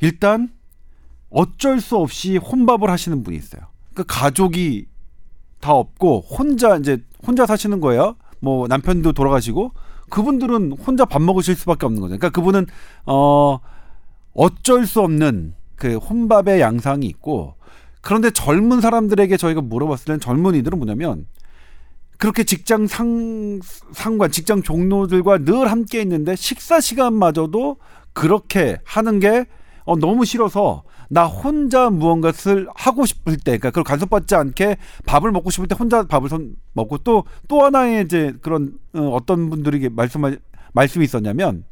일단 0.00 0.50
어쩔 1.30 1.80
수 1.80 1.96
없이 1.96 2.36
혼밥을 2.36 2.90
하시는 2.90 3.22
분이 3.22 3.36
있어요. 3.36 3.62
그 3.94 4.04
가족이 4.06 4.86
다 5.60 5.72
없고 5.72 6.20
혼자 6.20 6.76
이제 6.76 7.02
혼자 7.26 7.46
사시는 7.46 7.80
거예요. 7.80 8.16
뭐 8.40 8.66
남편도 8.68 9.12
돌아가시고 9.12 9.72
그분들은 10.10 10.72
혼자 10.72 11.04
밥 11.04 11.20
먹으실 11.20 11.54
수밖에 11.54 11.86
없는 11.86 12.00
거죠. 12.00 12.16
그러니까 12.16 12.30
그분은 12.30 12.66
어 13.06 13.58
어쩔 14.38 14.86
수 14.86 15.00
없는 15.00 15.54
그 15.74 15.96
혼밥의 15.96 16.60
양상이 16.60 17.06
있고 17.06 17.56
그런데 18.00 18.30
젊은 18.30 18.80
사람들에게 18.80 19.36
저희가 19.36 19.60
물어봤을 19.60 20.04
때는 20.04 20.20
젊은이들은 20.20 20.78
뭐냐면 20.78 21.26
그렇게 22.18 22.44
직장 22.44 22.86
상 22.86 23.58
상관 23.92 24.30
직장 24.30 24.62
종로들과 24.62 25.38
늘 25.38 25.68
함께 25.68 26.00
있는데 26.02 26.36
식사 26.36 26.80
시간마저도 26.80 27.78
그렇게 28.12 28.78
하는 28.84 29.18
게 29.18 29.46
어, 29.84 29.96
너무 29.96 30.24
싫어서 30.24 30.84
나 31.10 31.26
혼자 31.26 31.88
무언가를 31.90 32.68
하고 32.74 33.06
싶을 33.06 33.38
때, 33.38 33.56
그러니까 33.56 33.70
그걸 33.70 33.84
간섭받지 33.84 34.34
않게 34.34 34.76
밥을 35.06 35.32
먹고 35.32 35.50
싶을 35.50 35.66
때 35.66 35.74
혼자 35.76 36.02
밥을 36.06 36.28
선 36.28 36.54
먹고 36.74 36.98
또 36.98 37.24
또 37.48 37.64
하나의 37.64 38.04
이제 38.04 38.34
그런 38.42 38.74
어, 38.94 39.08
어떤 39.14 39.50
분들에게 39.50 39.88
말씀 39.88 40.22
말씀이 40.74 41.04
있었냐면 41.04 41.64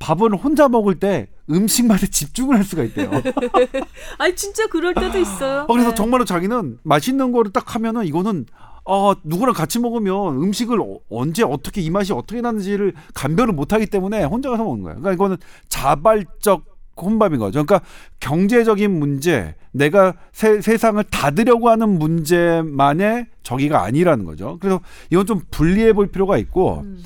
밥을 0.00 0.34
혼자 0.34 0.68
먹을 0.68 0.96
때 0.96 1.28
음식 1.50 1.86
맛에 1.86 2.08
집중을 2.10 2.56
할 2.56 2.64
수가 2.64 2.82
있대요. 2.82 3.10
아니 4.18 4.34
진짜 4.34 4.66
그럴 4.66 4.94
때도 4.94 5.18
있어요. 5.18 5.62
어, 5.62 5.66
그래서 5.72 5.90
네. 5.90 5.94
정말로 5.94 6.24
자기는 6.24 6.78
맛있는 6.82 7.30
거를 7.30 7.52
딱 7.52 7.74
하면은 7.76 8.04
이거는 8.06 8.46
어, 8.84 9.12
누구랑 9.22 9.54
같이 9.54 9.78
먹으면 9.78 10.42
음식을 10.42 10.80
어- 10.80 10.98
언제 11.10 11.44
어떻게 11.44 11.80
이 11.80 11.90
맛이 11.90 12.12
어떻게 12.12 12.40
나는지를 12.40 12.94
감별을 13.14 13.52
못하기 13.54 13.86
때문에 13.86 14.24
혼자 14.24 14.50
가서 14.50 14.64
먹는 14.64 14.82
거예요. 14.82 14.98
그러니까 15.00 15.12
이거는 15.12 15.36
자발적 15.68 16.64
혼밥인 16.96 17.38
거죠. 17.38 17.64
그러니까 17.64 17.86
경제적인 18.20 18.90
문제, 18.90 19.54
내가 19.72 20.14
세, 20.32 20.60
세상을 20.60 21.02
닫으려고 21.04 21.70
하는 21.70 21.98
문제만의 21.98 23.26
저기가 23.42 23.82
아니라는 23.84 24.24
거죠. 24.24 24.58
그래서 24.60 24.80
이건 25.10 25.24
좀 25.26 25.40
분리해 25.50 25.92
볼 25.92 26.08
필요가 26.08 26.36
있고 26.36 26.80
음. 26.80 27.02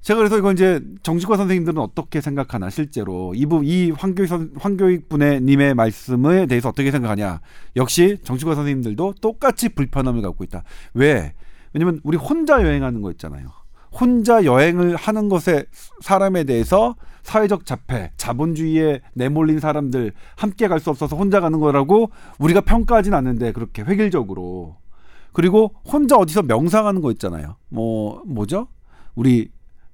제가 0.00 0.18
그래서 0.18 0.38
이건 0.38 0.54
이제 0.54 0.80
정치과 1.02 1.36
선생님들은 1.36 1.78
어떻게 1.78 2.20
생각하나 2.20 2.70
실제로. 2.70 3.32
이부 3.34 3.62
이 3.64 3.90
황교익 3.90 4.28
선, 4.28 4.50
황교익 4.58 5.08
분의 5.08 5.42
님의 5.42 5.74
말씀에 5.74 6.46
대해서 6.46 6.70
어떻게 6.70 6.90
생각하냐. 6.90 7.40
역시 7.76 8.16
정치과 8.24 8.54
선생님들도 8.54 9.14
똑같이 9.20 9.68
불편함을 9.68 10.22
갖고 10.22 10.42
있다. 10.44 10.64
왜? 10.94 11.34
왜냐면 11.74 12.00
우리 12.02 12.16
혼자 12.16 12.62
여행하는 12.62 13.02
거 13.02 13.10
있잖아요. 13.12 13.48
혼자 13.92 14.44
여행을 14.44 14.96
하는 14.96 15.28
것에 15.28 15.66
사람에 16.00 16.44
대해서 16.44 16.94
사회적 17.22 17.66
자폐 17.66 18.12
자본주의에 18.16 19.02
내몰린 19.14 19.60
사람들 19.60 20.12
함께 20.36 20.68
갈 20.68 20.80
수 20.80 20.90
없어서 20.90 21.16
혼자 21.16 21.40
가는 21.40 21.58
거라고 21.60 22.10
우리가 22.38 22.62
평가하진 22.62 23.12
않는데 23.12 23.52
그렇게 23.52 23.82
획일적으로. 23.82 24.76
그리고 25.32 25.74
혼자 25.84 26.16
어디서 26.16 26.42
명상하는 26.42 27.02
거 27.02 27.10
있잖아요. 27.12 27.56
뭐 27.68 28.22
뭐죠? 28.26 28.68
우리 29.14 29.50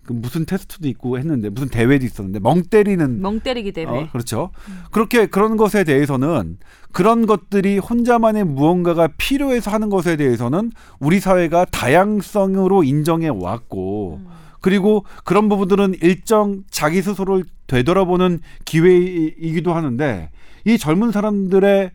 그 0.06 0.12
무슨 0.12 0.46
테스트도 0.46 0.88
있고 0.88 1.18
했는데 1.18 1.50
무슨 1.50 1.68
대회도 1.68 2.04
있었는데 2.04 2.38
멍 2.40 2.62
때리는 2.62 3.20
멍 3.20 3.40
때리기 3.40 3.72
대회. 3.72 3.86
어, 3.86 4.08
그렇죠. 4.12 4.50
그렇게 4.92 5.26
그런 5.26 5.56
것에 5.56 5.84
대해서는 5.84 6.58
그런 6.92 7.26
것들이 7.26 7.78
혼자만의 7.78 8.44
무언가가 8.44 9.08
필요해서 9.18 9.70
하는 9.70 9.90
것에 9.90 10.16
대해서는 10.16 10.70
우리 11.00 11.20
사회가 11.20 11.66
다양성으로 11.66 12.84
인정해 12.84 13.28
왔고 13.28 14.20
음. 14.24 14.30
그리고 14.60 15.04
그런 15.24 15.48
부분들은 15.48 15.96
일정 16.02 16.62
자기 16.70 17.02
스스로를 17.02 17.44
되돌아보는 17.66 18.40
기회이기도 18.64 19.74
하는데 19.74 20.30
이 20.64 20.78
젊은 20.78 21.12
사람들의 21.12 21.90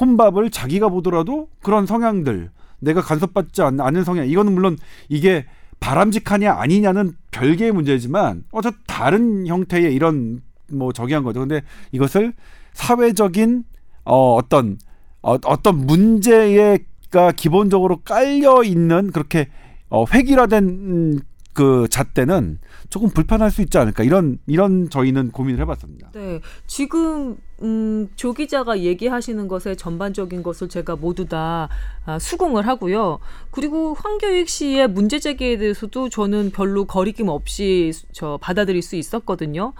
혼밥을 0.00 0.50
자기가 0.50 0.88
보더라도 0.88 1.48
그런 1.62 1.86
성향들 1.86 2.50
내가 2.80 3.00
간섭받지 3.00 3.62
않- 3.62 3.80
않는 3.80 4.04
성향 4.04 4.26
이거는 4.28 4.52
물론 4.52 4.76
이게 5.08 5.46
바람직하냐 5.84 6.54
아니냐는 6.54 7.12
별개의 7.30 7.72
문제지만 7.72 8.44
어저 8.52 8.72
다른 8.86 9.46
형태의 9.46 9.94
이런 9.94 10.40
뭐 10.72 10.94
저기한 10.94 11.22
거죠. 11.22 11.40
근데 11.40 11.60
이것을 11.92 12.32
사회적인 12.72 13.64
어 14.06 14.34
어떤 14.34 14.78
어, 15.20 15.34
어떤 15.44 15.76
문제가 15.76 17.32
기본적으로 17.36 17.98
깔려 17.98 18.64
있는 18.64 19.10
그렇게 19.10 19.48
어 19.90 20.06
획일화된 20.10 20.64
음, 20.64 21.18
그 21.54 21.86
잣대는 21.88 22.58
조금 22.90 23.08
불편할 23.10 23.50
수 23.50 23.62
있지 23.62 23.78
않을까 23.78 24.02
이런 24.04 24.38
이런 24.46 24.90
저희는 24.90 25.30
고민을 25.30 25.60
해봤습니다. 25.60 26.10
네, 26.12 26.40
지금 26.66 27.36
음, 27.62 28.10
조 28.16 28.32
기자가 28.32 28.80
얘기하시는 28.80 29.46
것의 29.48 29.76
전반적인 29.76 30.42
것을 30.42 30.68
제가 30.68 30.96
모두 30.96 31.24
다 31.26 31.68
아, 32.04 32.18
수긍을 32.18 32.66
하고요. 32.66 33.20
그리고 33.52 33.94
황교익 33.94 34.48
씨의 34.48 34.88
문제 34.88 35.18
제기에 35.20 35.56
대해서도 35.58 36.08
저는 36.10 36.50
별로 36.50 36.84
거리낌 36.84 37.28
없이 37.28 37.92
수- 37.94 38.04
저 38.12 38.38
받아들일 38.42 38.82
수 38.82 38.96
있었거든요. 38.96 39.72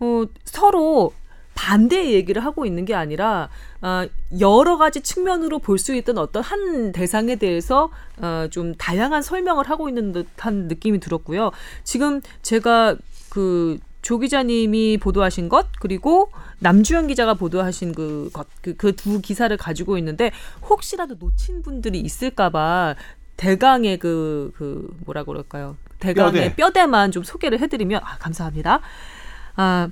어, 0.00 0.24
서로 0.44 1.12
반대의 1.54 2.12
얘기를 2.14 2.44
하고 2.44 2.66
있는 2.66 2.84
게 2.84 2.94
아니라 2.94 3.48
아, 3.80 4.06
여러 4.40 4.76
가지 4.78 5.00
측면으로 5.00 5.58
볼 5.58 5.78
수 5.78 5.94
있던 5.94 6.18
어떤 6.18 6.42
한 6.42 6.92
대상에 6.92 7.36
대해서 7.36 7.90
어, 8.18 8.46
좀 8.50 8.74
다양한 8.76 9.22
설명을 9.22 9.68
하고 9.68 9.88
있는 9.88 10.12
듯한 10.12 10.68
느낌이 10.68 11.00
들었고요. 11.00 11.50
지금 11.84 12.20
제가 12.42 12.96
그 13.30 13.78
조 14.02 14.18
기자님이 14.18 14.98
보도하신 14.98 15.48
것 15.48 15.68
그리고 15.78 16.30
남주현 16.58 17.06
기자가 17.06 17.34
보도하신 17.34 17.92
그것그그두 17.94 19.20
기사를 19.20 19.56
가지고 19.56 19.96
있는데 19.98 20.32
혹시라도 20.68 21.14
놓친 21.18 21.62
분들이 21.62 22.00
있을까봐 22.00 22.96
대강의 23.36 23.98
그그 23.98 24.96
뭐라 25.06 25.22
그럴까요? 25.22 25.76
대강의 26.00 26.32
뼈대. 26.32 26.56
뼈대만 26.56 27.12
좀 27.12 27.22
소개를 27.22 27.60
해드리면 27.60 28.00
아 28.04 28.18
감사합니다. 28.18 28.80
아 29.54 29.88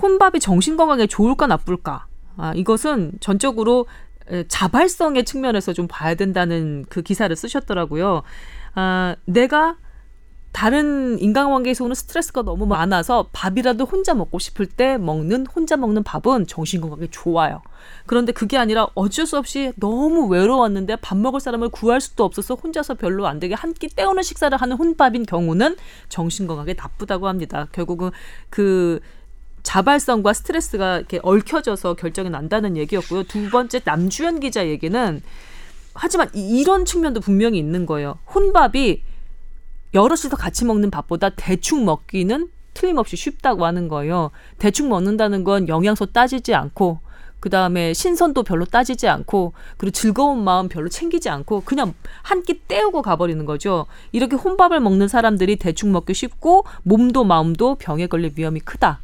혼밥이 0.00 0.40
정신 0.40 0.76
건강에 0.76 1.06
좋을까 1.06 1.46
나쁠까? 1.46 2.06
아 2.36 2.52
이것은 2.54 3.12
전적으로 3.20 3.86
에, 4.30 4.44
자발성의 4.48 5.24
측면에서 5.24 5.72
좀 5.72 5.86
봐야 5.88 6.14
된다는 6.14 6.84
그 6.88 7.02
기사를 7.02 7.34
쓰셨더라고요. 7.34 8.22
아 8.74 9.16
내가 9.26 9.76
다른 10.52 11.18
인간관계에서 11.18 11.84
오는 11.84 11.96
스트레스가 11.96 12.42
너무 12.42 12.64
많아서 12.64 13.28
밥이라도 13.32 13.86
혼자 13.86 14.14
먹고 14.14 14.38
싶을 14.38 14.66
때 14.66 14.98
먹는 14.98 15.46
혼자 15.48 15.76
먹는 15.76 16.04
밥은 16.04 16.46
정신 16.46 16.80
건강에 16.80 17.08
좋아요. 17.10 17.60
그런데 18.06 18.30
그게 18.30 18.56
아니라 18.56 18.86
어쩔 18.94 19.26
수 19.26 19.36
없이 19.36 19.72
너무 19.76 20.28
외로웠는데 20.28 20.96
밥 20.96 21.18
먹을 21.18 21.40
사람을 21.40 21.70
구할 21.70 22.00
수도 22.00 22.22
없어서 22.24 22.54
혼자서 22.54 22.94
별로 22.94 23.26
안 23.26 23.40
되게 23.40 23.54
한 23.54 23.74
끼 23.74 23.88
때우는 23.88 24.22
식사를 24.22 24.56
하는 24.56 24.76
혼밥인 24.76 25.24
경우는 25.26 25.74
정신 26.08 26.46
건강에 26.46 26.74
나쁘다고 26.78 27.26
합니다. 27.26 27.66
결국은 27.72 28.10
그 28.48 29.00
자발성과 29.64 30.32
스트레스가 30.32 30.98
이렇게 30.98 31.18
얽혀져서 31.22 31.94
결정이 31.94 32.30
난다는 32.30 32.76
얘기였고요. 32.76 33.24
두 33.24 33.50
번째 33.50 33.80
남주현 33.84 34.38
기자 34.40 34.68
얘기는 34.68 35.20
하지만 35.94 36.28
이- 36.34 36.60
이런 36.60 36.84
측면도 36.84 37.20
분명히 37.20 37.58
있는 37.58 37.86
거예요. 37.86 38.18
혼밥이 38.32 39.02
여럿이서 39.94 40.36
같이 40.36 40.64
먹는 40.64 40.90
밥보다 40.90 41.30
대충 41.30 41.84
먹기는 41.84 42.48
틀림없이 42.74 43.16
쉽다고 43.16 43.64
하는 43.64 43.88
거예요. 43.88 44.30
대충 44.58 44.88
먹는다는 44.88 45.44
건 45.44 45.68
영양소 45.68 46.06
따지지 46.06 46.54
않고 46.54 46.98
그 47.40 47.50
다음에 47.50 47.92
신선도 47.94 48.42
별로 48.42 48.64
따지지 48.64 49.06
않고 49.06 49.52
그리고 49.76 49.92
즐거운 49.92 50.42
마음 50.42 50.68
별로 50.68 50.88
챙기지 50.88 51.28
않고 51.28 51.62
그냥 51.64 51.94
한 52.22 52.42
끼 52.42 52.54
때우고 52.54 53.02
가버리는 53.02 53.44
거죠. 53.44 53.86
이렇게 54.12 54.34
혼밥을 54.36 54.80
먹는 54.80 55.08
사람들이 55.08 55.56
대충 55.56 55.92
먹기 55.92 56.12
쉽고 56.14 56.64
몸도 56.82 57.24
마음도 57.24 57.76
병에 57.76 58.06
걸릴 58.08 58.32
위험이 58.36 58.60
크다. 58.60 59.00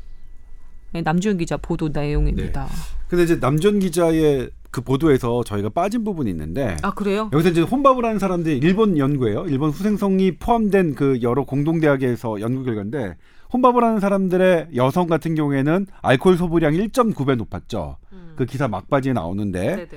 네, 0.93 1.03
남주현 1.03 1.39
기자 1.39 1.57
보도 1.57 1.89
내용입니다. 1.89 2.69
근데 3.09 3.25
이제 3.25 3.39
남전 3.39 3.79
기자의 3.79 4.51
그 4.71 4.81
보도에서 4.83 5.43
저희가 5.43 5.69
빠진 5.71 6.05
부분이 6.05 6.31
있는데 6.31 6.77
아 6.83 6.93
그래요? 6.93 7.29
여기서 7.33 7.51
이제 7.51 7.61
혼밥을 7.61 8.05
하는 8.05 8.19
사람들이 8.19 8.59
일본 8.59 8.99
연구예요. 8.99 9.47
일본 9.47 9.71
후생성이 9.71 10.37
포함된 10.37 10.95
그 10.95 11.19
여러 11.23 11.45
공동 11.45 11.81
대학에서 11.81 12.41
연구 12.41 12.65
결과인데 12.65 13.17
혼밥을 13.53 13.83
하는 13.83 13.99
사람들의 13.99 14.69
여성 14.77 15.09
같은 15.09 15.35
경우에는 15.35 15.87
알코올 16.03 16.37
소비량이 16.37 16.79
1.9배 16.89 17.35
높았죠. 17.37 17.97
그 18.37 18.47
기사 18.47 18.69
막바지에 18.69 19.13
나오는데 19.13 19.61
네네. 19.61 19.89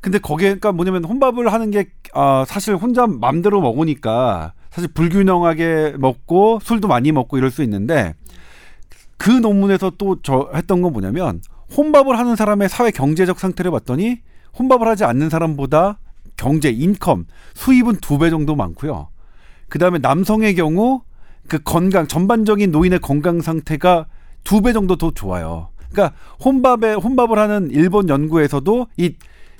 근데 0.00 0.18
거기에 0.18 0.48
그러니까 0.48 0.72
뭐냐면 0.72 1.04
혼밥을 1.04 1.52
하는 1.52 1.70
게 1.70 1.90
아, 2.12 2.44
사실 2.46 2.74
혼자 2.74 3.06
맘대로 3.06 3.60
먹으니까 3.60 4.52
사실 4.70 4.92
불균형하게 4.92 5.94
먹고 5.98 6.58
술도 6.62 6.88
많이 6.88 7.12
먹고 7.12 7.38
이럴 7.38 7.50
수 7.50 7.62
있는데 7.62 8.14
그 9.18 9.30
논문에서 9.30 9.90
또 9.98 10.16
저 10.22 10.50
했던 10.54 10.82
건 10.82 10.92
뭐냐면 10.92 11.40
혼밥을 11.76 12.18
하는 12.18 12.36
사람의 12.36 12.68
사회 12.68 12.90
경제적 12.90 13.38
상태를 13.40 13.70
봤더니 13.70 14.18
혼밥을 14.58 14.86
하지 14.86 15.04
않는 15.04 15.30
사람보다 15.30 15.98
경제 16.36 16.70
인컴 16.70 17.26
수입은 17.54 17.96
두 18.00 18.18
배 18.18 18.30
정도 18.30 18.54
많고요. 18.56 19.08
그다음에 19.68 19.98
남성의 19.98 20.54
경우 20.54 21.02
그 21.48 21.58
건강 21.62 22.06
전반적인 22.06 22.70
노인의 22.70 23.00
건강 23.00 23.40
상태가 23.40 24.06
두 24.44 24.60
배 24.62 24.72
정도 24.72 24.96
더 24.96 25.10
좋아요. 25.10 25.68
그러니까 25.90 26.16
혼밥에 26.44 26.94
혼밥을 26.94 27.38
하는 27.38 27.70
일본 27.70 28.08
연구에서도 28.08 28.86
이 28.96 29.14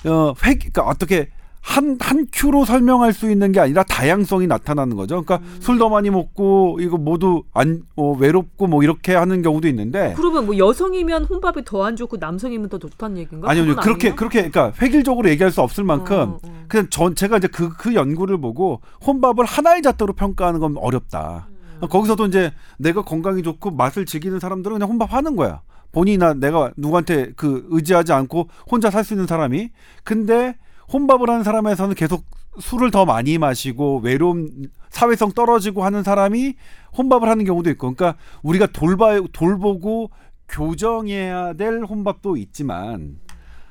어, 0.07 0.35
획, 0.45 0.59
그러니까 0.59 0.83
어떻게 0.83 1.29
한, 1.67 1.97
한 1.99 2.27
큐로 2.31 2.67
설명할 2.67 3.15
수 3.15 3.31
있는 3.31 3.51
게 3.51 3.59
아니라 3.59 3.83
다양성이 3.85 4.47
나타나는 4.47 4.97
거죠. 4.97 5.23
그러니까 5.23 5.41
술더 5.61 5.89
많이 5.89 6.11
먹고 6.11 6.77
이거 6.81 6.99
모두 6.99 7.43
안, 7.55 7.83
어, 7.97 8.13
외롭고 8.13 8.67
뭐 8.67 8.83
이렇게 8.83 9.15
하는 9.15 9.41
경우도 9.41 9.67
있는데. 9.69 10.13
그러면 10.15 10.45
뭐 10.45 10.59
여성이면 10.59 11.25
혼밥이 11.25 11.65
더 11.65 11.85
안 11.85 11.97
좋고 11.97 12.19
남성이면 12.19 12.69
더 12.69 12.79
좋다는 12.79 13.17
얘기인가? 13.19 13.51
아니요, 13.51 13.65
그건 13.65 13.83
그렇게, 13.83 14.09
아니에요? 14.09 14.17
그렇게, 14.17 14.51
그러니까 14.51 14.73
획일적으로 14.81 15.29
얘기할 15.31 15.51
수 15.51 15.63
없을 15.63 15.85
만큼 15.85 16.17
어, 16.17 16.39
어. 16.43 16.65
그냥 16.69 16.87
전, 16.91 17.15
제가 17.15 17.39
이제 17.39 17.49
그, 17.49 17.71
그 17.71 17.95
연구를 17.95 18.39
보고 18.39 18.81
혼밥을 19.07 19.45
하나의 19.47 19.81
잣대로 19.83 20.13
평가하는 20.13 20.61
건 20.61 20.77
어렵다. 20.77 21.49
음. 21.83 21.89
거기서도 21.89 22.27
이제 22.27 22.53
내가 22.79 23.03
건강이 23.03 23.43
좋고 23.43 23.71
맛을 23.73 24.05
즐기는 24.07 24.39
사람들은 24.39 24.75
그냥 24.77 24.91
혼밥 24.91 25.13
하는 25.15 25.35
거야. 25.35 25.63
본인이나 25.93 26.35
내가 26.35 26.73
누구한테 26.77 27.33
그 27.37 27.67
의지하지 27.71 28.13
않고 28.13 28.49
혼자 28.71 28.91
살 28.91 29.03
수 29.05 29.15
있는 29.15 29.27
사람이. 29.27 29.71
근데 30.05 30.57
혼밥을 30.93 31.29
하는 31.29 31.43
사람에서는 31.45 31.95
계속 31.95 32.25
술을 32.61 32.91
더 32.91 33.05
많이 33.05 33.39
마시고 33.39 34.01
외로움, 34.03 34.49
사회성 34.91 35.33
떨어지고 35.33 35.85
하는 35.85 36.03
사람이 36.03 36.55
혼밥을 36.97 37.29
하는 37.29 37.45
경우도 37.45 37.71
있고. 37.71 37.93
그러니까 37.95 38.19
우리가 38.43 38.67
돌봐, 38.69 39.21
돌보고 39.33 40.11
교정해야 40.49 41.55
될 41.55 41.83
혼밥도 41.83 42.37
있지만 42.37 43.19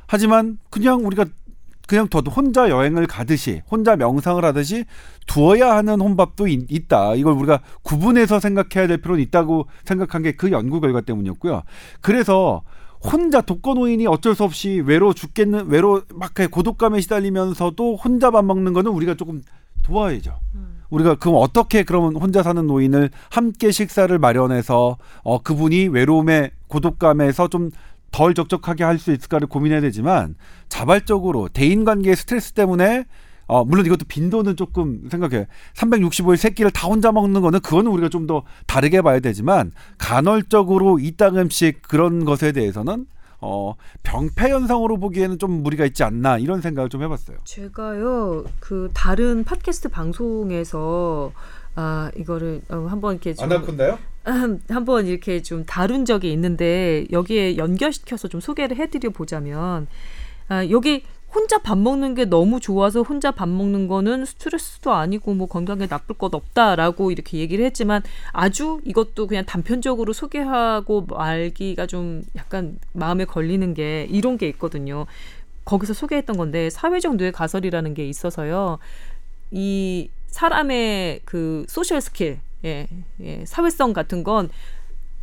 하지만 0.08 0.58
그냥 0.70 1.06
우리가 1.06 1.26
그냥 1.88 2.08
더 2.08 2.20
혼자 2.22 2.70
여행을 2.70 3.08
가듯이 3.08 3.62
혼자 3.70 3.96
명상을 3.96 4.44
하듯이 4.44 4.86
두어야 5.28 5.76
하는 5.76 6.00
혼밥도 6.00 6.48
있, 6.48 6.66
있다. 6.70 7.16
이걸 7.16 7.34
우리가 7.34 7.60
구분해서 7.84 8.40
생각해야 8.40 8.88
될 8.88 8.98
필요는 9.02 9.22
있다고 9.24 9.68
생각한 9.84 10.24
게 10.24 10.34
그 10.34 10.52
연구 10.52 10.80
결과 10.80 11.02
때문이었고요. 11.02 11.64
그래서 12.02 12.64
혼자 13.04 13.42
독거노인이 13.42 14.08
어쩔 14.08 14.36
수 14.36 14.44
없이 14.44 14.82
외로 14.86 15.14
죽겠는 15.14 15.68
외로 15.68 16.02
막 16.14 16.34
고독감에 16.34 17.02
시달리면서도 17.02 17.98
혼자 17.98 18.32
밥 18.32 18.46
먹는 18.46 18.74
거는 18.74 18.92
우리가 18.92 19.16
조금 19.16 19.42
도와야죠. 19.84 20.40
우리가 20.90 21.16
그럼 21.16 21.36
어떻게 21.38 21.84
그러면 21.84 22.16
혼자 22.16 22.44
사는 22.44 22.66
노인을 22.66 23.10
함께 23.30 23.72
식사를 23.72 24.18
마련해서 24.18 24.98
어 25.24 25.42
그분이 25.42 25.88
외로움에 25.88 26.52
고독감에서 26.68 27.48
좀 27.50 27.72
덜 28.14 28.34
적적하게 28.34 28.86
할 28.86 29.00
수 29.00 29.12
있을까를 29.12 29.48
고민해야 29.48 29.82
되지만 29.82 30.36
자발적으로 30.70 31.50
대인 31.50 31.84
관계의 31.84 32.16
스트레스 32.16 32.54
때문에 32.54 33.06
어 33.46 33.64
물론 33.66 33.86
이것도 33.86 34.06
빈도는 34.08 34.56
조금 34.56 35.08
생각해 35.10 35.48
365일 35.76 36.38
세 36.38 36.50
끼를 36.52 36.72
다 36.72 36.88
혼자 36.88 37.12
먹는 37.12 37.42
거는 37.42 37.60
그거는 37.60 37.92
우리가 37.92 38.10
좀 38.10 38.24
더 38.28 38.44
다르게 38.68 39.02
봐야 39.02 39.20
되지만 39.20 39.74
간헐적으로 39.98 40.98
이따금씩 41.00 41.82
그런 41.82 42.24
것에 42.24 42.54
대해서는 42.54 43.06
어 43.42 43.76
병폐 44.04 44.50
현상으로 44.50 44.98
보기에는 44.98 45.38
좀 45.40 45.62
무리가 45.64 45.86
있지 45.86 46.04
않나 46.06 46.38
이런 46.38 46.62
생각을 46.62 46.88
좀 46.88 47.04
해봤어요. 47.04 47.38
제가요 47.44 48.46
그 48.62 48.90
다른 48.94 49.44
팟캐스트 49.44 49.90
방송에서 49.90 51.34
아 51.76 52.10
이거를 52.16 52.62
어, 52.70 52.88
한번 52.90 53.16
이렇게 53.16 53.34
좀 53.34 53.44
아나콘다요? 53.52 54.00
한번 54.70 55.06
이렇게 55.08 55.42
좀 55.42 55.66
다룬 55.66 56.06
적이 56.06 56.32
있는데 56.32 57.06
여기에 57.12 57.58
연결시켜서 57.58 58.30
좀 58.30 58.40
소개를 58.40 58.78
해드려 58.78 59.10
보자면 59.10 59.88
아, 60.48 60.66
여기 60.70 61.04
혼자 61.34 61.58
밥 61.58 61.78
먹는 61.78 62.14
게 62.14 62.26
너무 62.26 62.60
좋아서 62.60 63.02
혼자 63.02 63.32
밥 63.32 63.50
먹는 63.50 63.88
거는 63.88 64.26
스트레스도 64.26 64.94
아니고 64.94 65.34
뭐 65.34 65.48
건강에 65.48 65.88
나쁠 65.88 66.18
것 66.18 66.34
없다라고 66.34 67.12
이렇게 67.12 67.40
얘기를 67.40 67.66
했지만 67.66 68.04
아주 68.32 68.80
이것도 68.86 69.28
그냥 69.28 69.46
단편적으로 69.46 70.14
소개하고 70.14 71.06
말기가 71.10 71.88
좀 71.88 72.24
약간 72.36 72.78
마음에 72.94 73.26
걸리는 73.26 73.74
게 73.74 74.08
이런 74.10 74.38
게 74.38 74.48
있거든요. 74.50 75.06
거기서 75.66 75.94
소개했던 75.94 76.38
건데 76.38 76.70
사회적 76.70 77.16
뇌 77.16 77.32
가설이라는 77.32 77.94
게 77.94 78.08
있어서요. 78.08 78.80
이 79.52 80.10
사람의 80.28 81.22
그 81.26 81.66
social 81.68 82.02
skill, 82.02 82.40
예, 82.66 82.88
예, 83.22 83.44
사회성 83.46 83.94
같은 83.94 84.24
건 84.24 84.50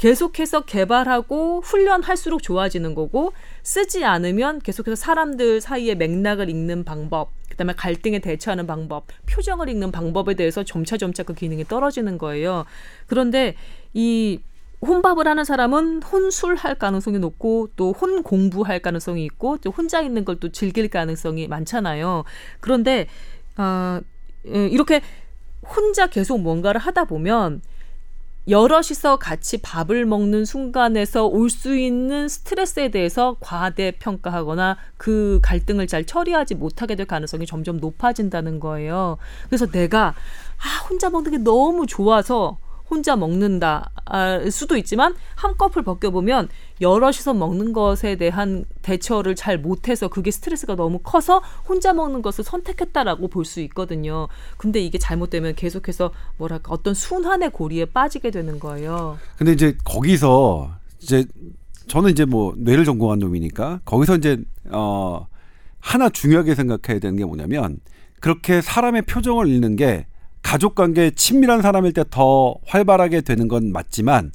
계속해서 0.01 0.63
개발하고 0.63 1.61
훈련할수록 1.61 2.43
좋아지는 2.43 2.95
거고 2.95 3.35
쓰지 3.63 4.03
않으면 4.07 4.61
계속해서 4.61 4.97
사람들 4.97 5.61
사이의 5.61 5.97
맥락을 5.97 6.49
읽는 6.49 6.85
방법, 6.85 7.29
그다음에 7.51 7.75
갈등에 7.75 8.19
대처하는 8.21 8.67
방법, 8.67 9.05
표정을 9.27 9.69
읽는 9.69 9.93
방법에 9.93 10.33
대해서 10.33 10.65
점차 10.65 10.97
점차 10.97 11.23
그 11.23 11.35
기능이 11.35 11.65
떨어지는 11.65 12.17
거예요. 12.17 12.65
그런데 13.09 13.57
이 13.93 14.41
혼밥을 14.81 15.29
하는 15.29 15.45
사람은 15.45 16.03
혼술할 16.03 16.77
가능성이 16.77 17.19
높고 17.19 17.69
또 17.77 17.93
혼 17.93 18.23
공부할 18.23 18.81
가능성이 18.81 19.27
있고 19.27 19.59
또 19.59 19.71
혼자 19.71 20.01
있는 20.01 20.25
걸 20.25 20.41
또 20.41 20.49
즐길 20.51 20.89
가능성이 20.89 21.47
많잖아요. 21.47 22.25
그런데 22.61 23.07
아 23.57 24.01
예, 24.47 24.67
이렇게 24.69 25.03
혼자 25.77 26.07
계속 26.07 26.41
뭔가를 26.41 26.81
하다 26.81 27.05
보면 27.05 27.61
여럿이서 28.49 29.19
같이 29.19 29.59
밥을 29.59 30.07
먹는 30.07 30.45
순간에서 30.45 31.27
올 31.27 31.51
수 31.51 31.77
있는 31.77 32.29
스트레스에 32.29 32.89
대해서 32.91 33.37
과대 33.41 33.93
평가하거나 33.99 34.77
그 34.97 35.41
갈등을 35.43 35.87
잘 35.87 36.05
처리하지 36.05 36.55
못하게 36.55 36.95
될 36.95 37.07
가능성이 37.07 37.45
점점 37.47 37.79
높아진다는 37.79 38.61
거예요. 38.61 39.19
그래서 39.49 39.67
내가 39.67 40.15
아 40.59 40.87
혼자 40.89 41.11
먹는 41.11 41.31
게 41.33 41.39
너무 41.39 41.87
좋아서 41.87 42.59
혼자 42.91 43.15
먹는다 43.17 43.91
아, 44.05 44.41
수도 44.51 44.77
있지만 44.77 45.15
한꺼풀 45.37 45.85
벗겨보면 45.85 46.49
여럿이서 46.81 47.35
먹는 47.35 47.73
것에 47.73 48.17
대한 48.17 48.65
대처를 48.83 49.37
잘 49.37 49.59
못해서 49.59 50.09
그게 50.09 50.31
스트레스가 50.31 50.75
너무 50.75 50.99
커서 50.99 51.41
혼자 51.69 51.93
먹는 51.93 52.21
것을 52.23 52.43
선택했다라고 52.45 53.29
볼 53.29 53.45
수 53.45 53.61
있거든요. 53.61 54.29
근데 54.59 54.81
이게 54.81 54.99
잘못되면 54.99 55.55
계속해서 55.55 56.13
뭐랄까 56.37 56.73
어떤 56.73 56.95
순환의 56.95 57.51
고리에 57.51 57.87
빠지게 57.87 58.31
되는 58.31 58.59
거예요. 58.61 59.19
근데 59.37 59.53
이제 59.53 59.77
거기서 59.85 60.71
이제 61.01 61.25
저는 61.89 62.11
이제 62.11 62.25
뭐 62.25 62.55
뇌를 62.57 62.85
전공한 62.85 63.19
놈이니까 63.19 63.81
거기서 63.85 64.17
이제 64.17 64.39
어 64.71 65.27
하나 65.81 66.09
중요하게 66.11 66.55
생각해야 66.55 67.01
되는 67.01 67.17
게 67.17 67.25
뭐냐면 67.25 67.79
그렇게 68.21 68.61
사람의 68.61 69.03
표정을 69.03 69.49
읽는 69.49 69.77
게 69.77 70.07
가족 70.43 70.75
관계 70.75 71.11
친밀한 71.11 71.63
사람일 71.63 71.93
때 71.93 72.05
더 72.11 72.57
활발하게 72.67 73.21
되는 73.21 73.47
건 73.49 73.73
맞지만 73.73 74.33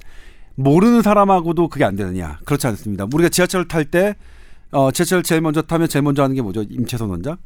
모르는 0.55 1.01
사람하고도 1.01 1.67
그게 1.67 1.83
안 1.83 1.95
되느냐 1.95 2.39
그렇지 2.45 2.67
않습니다. 2.67 3.05
우리가 3.13 3.29
지하철을 3.29 3.67
탈때 3.67 4.15
어, 4.71 4.91
지하철 4.91 5.23
제일 5.23 5.41
먼저 5.41 5.61
타면 5.61 5.87
제일 5.87 6.03
먼저 6.03 6.23
하는 6.23 6.35
게 6.35 6.41
뭐죠? 6.41 6.63
임채선 6.69 7.09
원장? 7.09 7.37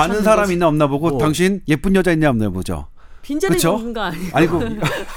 아는 0.00 0.22
사람 0.22 0.44
거지. 0.44 0.52
있나 0.54 0.68
없나 0.68 0.86
보고 0.86 1.08
어. 1.08 1.18
당신 1.18 1.60
예쁜 1.68 1.94
여자 1.96 2.12
있냐 2.12 2.30
없나 2.30 2.48
보죠. 2.50 2.86
빈자리? 3.26 3.58
먹는 3.60 3.92
거 3.92 4.02
아니에요? 4.02 4.30
아니고 4.32 4.60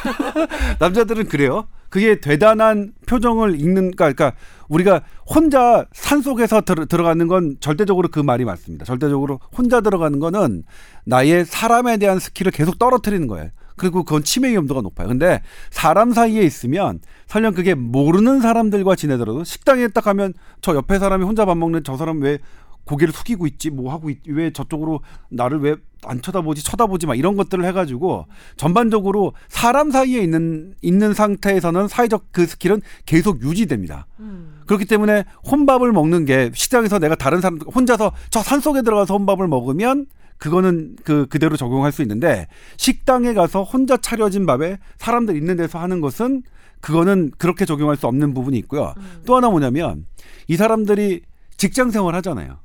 남자들은 0.80 1.28
그래요. 1.28 1.68
그게 1.90 2.20
대단한 2.20 2.92
표정을 3.06 3.60
읽는 3.60 3.92
그러니까, 3.92 4.14
그러니까 4.14 4.34
우리가 4.68 5.02
혼자 5.28 5.86
산 5.94 6.22
속에서 6.24 6.62
들, 6.62 6.88
들어가는 6.88 7.28
건 7.28 7.58
절대적으로 7.60 8.10
그 8.10 8.20
말이 8.20 8.46
맞습니다. 8.46 8.84
절대적으로 8.86 9.40
혼자 9.56 9.82
들어가는 9.82 10.20
거는 10.20 10.64
나의 11.06 11.46
사람에 11.46 11.98
대한 11.98 12.18
skill을 12.18 12.52
계속 12.52 12.80
떨어뜨리는 12.80 13.28
거예요. 13.28 13.50
그리고 13.76 14.04
그건 14.04 14.24
치매 14.24 14.50
위험도가 14.50 14.82
높아요. 14.82 15.08
근데 15.08 15.42
사람 15.70 16.12
사이에 16.12 16.42
있으면 16.42 17.00
설령 17.28 17.54
그게 17.54 17.76
모르는 17.76 18.42
사람들과 18.42 18.96
지내더라도 18.96 19.44
식당에 19.44 19.88
딱 19.88 20.04
가면 20.04 20.34
저 20.62 20.76
옆에 20.76 20.98
사람이 20.98 21.26
혼자 21.26 21.46
밥 21.46 21.58
먹는 21.58 21.84
저 21.84 21.96
사람 21.96 22.22
왜 22.22 22.40
고개를 22.86 23.14
숙이고 23.14 23.46
있지 23.48 23.70
뭐 23.70 23.92
하고 23.92 24.10
있, 24.10 24.20
왜 24.28 24.52
저쪽으로 24.52 25.02
나를 25.30 25.60
왜 25.60 25.76
안 26.06 26.22
쳐다보지 26.22 26.64
쳐다보지 26.64 27.08
막 27.08 27.16
이런 27.16 27.36
것들을 27.36 27.66
해가지고 27.66 28.26
전반적으로 28.58 29.34
사람 29.48 29.92
사이에 29.92 30.22
있는 30.22 30.74
있는 30.82 31.14
상태에서는 31.14 31.88
사회적 31.88 32.28
그 32.32 32.46
스킬은 32.46 32.82
계속 33.06 33.42
유지됩니다. 33.42 34.08
음. 34.20 34.62
그렇기 34.66 34.86
때문에 34.86 35.26
혼밥을 35.52 35.92
먹는 35.92 36.26
게 36.26 36.52
식당에서 36.54 37.00
내가 37.00 37.16
다른 37.16 37.42
사람 37.42 37.60
혼자서 37.60 38.12
저 38.30 38.42
산 38.42 38.62
속에 38.62 38.82
들어가서 38.82 39.14
혼밥을 39.16 39.48
먹으면 39.48 40.08
그거는 40.38 40.96
그 41.04 41.28
그대로 41.28 41.58
적용할 41.58 41.92
수 41.92 42.02
있는데 42.02 42.48
식당에 42.78 43.34
가서 43.34 43.64
혼자 43.64 43.98
차려진 43.98 44.46
밥에 44.46 44.78
사람들 44.98 45.36
있는 45.36 45.58
데서 45.58 45.80
하는 45.80 46.00
것은 46.02 46.44
그거는 46.80 47.32
그렇게 47.38 47.66
적용할 47.66 47.98
수 47.98 48.08
없는 48.08 48.34
부분이 48.34 48.58
있고요. 48.60 48.94
또 49.26 49.36
하나 49.36 49.50
뭐냐면 49.50 50.06
이 50.48 50.56
사람들이 50.56 51.22
직장 51.58 51.92
생활 51.92 52.16
하잖아요. 52.16 52.58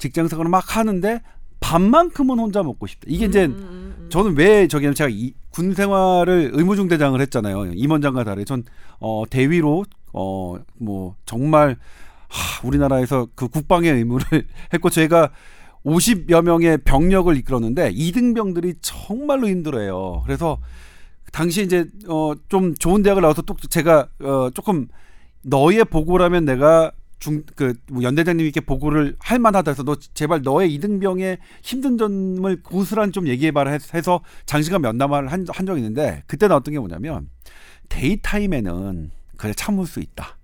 직장 0.00 0.26
생활을 0.28 0.50
막 0.50 0.76
하는데 0.76 1.20
밥만큼은 1.60 2.38
혼자 2.38 2.62
먹고 2.62 2.86
싶다. 2.88 3.04
이게 3.06 3.26
이제 3.26 3.44
음, 3.44 3.52
음, 3.52 3.94
음. 4.00 4.06
저는 4.10 4.36
왜 4.36 4.66
저기 4.66 4.92
제가 4.92 5.08
이, 5.10 5.32
군 5.50 5.74
생활을 5.74 6.50
의무중 6.54 6.88
대장을 6.88 7.20
했잖아요. 7.20 7.72
임원장과 7.74 8.24
다르게 8.24 8.44
전 8.44 8.64
어, 8.98 9.24
대위로 9.30 9.84
어 10.12 10.56
뭐 10.78 11.14
정말 11.26 11.76
하, 12.28 12.66
우리나라에서 12.66 13.28
그 13.34 13.48
국방의 13.48 13.92
의무를 13.92 14.26
했고 14.72 14.88
제가 14.90 15.30
50여 15.84 16.42
명의 16.42 16.78
병력을 16.78 17.34
이끌었는데 17.36 17.90
이등병들이 17.94 18.74
정말로 18.80 19.48
힘들어요. 19.48 20.22
그래서 20.24 20.58
당시 21.32 21.62
이제 21.62 21.86
어 22.08 22.34
좀 22.48 22.74
좋은 22.74 23.02
대학을 23.02 23.22
나와서 23.22 23.42
또 23.42 23.54
제가 23.68 24.08
어 24.22 24.50
조금 24.54 24.88
너의 25.42 25.84
보고라면 25.84 26.44
내가 26.44 26.90
중그 27.20 27.74
뭐 27.92 28.02
연대장님이 28.02 28.44
이렇게 28.48 28.60
보고를 28.60 29.14
할 29.20 29.38
만하다 29.38 29.70
해서 29.70 29.82
너 29.84 29.94
제발 29.94 30.42
너의 30.42 30.74
이등병의 30.74 31.38
힘든 31.62 31.96
점을 31.98 32.62
고스란히 32.62 33.12
좀 33.12 33.28
얘기해봐라 33.28 33.70
해- 33.70 33.78
해서 33.94 34.22
장시간 34.46 34.80
면담을 34.82 35.30
한, 35.30 35.46
한 35.48 35.66
적이 35.66 35.80
있는데 35.80 36.24
그때 36.26 36.48
나왔던 36.48 36.72
게 36.72 36.78
뭐냐면 36.80 37.28
daytime에는 37.90 39.10
그래 39.36 39.52
참을 39.54 39.86
수 39.86 40.00
있다. 40.00 40.36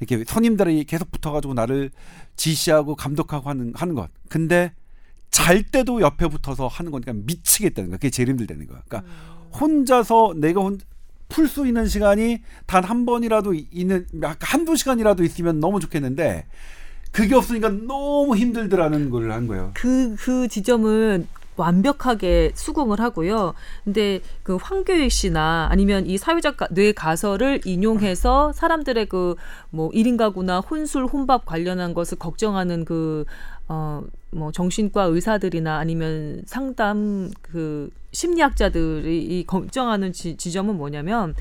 이렇게 0.00 0.24
손님들이 0.24 0.84
계속 0.84 1.10
붙어가지고 1.12 1.54
나를 1.54 1.90
지시하고 2.36 2.96
감독하고 2.96 3.48
하는 3.48 3.72
하는 3.74 3.94
것. 3.94 4.10
근데 4.28 4.72
잘 5.30 5.62
때도 5.62 6.00
옆에 6.00 6.26
붙어서 6.26 6.66
하는 6.68 6.90
거니까 6.90 7.12
미치겠다는 7.12 7.90
거야. 7.90 7.98
그게 7.98 8.10
제일 8.10 8.30
힘들다는 8.30 8.66
거야. 8.66 8.82
그러니까 8.88 9.10
혼자서 9.60 10.34
내가 10.36 10.60
혼 10.62 10.78
풀 11.30 11.48
수 11.48 11.66
있는 11.66 11.86
시간이 11.86 12.42
단 12.66 12.84
한 12.84 13.06
번이라도 13.06 13.54
이- 13.54 13.66
있는 13.72 14.06
약 14.22 14.36
한두 14.40 14.76
시간이라도 14.76 15.24
있으면 15.24 15.60
너무 15.60 15.80
좋겠는데 15.80 16.46
그게 17.12 17.34
없으니까 17.34 17.70
너무 17.70 18.36
힘들더라는 18.36 19.10
걸 19.10 19.30
한 19.32 19.46
거예요. 19.46 19.70
그, 19.74 20.14
그 20.18 20.46
지점은 20.48 21.26
완벽하게 21.56 22.52
수긍을 22.54 23.00
하고요. 23.00 23.52
근데 23.84 24.20
그 24.42 24.56
황교익 24.56 25.10
씨나 25.12 25.68
아니면 25.70 26.06
이 26.06 26.16
사회적 26.16 26.56
가- 26.56 26.68
뇌 26.70 26.92
가설을 26.92 27.60
인용해서 27.64 28.52
사람들의 28.54 29.06
그뭐 29.06 29.90
1인 29.92 30.16
가구나 30.16 30.60
혼술, 30.60 31.04
혼밥 31.06 31.44
관련한 31.44 31.92
것을 31.92 32.18
걱정하는 32.18 32.84
그, 32.86 33.24
어, 33.68 34.02
뭐 34.32 34.52
정신과 34.52 35.04
의사들이나 35.04 35.78
아니면 35.78 36.42
상담 36.46 37.30
그 37.42 37.90
심리학자들이 38.12 39.22
이 39.22 39.44
걱정하는 39.46 40.12
지, 40.12 40.36
지점은 40.36 40.76
뭐냐면 40.76 41.34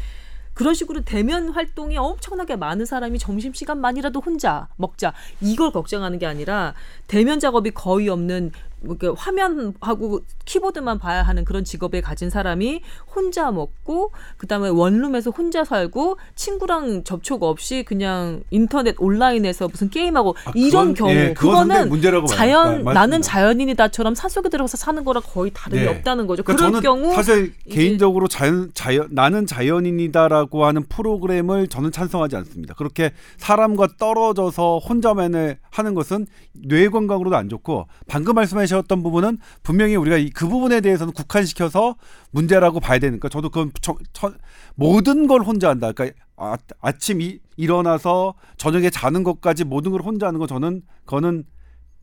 그런 0.59 0.73
식으로 0.73 1.01
대면 1.01 1.49
활동이 1.49 1.97
엄청나게 1.97 2.57
많은 2.57 2.85
사람이 2.85 3.17
점심시간만이라도 3.17 4.19
혼자 4.19 4.67
먹자. 4.75 5.13
이걸 5.39 5.71
걱정하는 5.71 6.19
게 6.19 6.25
아니라 6.25 6.73
대면 7.07 7.39
작업이 7.39 7.71
거의 7.71 8.09
없는 8.09 8.51
뭐 8.51 8.51
이렇게 8.83 9.07
화면하고 9.07 10.21
키보드만 10.45 10.99
봐야 10.99 11.21
하는 11.23 11.45
그런 11.45 11.63
직업에 11.63 12.01
가진 12.01 12.29
사람이 12.29 12.81
혼자 13.15 13.51
먹고 13.51 14.11
그다음에 14.37 14.69
원룸에서 14.69 15.31
혼자 15.31 15.63
살고 15.63 16.17
친구랑 16.35 17.03
접촉 17.03 17.43
없이 17.43 17.83
그냥 17.85 18.41
인터넷 18.51 18.95
온라인에서 18.99 19.67
무슨 19.67 19.89
게임하고 19.89 20.35
아, 20.45 20.51
이런 20.55 20.93
그건- 20.93 20.95
경우 20.95 21.11
예, 21.11 21.33
그거는. 21.33 21.89
자연 22.27 22.87
아. 22.87 22.93
나는 22.93 23.21
자연인이다처럼 23.21 24.15
산속에 24.15 24.49
들어가서 24.49 24.77
사는 24.77 25.03
거랑 25.03 25.23
거의 25.25 25.51
다름이 25.53 25.81
네. 25.81 25.87
없다는 25.87 26.27
거죠. 26.27 26.43
그러니까 26.43 26.65
저는 26.67 26.81
경우 26.81 27.13
사실 27.13 27.53
개인적으로 27.69 28.27
자연 28.27 28.71
자연 28.73 29.07
나는 29.11 29.45
자연인이다라고 29.45 30.65
하는 30.65 30.83
프로그램을 30.87 31.67
저는 31.67 31.91
찬성하지 31.91 32.35
않습니다. 32.37 32.73
그렇게 32.75 33.11
사람과 33.37 33.87
떨어져서 33.97 34.79
혼자만을 34.79 35.57
하는 35.71 35.93
것은 35.93 36.27
뇌 36.53 36.89
건강으로도 36.89 37.35
안 37.35 37.49
좋고 37.49 37.87
방금 38.07 38.35
말씀하 38.35 38.63
셨던 38.69 39.03
부분은 39.03 39.37
분명히 39.63 39.95
우리가 39.95 40.17
이, 40.17 40.29
그 40.29 40.47
부분에 40.47 40.81
대해서는 40.81 41.13
국한시켜서 41.13 41.95
문제라고 42.31 42.79
봐야 42.79 42.99
되니까 42.99 43.29
저도 43.29 43.49
그건 43.49 43.71
저, 43.81 43.95
저- 44.13 44.33
모든 44.75 45.27
걸 45.27 45.41
혼자 45.41 45.69
한다. 45.69 45.91
그러니까 45.91 46.17
아, 46.37 46.55
아침 46.81 47.21
이, 47.21 47.39
일어나서 47.57 48.33
저녁에 48.57 48.89
자는 48.89 49.23
것까지 49.23 49.65
모든 49.65 49.91
걸 49.91 50.01
혼자 50.01 50.27
하는 50.27 50.39
거 50.39 50.47
저는 50.47 50.81
그거는 51.05 51.43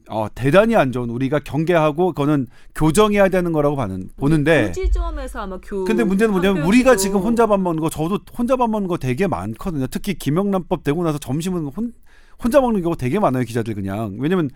어, 0.09 0.29
대단히 0.35 0.77
안 0.77 0.93
좋은 0.93 1.11
우리가 1.11 1.41
경계하고 1.41 2.13
그거는 2.13 2.47
교정해야 2.77 3.29
되는 3.29 3.51
거라고 3.53 3.75
봐는 3.75 4.09
보는데 4.17 4.67
그 4.67 4.73
지점에서 4.73 5.41
아마 5.41 5.59
교 5.61 5.85
근데 5.85 6.05
문제는 6.05 6.33
뭐냐면 6.33 6.63
우리가 6.65 6.95
지금 6.95 7.21
혼자 7.21 7.47
밥 7.49 7.59
먹는 7.61 7.81
거 7.81 7.91
저도 7.91 8.21
혼자 8.39 8.55
밥 8.57 8.71
먹는 8.71 8.87
거 8.87 8.99
되게 8.99 9.27
많거든요. 9.27 9.89
특히 9.89 10.15
김영란법 10.15 10.85
되고 10.85 11.03
나서 11.03 11.19
점심은 11.19 11.67
혼, 11.77 11.93
혼자 12.41 12.61
먹는 12.61 12.83
경우가 12.83 12.99
되게 12.99 13.19
많아요 13.19 13.43
기자들 13.43 13.75
그냥 13.75 14.17
왜냐면 14.21 14.49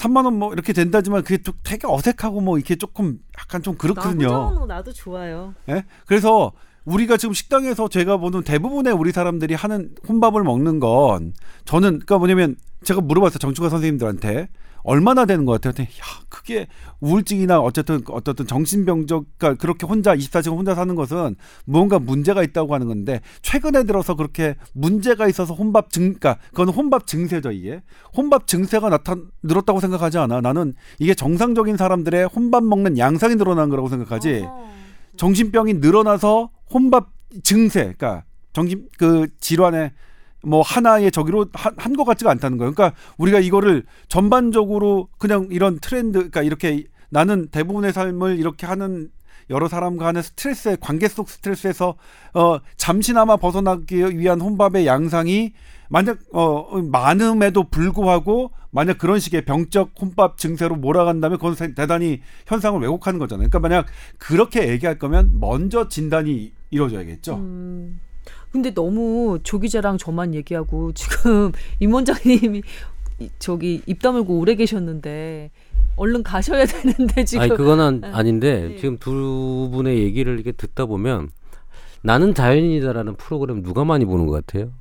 3만 0.00 0.24
원 0.24 0.34
뭐 0.38 0.52
이렇게 0.54 0.72
된다지만 0.72 1.22
그게 1.22 1.42
좀 1.42 1.54
되게 1.62 1.86
어색하고 1.86 2.40
뭐 2.40 2.56
이렇게 2.56 2.76
조금 2.76 3.18
약간 3.38 3.62
좀 3.62 3.76
그렇거든요. 3.76 4.28
거 4.28 4.66
나도 4.66 4.92
좋아요. 4.92 5.54
예? 5.68 5.84
그래서 6.06 6.52
우리가 6.86 7.18
지금 7.18 7.34
식당에서 7.34 7.88
제가 7.88 8.16
보는 8.16 8.42
대부분의 8.42 8.94
우리 8.94 9.12
사람들이 9.12 9.54
하는 9.54 9.94
혼밥을 10.08 10.42
먹는 10.42 10.80
건 10.80 11.34
저는 11.66 11.88
그러니까 12.00 12.16
뭐냐면 12.18 12.56
제가 12.84 13.02
물어봤어요 13.02 13.38
정치과 13.38 13.68
선생님들한테 13.68 14.48
얼마나 14.82 15.24
되는 15.24 15.44
것 15.44 15.60
같아요? 15.60 15.84
야 15.84 16.04
그게 16.28 16.66
우울증이나 17.00 17.60
어쨌든 17.60 18.02
어떻든 18.08 18.46
정신병적 18.46 19.24
그러니까 19.38 19.60
그렇게 19.60 19.86
혼자 19.86 20.14
24시간 20.14 20.56
혼자 20.56 20.74
사는 20.74 20.94
것은 20.94 21.36
무언가 21.64 21.98
문제가 21.98 22.42
있다고 22.42 22.74
하는 22.74 22.88
건데 22.88 23.20
최근에 23.42 23.84
들어서 23.84 24.14
그렇게 24.14 24.56
문제가 24.72 25.28
있어서 25.28 25.54
혼밥 25.54 25.90
증 25.90 26.14
그러니까 26.14 26.38
그건 26.48 26.68
혼밥 26.68 27.06
증세죠 27.06 27.52
이게 27.52 27.82
혼밥 28.16 28.46
증세가 28.46 28.88
나타 28.88 29.16
늘었다고 29.42 29.80
생각하지 29.80 30.18
않아 30.18 30.40
나는 30.40 30.74
이게 30.98 31.14
정상적인 31.14 31.76
사람들의 31.76 32.26
혼밥 32.26 32.64
먹는 32.64 32.98
양상이 32.98 33.36
늘어난 33.36 33.68
거라고 33.68 33.88
생각하지. 33.88 34.44
정신병이 35.16 35.74
늘어나서 35.74 36.50
혼밥 36.72 37.10
증세, 37.42 37.80
그러니까 37.80 38.24
정신 38.52 38.88
그 38.98 39.28
질환의 39.38 39.92
뭐 40.42 40.62
하나의 40.62 41.10
저기로 41.10 41.46
한 41.52 41.96
것 41.96 42.04
같지가 42.04 42.30
않다는 42.30 42.56
거예요. 42.58 42.72
그러니까 42.72 42.96
우리가 43.18 43.40
이거를 43.40 43.84
전반적으로 44.08 45.08
그냥 45.18 45.48
이런 45.50 45.78
트렌드, 45.80 46.12
그러니까 46.18 46.42
이렇게 46.42 46.84
나는 47.10 47.48
대부분의 47.48 47.92
삶을 47.92 48.38
이렇게 48.38 48.66
하는 48.66 49.10
여러 49.50 49.66
사람과 49.66 50.06
하는 50.06 50.22
스트레스, 50.22 50.76
관계 50.80 51.08
속 51.08 51.28
스트레스에서 51.28 51.96
어 52.34 52.58
잠시나마 52.76 53.36
벗어나기 53.36 53.96
위한 54.18 54.40
혼밥의 54.40 54.86
양상이 54.86 55.52
만약 55.88 56.18
어 56.32 56.80
많음에도 56.80 57.64
불구하고 57.64 58.52
만약 58.70 58.98
그런 58.98 59.18
식의 59.18 59.44
병적 59.44 59.90
혼밥 60.00 60.38
증세로 60.38 60.76
몰아간다면 60.76 61.38
그건 61.38 61.56
세- 61.56 61.74
대단히 61.74 62.20
현상을 62.46 62.80
왜곡하는 62.80 63.18
거잖아요. 63.18 63.48
그러니까 63.48 63.58
만약 63.58 63.86
그렇게 64.18 64.68
얘기할 64.68 65.00
거면 65.00 65.40
먼저 65.40 65.88
진단이 65.88 66.52
이루어져야겠죠. 66.70 67.34
음. 67.34 67.98
근데 68.52 68.72
너무 68.74 69.38
조 69.42 69.58
기자랑 69.60 69.98
저만 69.98 70.34
얘기하고 70.34 70.92
지금 70.92 71.52
임 71.80 71.94
원장님이 71.94 72.62
이- 73.20 73.30
저기 73.38 73.82
입 73.86 74.00
다물고 74.02 74.38
오래 74.38 74.54
계셨는데 74.54 75.50
얼른 75.96 76.22
가셔야 76.22 76.64
되는데 76.66 77.24
지금 77.24 77.42
아니 77.42 77.50
그거는 77.54 78.00
네. 78.00 78.08
아닌데 78.12 78.68
네. 78.70 78.76
지금 78.76 78.96
두 78.98 79.68
분의 79.72 79.98
얘기를 79.98 80.34
이렇게 80.34 80.52
듣다 80.52 80.86
보면 80.86 81.30
나는 82.02 82.34
자연인이다라는 82.34 83.16
프로그램 83.16 83.62
누가 83.62 83.84
많이 83.84 84.04
보는 84.04 84.26
것 84.26 84.44
같아요? 84.46 84.72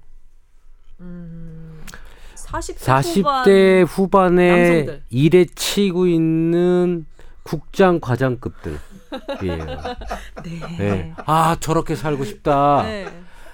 40대, 2.35 2.77
40대 2.79 3.85
후반에 3.87 4.49
남성들. 4.83 5.03
일에 5.09 5.45
치고 5.45 6.07
있는 6.07 7.05
국장 7.43 7.99
과장급들. 7.99 8.77
예. 9.43 9.55
네. 9.57 10.77
네. 10.77 11.13
아 11.25 11.57
저렇게 11.59 11.95
살고 11.95 12.23
싶다. 12.25 12.83
네. 12.83 13.07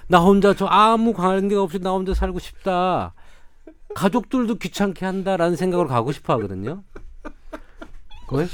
나 0.08 0.18
혼자 0.20 0.54
저 0.54 0.66
아무 0.66 1.12
관계 1.12 1.56
없이 1.56 1.78
나 1.80 1.90
혼자 1.90 2.14
살고 2.14 2.38
싶다. 2.38 3.14
가족들도 3.94 4.56
귀찮게 4.56 5.04
한다라는 5.04 5.56
생각으로 5.56 5.88
가고 5.88 6.12
싶어 6.12 6.34
하거든요. 6.34 6.82
왜? 8.32 8.46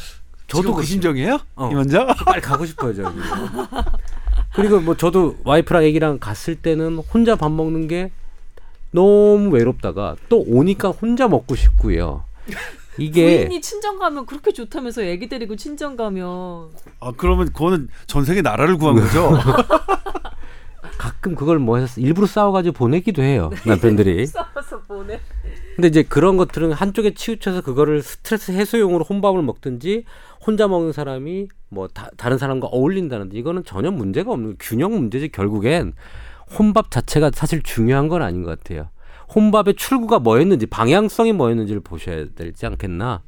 저도 0.46 0.74
그. 0.74 0.82
심정이에요? 0.82 1.40
어. 1.57 1.70
이 1.70 1.74
먼저? 1.74 2.07
빨리 2.24 2.40
가고 2.40 2.64
싶어요, 2.64 2.94
저기. 2.94 3.18
그리고 4.55 4.80
뭐 4.80 4.96
저도 4.96 5.36
와이프랑 5.44 5.82
애기랑 5.84 6.18
갔을 6.18 6.55
때는 6.57 6.98
혼자 6.98 7.36
밥 7.36 7.50
먹는 7.50 7.88
게 7.88 8.12
너무 8.90 9.48
외롭다가 9.50 10.16
또 10.28 10.44
오니까 10.46 10.90
혼자 10.90 11.26
먹고 11.26 11.55
싶고요. 11.55 12.24
이게 12.98 13.46
부인이 13.46 13.62
친정 13.62 13.98
가면 13.98 14.26
그렇게 14.26 14.53
좋다면서 14.53 15.03
애기 15.05 15.26
데리고 15.28 15.57
친정 15.57 15.96
가면 15.96 16.68
아 17.00 17.12
그러면 17.16 17.46
그거는 17.46 17.88
전 18.07 18.26
세계 18.26 18.42
나라를 18.42 18.76
구한 18.76 18.96
거죠. 18.96 19.30
가끔 21.03 21.34
그걸 21.34 21.59
뭐 21.59 21.78
해서 21.78 22.00
일부러 22.00 22.28
싸워가지고 22.28 22.74
보내기도 22.74 23.22
해요 23.22 23.50
남편들이. 23.66 24.24
싸워서 24.24 24.82
보내. 24.86 25.18
근데 25.74 25.88
이제 25.88 26.05
그런 26.05 26.36
것들은 26.36 26.70
한쪽에 26.70 27.12
치우쳐서 27.12 27.62
그거를 27.62 28.03
스트레스 28.03 28.53
해소용으로 28.53 29.03
혼밥을 29.03 29.42
먹든지 29.42 30.05
혼자 30.46 30.68
먹는 30.68 30.92
사람이 30.92 31.48
뭐 31.70 31.88
다, 31.88 32.09
다른 32.16 32.38
사람과 32.38 32.68
어울린다든지 32.68 33.36
이거는 33.36 33.64
전혀 33.64 33.90
문제가 33.90 34.30
없는 34.30 34.59
균형 34.61 34.92
문제지 34.92 35.30
결국엔 35.30 35.94
혼밥 36.57 36.92
자체가 36.92 37.32
사실 37.34 37.64
중요한 37.64 38.07
건 38.07 38.22
아닌 38.22 38.44
것 38.44 38.57
같아요. 38.57 38.88
혼밥의 39.34 39.74
출구가 39.74 40.20
뭐였는지 40.20 40.66
방향성이 40.66 41.32
뭐였는지를 41.32 41.80
보셔야 41.80 42.26
되지 42.36 42.64
않겠나. 42.64 43.22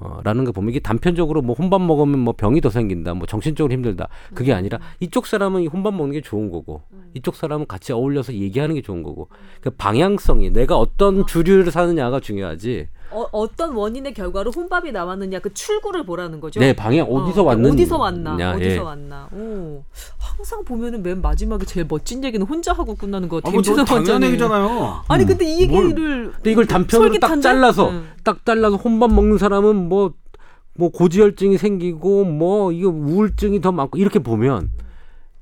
어, 0.00 0.20
라는 0.24 0.44
거 0.44 0.52
보면 0.52 0.70
이게 0.70 0.80
단편적으로 0.80 1.42
뭐 1.42 1.54
혼밥 1.54 1.80
먹으면 1.82 2.18
뭐 2.18 2.34
병이 2.34 2.62
더 2.62 2.70
생긴다, 2.70 3.14
뭐 3.14 3.26
정신적으로 3.26 3.72
힘들다. 3.72 4.08
그게 4.34 4.54
아니라 4.54 4.78
이쪽 4.98 5.26
사람은 5.26 5.62
이 5.62 5.66
혼밥 5.66 5.94
먹는 5.94 6.12
게 6.12 6.20
좋은 6.22 6.50
거고 6.50 6.82
이쪽 7.14 7.36
사람은 7.36 7.66
같이 7.66 7.92
어울려서 7.92 8.32
얘기하는 8.32 8.74
게 8.74 8.82
좋은 8.82 9.02
거고 9.02 9.28
그 9.60 9.70
방향성이 9.70 10.50
내가 10.50 10.78
어떤 10.78 11.26
주류를 11.26 11.70
사느냐가 11.70 12.18
중요하지. 12.18 12.88
어, 13.12 13.26
어떤 13.32 13.72
원인의 13.74 14.14
결과로 14.14 14.50
혼밥이 14.50 14.92
나왔느냐 14.92 15.40
그 15.40 15.52
출구를 15.52 16.04
보라는 16.04 16.40
거죠. 16.40 16.60
내 16.60 16.72
방향 16.72 17.06
어디서 17.06 17.42
어, 17.42 17.44
왔는 17.46 17.70
어디서 17.72 17.98
왔나 17.98 18.36
냐, 18.36 18.52
어디서 18.54 18.70
예. 18.70 18.78
왔나 18.78 19.28
오, 19.32 19.82
항상 20.18 20.64
보면은 20.64 21.02
맨 21.02 21.20
마지막에 21.20 21.64
제일 21.66 21.86
멋진 21.88 22.22
얘기는 22.24 22.44
혼자 22.46 22.72
하고 22.72 22.94
끝나는 22.94 23.28
거 23.28 23.38
아, 23.38 23.40
같아요 23.40 23.52
뭐 23.52 23.62
김준호 23.62 23.84
당연한. 23.84 24.22
얘기잖아요. 24.24 25.02
아니 25.08 25.24
근데 25.24 25.44
이 25.44 25.66
뭘. 25.66 25.84
얘기를 25.84 26.32
근데 26.32 26.52
이걸 26.52 26.66
단편으로 26.66 27.18
딱 27.18 27.28
솔깃한데? 27.28 27.42
잘라서 27.42 27.90
응. 27.90 28.08
딱 28.24 28.44
잘라서 28.46 28.76
혼밥 28.76 29.12
먹는 29.12 29.38
사람은 29.38 29.88
뭐뭐 29.88 30.90
고지혈증이 30.92 31.58
생기고 31.58 32.24
뭐 32.24 32.70
이거 32.72 32.90
우울증이 32.90 33.60
더 33.60 33.72
많고 33.72 33.98
이렇게 33.98 34.18
보면 34.20 34.70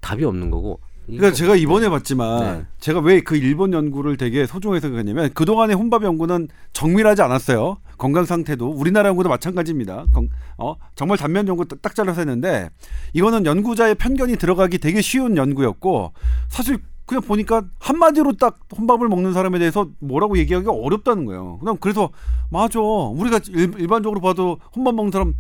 답이 0.00 0.24
없는 0.24 0.50
거고. 0.50 0.80
그러니까 1.09 1.32
제가 1.32 1.56
이번에 1.56 1.88
봤지만 1.88 2.40
네. 2.59 2.66
제가 2.80 3.00
왜 3.00 3.20
그 3.20 3.36
일본 3.36 3.72
연구를 3.72 4.16
되게 4.16 4.46
소중해서 4.46 4.90
그랬냐면 4.90 5.30
그동안의 5.32 5.74
혼밥 5.76 6.02
연구는 6.04 6.48
정밀하지 6.72 7.22
않았어요. 7.22 7.78
건강 7.96 8.24
상태도 8.24 8.68
우리나라 8.68 9.09
연구도 9.09 9.28
마찬가지입니다. 9.28 10.06
건- 10.12 10.28
어, 10.59 10.74
정말 10.94 11.16
단면 11.18 11.48
연구 11.48 11.66
딱, 11.66 11.80
딱 11.82 11.94
잘라서 11.94 12.20
했는데 12.20 12.68
이거는 13.14 13.46
연구자의 13.46 13.94
편견이 13.96 14.36
들어가기 14.36 14.78
되게 14.78 15.00
쉬운 15.00 15.36
연구였고 15.36 16.12
사실 16.48 16.78
그냥 17.06 17.22
보니까 17.22 17.62
한마디로 17.80 18.34
딱 18.36 18.59
혼밥을 18.76 19.09
먹는 19.09 19.32
사람에 19.32 19.59
대해서 19.59 19.88
뭐라고 20.00 20.36
얘기하기가 20.38 20.70
어렵다는 20.70 21.24
거예요. 21.24 21.59
그냥 21.59 21.78
그래서 21.80 22.11
맞아. 22.50 22.80
우리가 22.80 23.40
일, 23.48 23.72
일반적으로 23.78 24.20
봐도 24.20 24.59
혼밥 24.76 24.94
먹는 24.94 25.11
사람 25.11 25.34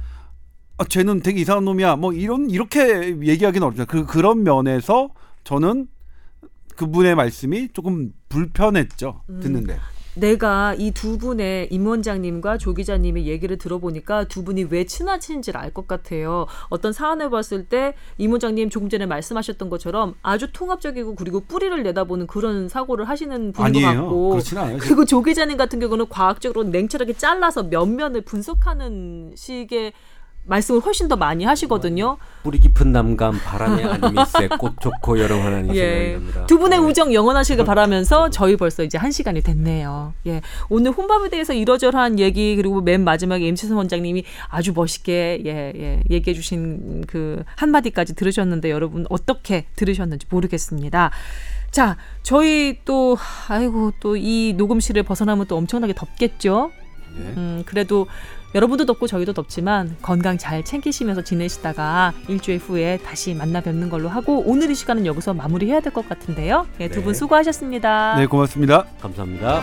아, 0.78 0.84
쟤는 0.84 1.20
되게 1.20 1.40
이상한 1.40 1.64
놈이야. 1.64 1.96
뭐 1.96 2.12
이런 2.12 2.48
이렇게 2.50 3.16
얘기하기는 3.20 3.66
어렵죠. 3.66 3.84
그 3.86 4.06
그런 4.06 4.44
면에서 4.44 5.08
저는 5.52 5.88
그분의 6.76 7.14
말씀이 7.14 7.68
조금 7.72 8.12
불편했죠. 8.28 9.22
듣는데. 9.40 9.78
내가 10.14 10.74
이 10.76 10.90
두 10.90 11.16
분의 11.16 11.68
임 11.70 11.86
원장님과 11.86 12.58
조 12.58 12.74
기자님의 12.74 13.26
얘기를 13.26 13.56
들어보니까 13.56 14.24
두 14.24 14.44
분이 14.44 14.64
왜 14.64 14.84
친하신지를 14.84 15.58
알 15.58 15.72
것 15.72 15.86
같아요. 15.88 16.46
어떤 16.68 16.92
사안을 16.92 17.30
봤을 17.30 17.64
때 17.64 17.94
임 18.18 18.32
원장님 18.32 18.68
조금 18.68 18.90
전에 18.90 19.06
말씀하셨던 19.06 19.70
것처럼 19.70 20.16
아주 20.22 20.52
통합적이고 20.52 21.14
그리고 21.14 21.40
뿌리를 21.40 21.82
내다보는 21.82 22.26
그런 22.26 22.68
사고를 22.68 23.08
하시는 23.08 23.52
분인 23.52 23.54
것 23.54 23.64
아니에요. 23.64 24.02
같고 24.02 24.28
그렇지는 24.30 24.62
않아요. 24.64 24.78
그리고 24.78 25.06
조 25.06 25.22
기자님 25.22 25.56
같은 25.56 25.78
경우는 25.80 26.08
과학적으로 26.10 26.64
냉철하게 26.64 27.14
잘라서 27.14 27.62
면면을 27.62 28.20
분석하는 28.20 29.32
식의 29.34 29.94
말씀을 30.48 30.80
훨씬 30.80 31.08
더 31.08 31.16
많이 31.16 31.44
하시거든요. 31.44 32.18
뿌리 32.42 32.58
깊은 32.58 32.92
남감 32.92 33.38
바람에 33.44 33.84
안미세 33.84 34.48
꽃 34.58 34.74
좋고 34.80 35.18
여름 35.20 35.40
하나님 35.42 35.74
예. 35.76 36.18
두 36.46 36.58
분의 36.58 36.78
우정 36.78 37.12
영원하시길 37.14 37.64
바라면서 37.64 38.30
저희 38.30 38.56
벌써 38.56 38.82
이제 38.82 38.98
한 38.98 39.10
시간이 39.10 39.42
됐네요. 39.42 40.14
예. 40.26 40.40
오늘 40.68 40.92
혼밥에 40.92 41.28
대해서 41.30 41.52
이러저러한 41.54 42.18
얘기 42.18 42.56
그리고 42.56 42.80
맨 42.80 43.04
마지막에 43.04 43.46
임치선 43.46 43.76
원장님이 43.76 44.24
아주 44.48 44.72
멋있게 44.74 45.42
예, 45.46 45.72
예, 45.76 46.02
얘기해 46.10 46.34
주신 46.34 47.04
그 47.06 47.42
한마디까지 47.56 48.14
들으셨는데 48.14 48.70
여러분 48.70 49.06
어떻게 49.10 49.66
들으셨는지 49.76 50.26
모르겠습니다. 50.30 51.10
자, 51.70 51.96
저희 52.22 52.78
또 52.84 53.16
아이고 53.48 53.92
또 54.00 54.16
이 54.16 54.54
녹음실을 54.56 55.02
벗어나면 55.04 55.46
또 55.46 55.56
엄청나게 55.56 55.92
덥겠죠. 55.94 56.72
예. 57.18 57.22
음, 57.36 57.62
그래도 57.66 58.06
여러분도 58.54 58.86
덥고 58.86 59.06
저희도 59.06 59.34
덥지만 59.34 59.96
건강 60.00 60.38
잘 60.38 60.64
챙기시면서 60.64 61.22
지내시다가 61.22 62.12
일주일 62.28 62.58
후에 62.58 62.98
다시 63.04 63.34
만나 63.34 63.60
뵙는 63.60 63.90
걸로 63.90 64.08
하고 64.08 64.42
오늘 64.46 64.70
이 64.70 64.74
시간은 64.74 65.04
여기서 65.06 65.34
마무리해야 65.34 65.80
될 65.80 65.88
것 65.92 66.06
같은데요. 66.08 66.66
예, 66.80 66.88
두분 66.88 67.12
네. 67.14 67.18
수고하셨습니다. 67.18 68.16
네, 68.18 68.26
고맙습니다. 68.26 68.84
감사합니다. 69.00 69.62